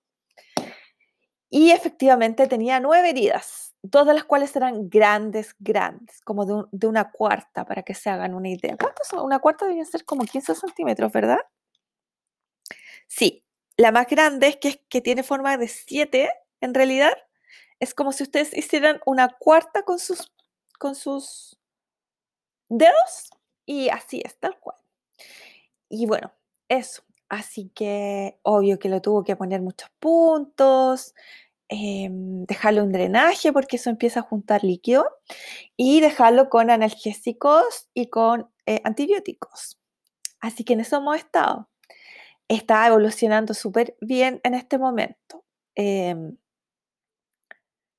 y 1.50 1.72
efectivamente 1.72 2.48
tenía 2.48 2.80
nueve 2.80 3.10
heridas, 3.10 3.71
dos 3.84 4.06
de 4.06 4.14
las 4.14 4.26
cuales 4.26 4.56
eran 4.56 4.90
grandes, 4.90 5.56
grandes, 5.60 6.22
como 6.22 6.68
de, 6.72 6.88
una 6.88 7.12
cuarta, 7.12 7.66
para 7.66 7.84
que 7.84 7.94
se 7.94 8.10
hagan 8.10 8.34
una 8.34 8.50
idea. 8.50 8.78
¿Cuántos 8.78 9.08
son? 9.08 9.26
Una 9.26 9.40
cuarta 9.40 9.66
deben 9.66 9.86
ser 9.86 10.06
como 10.06 10.24
15 10.24 10.56
centímetros, 10.56 11.12
¿verdad? 11.12 11.40
Sí, 13.08 13.44
la 13.78 13.92
más 13.92 14.08
grande 14.08 14.48
es 14.48 14.58
que, 14.58 14.84
que 14.90 15.02
tiene 15.02 15.24
forma 15.24 15.58
de 15.58 15.68
siete, 15.68 16.30
en 16.62 16.74
realidad. 16.74 17.14
Es 17.80 17.94
como 17.94 18.12
si 18.12 18.24
ustedes 18.24 18.56
hicieran 18.56 19.02
una 19.06 19.30
cuarta 19.30 19.84
con 19.84 19.98
sus, 20.00 20.32
con 20.78 20.96
sus 20.96 21.60
dedos 22.70 23.32
y 23.66 23.90
así 23.90 24.22
es, 24.24 24.38
tal 24.40 24.60
cual. 24.60 24.78
Y 25.90 26.06
bueno, 26.06 26.32
eso. 26.70 27.04
Así 27.30 27.70
que 27.74 28.40
obvio 28.44 28.78
que 28.78 28.90
lo 28.90 29.02
tuvo 29.02 29.24
que 29.24 29.36
poner 29.36 29.62
muchos 29.62 29.90
puntos, 30.00 31.16
em, 31.72 32.46
dejarle 32.46 32.82
un 32.82 32.92
drenaje 32.92 33.54
porque 33.54 33.78
eso 33.78 33.90
empieza 33.90 34.20
a 34.20 34.24
juntar 34.24 34.62
líquido 34.64 35.06
y 35.78 36.02
dejarlo 36.02 36.50
con 36.50 36.70
analgésicos 36.70 37.88
y 37.94 38.10
con 38.10 38.52
eh, 38.66 38.82
antibióticos. 38.84 39.80
Así 40.42 40.66
que 40.66 40.74
en 40.74 40.82
eso 40.82 40.98
hemos 40.98 41.18
estado. 41.18 41.70
Está 42.50 42.86
evolucionando 42.88 43.54
súper 43.54 43.96
bien 44.02 44.42
en 44.44 44.56
este 44.56 44.78
momento. 44.78 45.46
Em, 45.76 46.38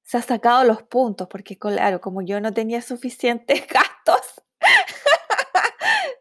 se 0.05 0.19
ha 0.19 0.23
sacado 0.23 0.65
los 0.65 0.83
puntos 0.83 1.29
porque, 1.29 1.57
claro, 1.59 2.01
como 2.03 2.21
yo 2.21 2.41
no 2.43 2.53
tenía 2.53 2.83
suficientes 2.83 3.67
gastos, 3.69 4.43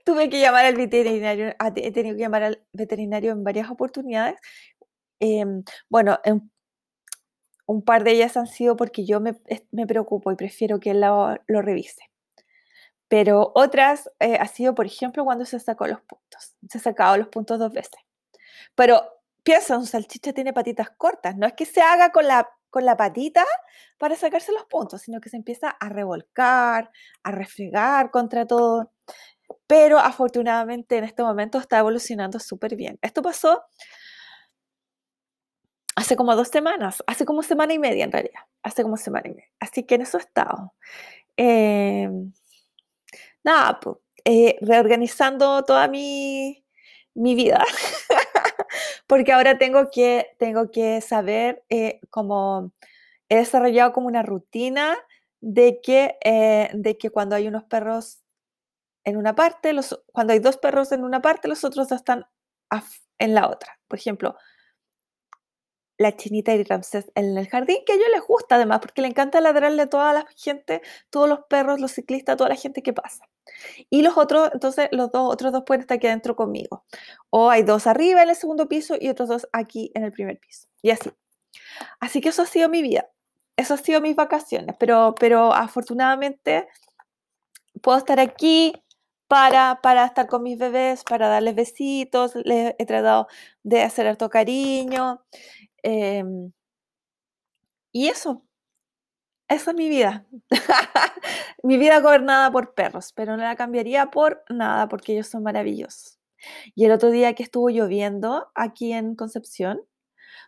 tuve 0.05 0.29
que 0.29 0.39
llamar 0.39 0.65
al 0.65 0.75
veterinario, 0.75 1.53
he 1.75 1.91
tenido 1.91 2.15
que 2.15 2.21
llamar 2.21 2.43
al 2.43 2.63
veterinario 2.71 3.33
en 3.33 3.43
varias 3.43 3.69
oportunidades. 3.69 4.39
Em, 5.19 5.63
bueno, 5.89 6.19
un 7.71 7.81
par 7.83 8.03
de 8.03 8.11
ellas 8.11 8.37
han 8.37 8.47
sido 8.47 8.75
porque 8.75 9.05
yo 9.05 9.19
me, 9.19 9.33
preocupo 9.87 10.31
y 10.31 10.35
prefiero 10.35 10.79
que 10.79 10.91
él 10.91 11.01
lo, 11.01 11.61
revise. 11.61 12.09
Pero 13.07 13.51
otras 13.55 14.09
eh, 14.19 14.37
ha 14.39 14.47
sido, 14.47 14.73
por 14.75 14.85
ejemplo, 14.85 15.25
cuando 15.25 15.45
se 15.45 15.59
sacó 15.59 15.87
los 15.87 16.01
puntos. 16.01 16.55
Se 16.69 16.89
ha 16.89 17.17
los 17.17 17.27
puntos 17.27 17.59
dos 17.59 17.71
veces. 17.71 17.99
Pero 18.75 19.03
piensa, 19.43 19.77
un 19.77 19.85
salchicha 19.85 20.33
tiene 20.33 20.53
patitas 20.53 20.89
cortas. 20.91 21.35
No 21.35 21.45
es 21.47 21.53
que 21.53 21.65
se 21.65 21.81
haga 21.81 22.11
con 22.11 22.27
la, 22.27 22.49
con 22.69 22.85
la 22.85 22.95
patita 22.95 23.45
para 23.97 24.15
sacarse 24.15 24.51
los 24.51 24.65
puntos, 24.65 25.01
sino 25.01 25.19
que 25.19 25.29
se 25.29 25.37
empieza 25.37 25.69
a 25.69 25.89
revolcar, 25.89 26.91
a 27.23 27.31
refregar 27.31 28.11
contra 28.11 28.45
todo 28.45 28.91
pero 29.67 29.99
afortunadamente 29.99 30.97
en 30.97 31.03
este 31.03 31.23
momento 31.23 31.57
está 31.57 31.79
evolucionando 31.79 32.39
súper 32.39 32.75
bien. 32.75 32.97
Esto 33.01 33.21
pasó 33.21 33.63
hace 35.95 36.15
como 36.15 36.35
dos 36.35 36.49
semanas, 36.49 37.03
hace 37.07 37.25
como 37.25 37.43
semana 37.43 37.73
y 37.73 37.79
media 37.79 38.03
en 38.05 38.11
realidad, 38.11 38.41
hace 38.63 38.83
como 38.83 38.97
semana 38.97 39.27
y 39.29 39.31
media. 39.31 39.49
Así 39.59 39.83
que 39.83 39.95
en 39.95 40.01
eso 40.01 40.17
he 40.17 40.21
estado. 40.21 40.73
Em, 41.37 42.33
nada, 43.43 43.79
pues, 43.79 43.97
reorganizando 44.61 45.63
toda 45.63 45.87
mi, 45.87 46.63
mi 47.13 47.35
vida, 47.35 47.63
porque 49.07 49.31
ahora 49.33 49.57
tengo 49.57 49.89
que, 49.91 50.35
tengo 50.39 50.71
que 50.71 51.01
saber 51.01 51.63
eh, 51.69 51.99
cómo 52.09 52.73
he 53.29 53.37
desarrollado 53.37 53.93
como 53.93 54.07
una 54.07 54.23
rutina 54.23 54.97
de 55.41 55.81
que, 55.81 56.17
eh, 56.23 56.69
de 56.73 56.97
que 56.97 57.09
cuando 57.09 57.35
hay 57.35 57.47
unos 57.47 57.63
perros 57.65 58.21
en 59.03 59.17
una 59.17 59.35
parte, 59.35 59.73
los, 59.73 60.03
cuando 60.11 60.33
hay 60.33 60.39
dos 60.39 60.57
perros 60.57 60.91
en 60.91 61.03
una 61.03 61.21
parte, 61.21 61.47
los 61.47 61.63
otros 61.63 61.91
están 61.91 62.27
en 63.19 63.33
la 63.33 63.47
otra. 63.49 63.79
Por 63.87 63.99
ejemplo, 63.99 64.35
la 66.01 66.15
chinita 66.15 66.53
y 66.53 66.63
Ramsés 66.63 67.11
en 67.15 67.37
el 67.37 67.47
jardín, 67.47 67.77
que 67.85 67.93
a 67.93 67.95
ellos 67.95 68.07
les 68.11 68.21
gusta 68.21 68.55
además, 68.55 68.79
porque 68.79 69.01
le 69.01 69.07
encanta 69.07 69.39
ladrarle 69.41 69.83
a 69.83 69.87
toda 69.87 70.13
la 70.13 70.25
gente, 70.35 70.81
todos 71.09 71.29
los 71.29 71.41
perros, 71.49 71.79
los 71.79 71.91
ciclistas, 71.91 72.37
toda 72.37 72.49
la 72.49 72.55
gente 72.55 72.81
que 72.81 72.93
pasa. 72.93 73.29
Y 73.89 74.01
los 74.01 74.17
otros, 74.17 74.49
entonces 74.53 74.89
los 74.91 75.11
dos, 75.11 75.31
otros 75.31 75.51
dos 75.51 75.63
pueden 75.65 75.81
estar 75.81 75.97
aquí 75.97 76.07
adentro 76.07 76.35
conmigo. 76.35 76.85
O 77.29 77.49
hay 77.49 77.63
dos 77.63 77.87
arriba 77.87 78.23
en 78.23 78.29
el 78.29 78.35
segundo 78.35 78.67
piso 78.67 78.95
y 78.99 79.09
otros 79.09 79.29
dos 79.29 79.47
aquí 79.53 79.91
en 79.93 80.03
el 80.03 80.11
primer 80.11 80.39
piso. 80.39 80.67
Y 80.81 80.91
así. 80.91 81.11
Así 81.99 82.21
que 82.21 82.29
eso 82.29 82.41
ha 82.43 82.45
sido 82.47 82.69
mi 82.69 82.81
vida. 82.81 83.09
Eso 83.57 83.75
ha 83.75 83.77
sido 83.77 84.01
mis 84.01 84.15
vacaciones. 84.15 84.75
Pero, 84.79 85.15
pero 85.19 85.53
afortunadamente 85.53 86.67
puedo 87.81 87.97
estar 87.97 88.19
aquí, 88.19 88.73
para, 89.31 90.05
estar 90.05 90.27
con 90.27 90.43
mis 90.43 90.57
bebés, 90.57 91.05
para 91.05 91.29
darles 91.29 91.55
besitos, 91.55 92.35
les 92.43 92.75
he 92.77 92.85
tratado 92.85 93.27
de 93.63 93.81
hacer 93.81 94.05
harto 94.05 94.29
cariño. 94.29 95.21
Em, 95.83 96.51
y 97.93 98.07
eso, 98.07 98.43
esa 99.47 99.71
es 99.71 99.77
mi 99.77 99.89
vida. 99.89 100.25
mi 101.63 101.77
vida 101.77 101.99
gobernada 101.99 102.51
por 102.51 102.73
perros, 102.73 103.11
pero 103.15 103.35
no 103.37 103.43
la 103.43 103.55
cambiaría 103.55 104.11
por 104.11 104.43
nada 104.49 104.87
porque 104.87 105.13
ellos 105.13 105.27
son 105.27 105.43
maravillosos. 105.43 106.19
Y 106.75 106.85
el 106.85 106.91
otro 106.91 107.11
día 107.11 107.33
que 107.35 107.43
estuvo 107.43 107.69
lloviendo 107.69 108.51
aquí 108.55 108.93
en 108.93 109.15
Concepción, 109.15 109.81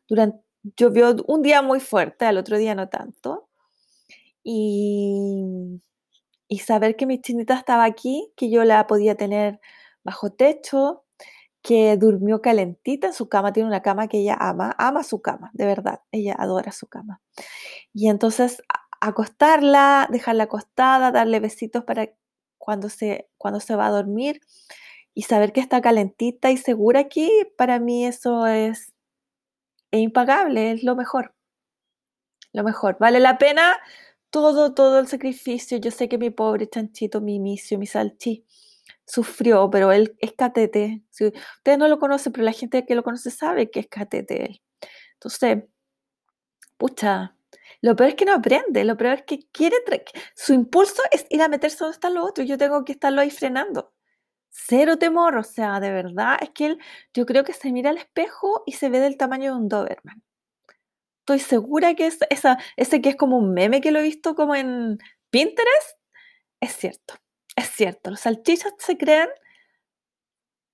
durante, 0.07 0.39
llovió 0.77 1.15
un 1.27 1.41
día 1.43 1.61
muy 1.61 1.79
fuerte, 1.81 2.25
al 2.25 2.37
otro 2.37 2.57
día 2.57 2.75
no 2.75 2.89
tanto. 2.89 3.49
Y 4.43 5.81
y 6.53 6.59
saber 6.59 6.95
que 6.95 7.07
mi 7.07 7.19
chinita 7.19 7.55
estaba 7.55 7.83
aquí, 7.83 8.31
que 8.37 8.51
yo 8.51 8.63
la 8.63 8.85
podía 8.85 9.15
tener 9.15 9.59
bajo 10.03 10.31
techo, 10.31 11.02
que 11.63 11.95
durmió 11.97 12.41
calentita 12.41 13.07
en 13.07 13.13
su 13.13 13.29
cama, 13.29 13.53
tiene 13.53 13.69
una 13.69 13.81
cama 13.81 14.07
que 14.07 14.19
ella 14.19 14.37
ama, 14.39 14.75
ama 14.77 15.01
su 15.03 15.21
cama, 15.21 15.49
de 15.53 15.65
verdad, 15.65 16.01
ella 16.11 16.35
adora 16.37 16.73
su 16.73 16.87
cama. 16.87 17.21
Y 17.93 18.09
entonces 18.09 18.61
acostarla, 19.01 20.07
dejarla 20.11 20.43
acostada, 20.43 21.11
darle 21.11 21.39
besitos 21.39 21.85
para 21.85 22.09
cuando 22.57 22.89
se, 22.89 23.29
cuando 23.37 23.59
se 23.61 23.75
va 23.75 23.87
a 23.87 23.91
dormir 23.91 24.41
y 25.13 25.23
saber 25.23 25.53
que 25.53 25.61
está 25.61 25.81
calentita 25.81 26.51
y 26.51 26.57
segura 26.57 27.01
aquí, 27.01 27.29
para 27.57 27.79
mí 27.79 28.05
eso 28.05 28.45
es, 28.45 28.93
es 29.91 30.01
impagable, 30.01 30.71
es 30.71 30.83
lo 30.83 30.95
mejor. 30.95 31.33
Lo 32.51 32.63
mejor. 32.63 32.97
Vale 32.99 33.19
la 33.19 33.37
pena 33.37 33.77
todo, 34.29 34.73
todo 34.73 34.99
el 34.99 35.07
sacrificio. 35.07 35.77
Yo 35.77 35.91
sé 35.91 36.09
que 36.09 36.17
mi 36.17 36.29
pobre 36.29 36.69
chanchito, 36.69 37.21
mi 37.21 37.39
misio, 37.39 37.79
mi 37.79 37.87
salchi, 37.87 38.45
sufrió, 39.05 39.69
pero 39.69 39.91
él 39.91 40.15
es 40.19 40.33
catete. 40.33 41.03
Si 41.09 41.25
ustedes 41.25 41.77
no 41.77 41.87
lo 41.87 41.99
conocen, 41.99 42.33
pero 42.33 42.45
la 42.45 42.51
gente 42.51 42.85
que 42.85 42.95
lo 42.95 43.03
conoce 43.03 43.31
sabe 43.31 43.69
que 43.71 43.81
es 43.81 43.87
catete 43.87 44.45
él. 44.45 44.61
Entonces, 45.13 45.63
pucha, 46.77 47.35
lo 47.81 47.95
peor 47.95 48.09
es 48.09 48.15
que 48.15 48.25
no 48.25 48.33
aprende, 48.33 48.83
lo 48.85 48.97
peor 48.97 49.15
es 49.15 49.23
que 49.23 49.39
quiere, 49.51 49.77
su 50.35 50.53
impulso 50.53 51.01
es 51.11 51.25
ir 51.29 51.41
a 51.41 51.47
meterse 51.49 51.77
donde 51.79 51.95
está 51.95 52.09
lo 52.09 52.25
otro, 52.25 52.43
yo 52.43 52.57
tengo 52.57 52.83
que 52.85 52.93
estarlo 52.93 53.21
ahí 53.21 53.29
frenando. 53.31 53.93
Cero 54.49 54.97
temor, 54.97 55.37
o 55.37 55.43
sea, 55.43 55.79
de 55.79 55.91
verdad, 55.91 56.37
es 56.41 56.51
que 56.51 56.67
él, 56.67 56.79
yo 57.13 57.25
creo 57.25 57.43
que 57.43 57.53
se 57.53 57.71
mira 57.71 57.89
al 57.89 57.97
espejo 57.97 58.63
y 58.65 58.73
se 58.73 58.89
ve 58.89 58.99
del 58.99 59.17
tamaño 59.17 59.53
de 59.53 59.61
un 59.61 59.69
Doberman 59.69 60.23
estoy 61.23 61.39
segura 61.39 61.95
que 61.95 62.07
es 62.07 62.19
ese 62.75 63.01
que 63.01 63.09
es 63.09 63.15
como 63.15 63.37
un 63.37 63.53
meme 63.53 63.79
que 63.79 63.91
lo 63.91 63.99
he 63.99 64.03
visto 64.03 64.35
como 64.35 64.55
en 64.55 64.97
Pinterest, 65.29 65.97
es 66.59 66.75
cierto, 66.75 67.15
es 67.55 67.69
cierto, 67.69 68.11
los 68.11 68.21
salchichas 68.21 68.73
se 68.77 68.97
crean 68.97 69.29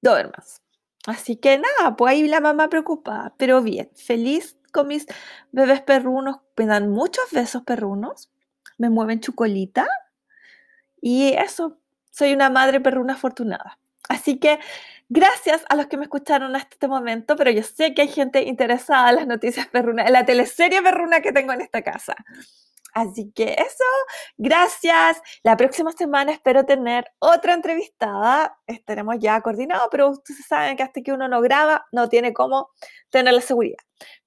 Dobermans. 0.02 0.62
Así 1.06 1.38
que 1.38 1.58
nada, 1.58 1.96
pues 1.96 2.12
ahí 2.12 2.28
la 2.28 2.40
mamá 2.40 2.70
preocupada, 2.70 3.34
pero 3.38 3.62
bien, 3.62 3.90
feliz 3.96 4.58
con 4.72 4.88
mis 4.88 5.08
bebés 5.52 5.82
perrunos, 5.82 6.38
me 6.56 6.66
dan 6.66 6.90
muchos 6.90 7.26
besos 7.32 7.64
perrunos, 7.64 8.30
me 8.78 8.90
mueven 8.90 9.20
chucolita 9.20 9.88
y 11.02 11.34
eso, 11.34 11.80
soy 12.12 12.34
una 12.34 12.50
madre 12.50 12.80
perruna 12.80 13.14
afortunada. 13.14 13.80
Así 14.10 14.40
que 14.40 14.60
gracias 15.08 15.64
a 15.70 15.76
los 15.76 15.88
que 15.88 15.98
me 15.98 16.04
escucharon 16.04 16.56
hasta 16.56 16.76
este 16.76 16.88
momento, 16.88 17.36
pero 17.36 17.52
yo 17.52 17.64
sé 17.64 17.94
que 17.94 18.04
hay 18.04 18.08
gente 18.08 18.44
interesada 18.44 19.10
en 19.10 19.16
las 19.18 19.28
noticias 19.28 19.68
perrunas, 19.68 20.08
en 20.08 20.14
la 20.14 20.26
teleserie 20.26 20.82
perruna 20.82 21.22
que 21.22 21.32
tengo 21.32 21.54
en 21.54 21.62
esta 21.62 21.82
casa. 21.82 22.16
Así 22.94 23.32
que 23.34 23.54
eso, 23.54 23.84
gracias. 24.38 25.22
La 25.44 25.56
próxima 25.58 25.92
semana 25.92 26.32
espero 26.32 26.66
tener 26.66 27.06
otra 27.20 27.54
entrevistada. 27.54 28.58
Estaremos 28.68 29.18
ya 29.20 29.42
coordinados, 29.42 29.88
pero 29.92 30.10
ustedes 30.10 30.46
saben 30.48 30.76
que 30.76 30.84
hasta 30.84 31.02
que 31.02 31.12
uno 31.14 31.28
no 31.28 31.42
graba, 31.42 31.86
no 31.92 32.10
tiene 32.10 32.34
cómo 32.34 32.70
tener 33.10 33.34
la 33.34 33.42
seguridad. 33.42 33.78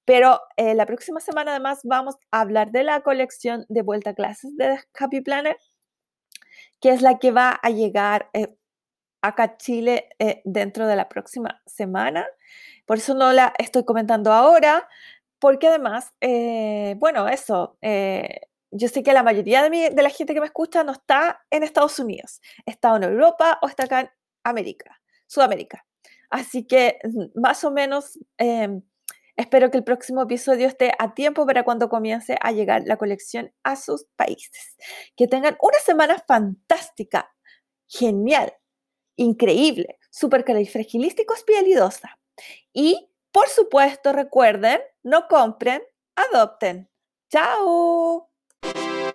Pero 0.04 0.40
eh, 0.56 0.74
la 0.74 0.86
próxima 0.86 1.20
semana 1.20 1.52
además 1.52 1.80
vamos 1.84 2.16
a 2.30 2.40
hablar 2.40 2.72
de 2.72 2.82
la 2.84 3.00
colección 3.02 3.64
de 3.68 3.82
vuelta 3.82 4.10
a 4.10 4.14
clases 4.14 4.56
de 4.56 4.78
Happy 4.98 5.20
Planet, 5.20 5.56
que 6.80 6.90
es 6.90 7.02
la 7.02 7.18
que 7.18 7.30
va 7.30 7.50
a 7.62 7.70
llegar 7.70 8.28
eh, 8.32 8.48
acá 9.22 9.44
a 9.44 9.56
Chile 9.56 10.08
eh, 10.18 10.42
dentro 10.44 10.86
de 10.86 10.96
la 10.96 11.08
próxima 11.08 11.62
semana. 11.66 12.26
Por 12.86 12.98
eso 12.98 13.14
no 13.14 13.32
la 13.32 13.54
estoy 13.58 13.84
comentando 13.84 14.32
ahora, 14.32 14.88
porque 15.38 15.68
además, 15.68 16.12
bueno, 16.98 17.28
eso, 17.28 17.76
yo 18.72 18.88
sé 18.88 19.02
que 19.02 19.12
la 19.12 19.22
mayoría 19.22 19.68
de, 19.68 19.90
de, 19.90 20.02
la 20.02 20.10
gente 20.10 20.34
que 20.34 20.40
me 20.40 20.46
escucha 20.46 20.82
no 20.82 20.92
está 20.92 21.44
en 21.50 21.62
Estados 21.62 21.98
Unidos, 21.98 22.40
está 22.66 22.96
en 22.96 23.04
Europa 23.04 23.58
o 23.62 23.68
está 23.68 23.84
acá 23.84 24.00
en 24.00 24.10
América, 24.42 25.00
Sudamérica. 25.26 25.86
Así 26.30 26.66
que 26.66 26.98
mm, 27.04 27.38
más 27.40 27.62
o 27.62 27.70
menos 27.70 28.18
em, 28.38 28.82
espero 29.36 29.70
que 29.70 29.76
el 29.76 29.84
próximo 29.84 30.22
episodio 30.22 30.66
esté 30.66 30.92
a 30.98 31.14
tiempo 31.14 31.46
para 31.46 31.62
cuando 31.62 31.90
comience 31.90 32.36
a 32.40 32.52
llegar 32.52 32.82
la 32.86 32.96
colección 32.96 33.52
a 33.62 33.76
sus 33.76 34.06
países. 34.16 34.76
Que 35.14 35.28
tengan 35.28 35.56
una 35.60 35.78
semana 35.78 36.18
fantástica, 36.26 37.34
genial, 37.86 38.54
increíble, 39.16 39.98
súper 40.10 40.44
califragilístico, 40.44 41.34
espialidosa. 41.34 42.18
Y, 42.72 43.10
por 43.30 43.48
supuesto, 43.48 44.12
recuerden, 44.12 44.80
no 45.02 45.28
compren, 45.28 45.82
adopten. 46.16 46.88
¡Chao! 47.30 48.31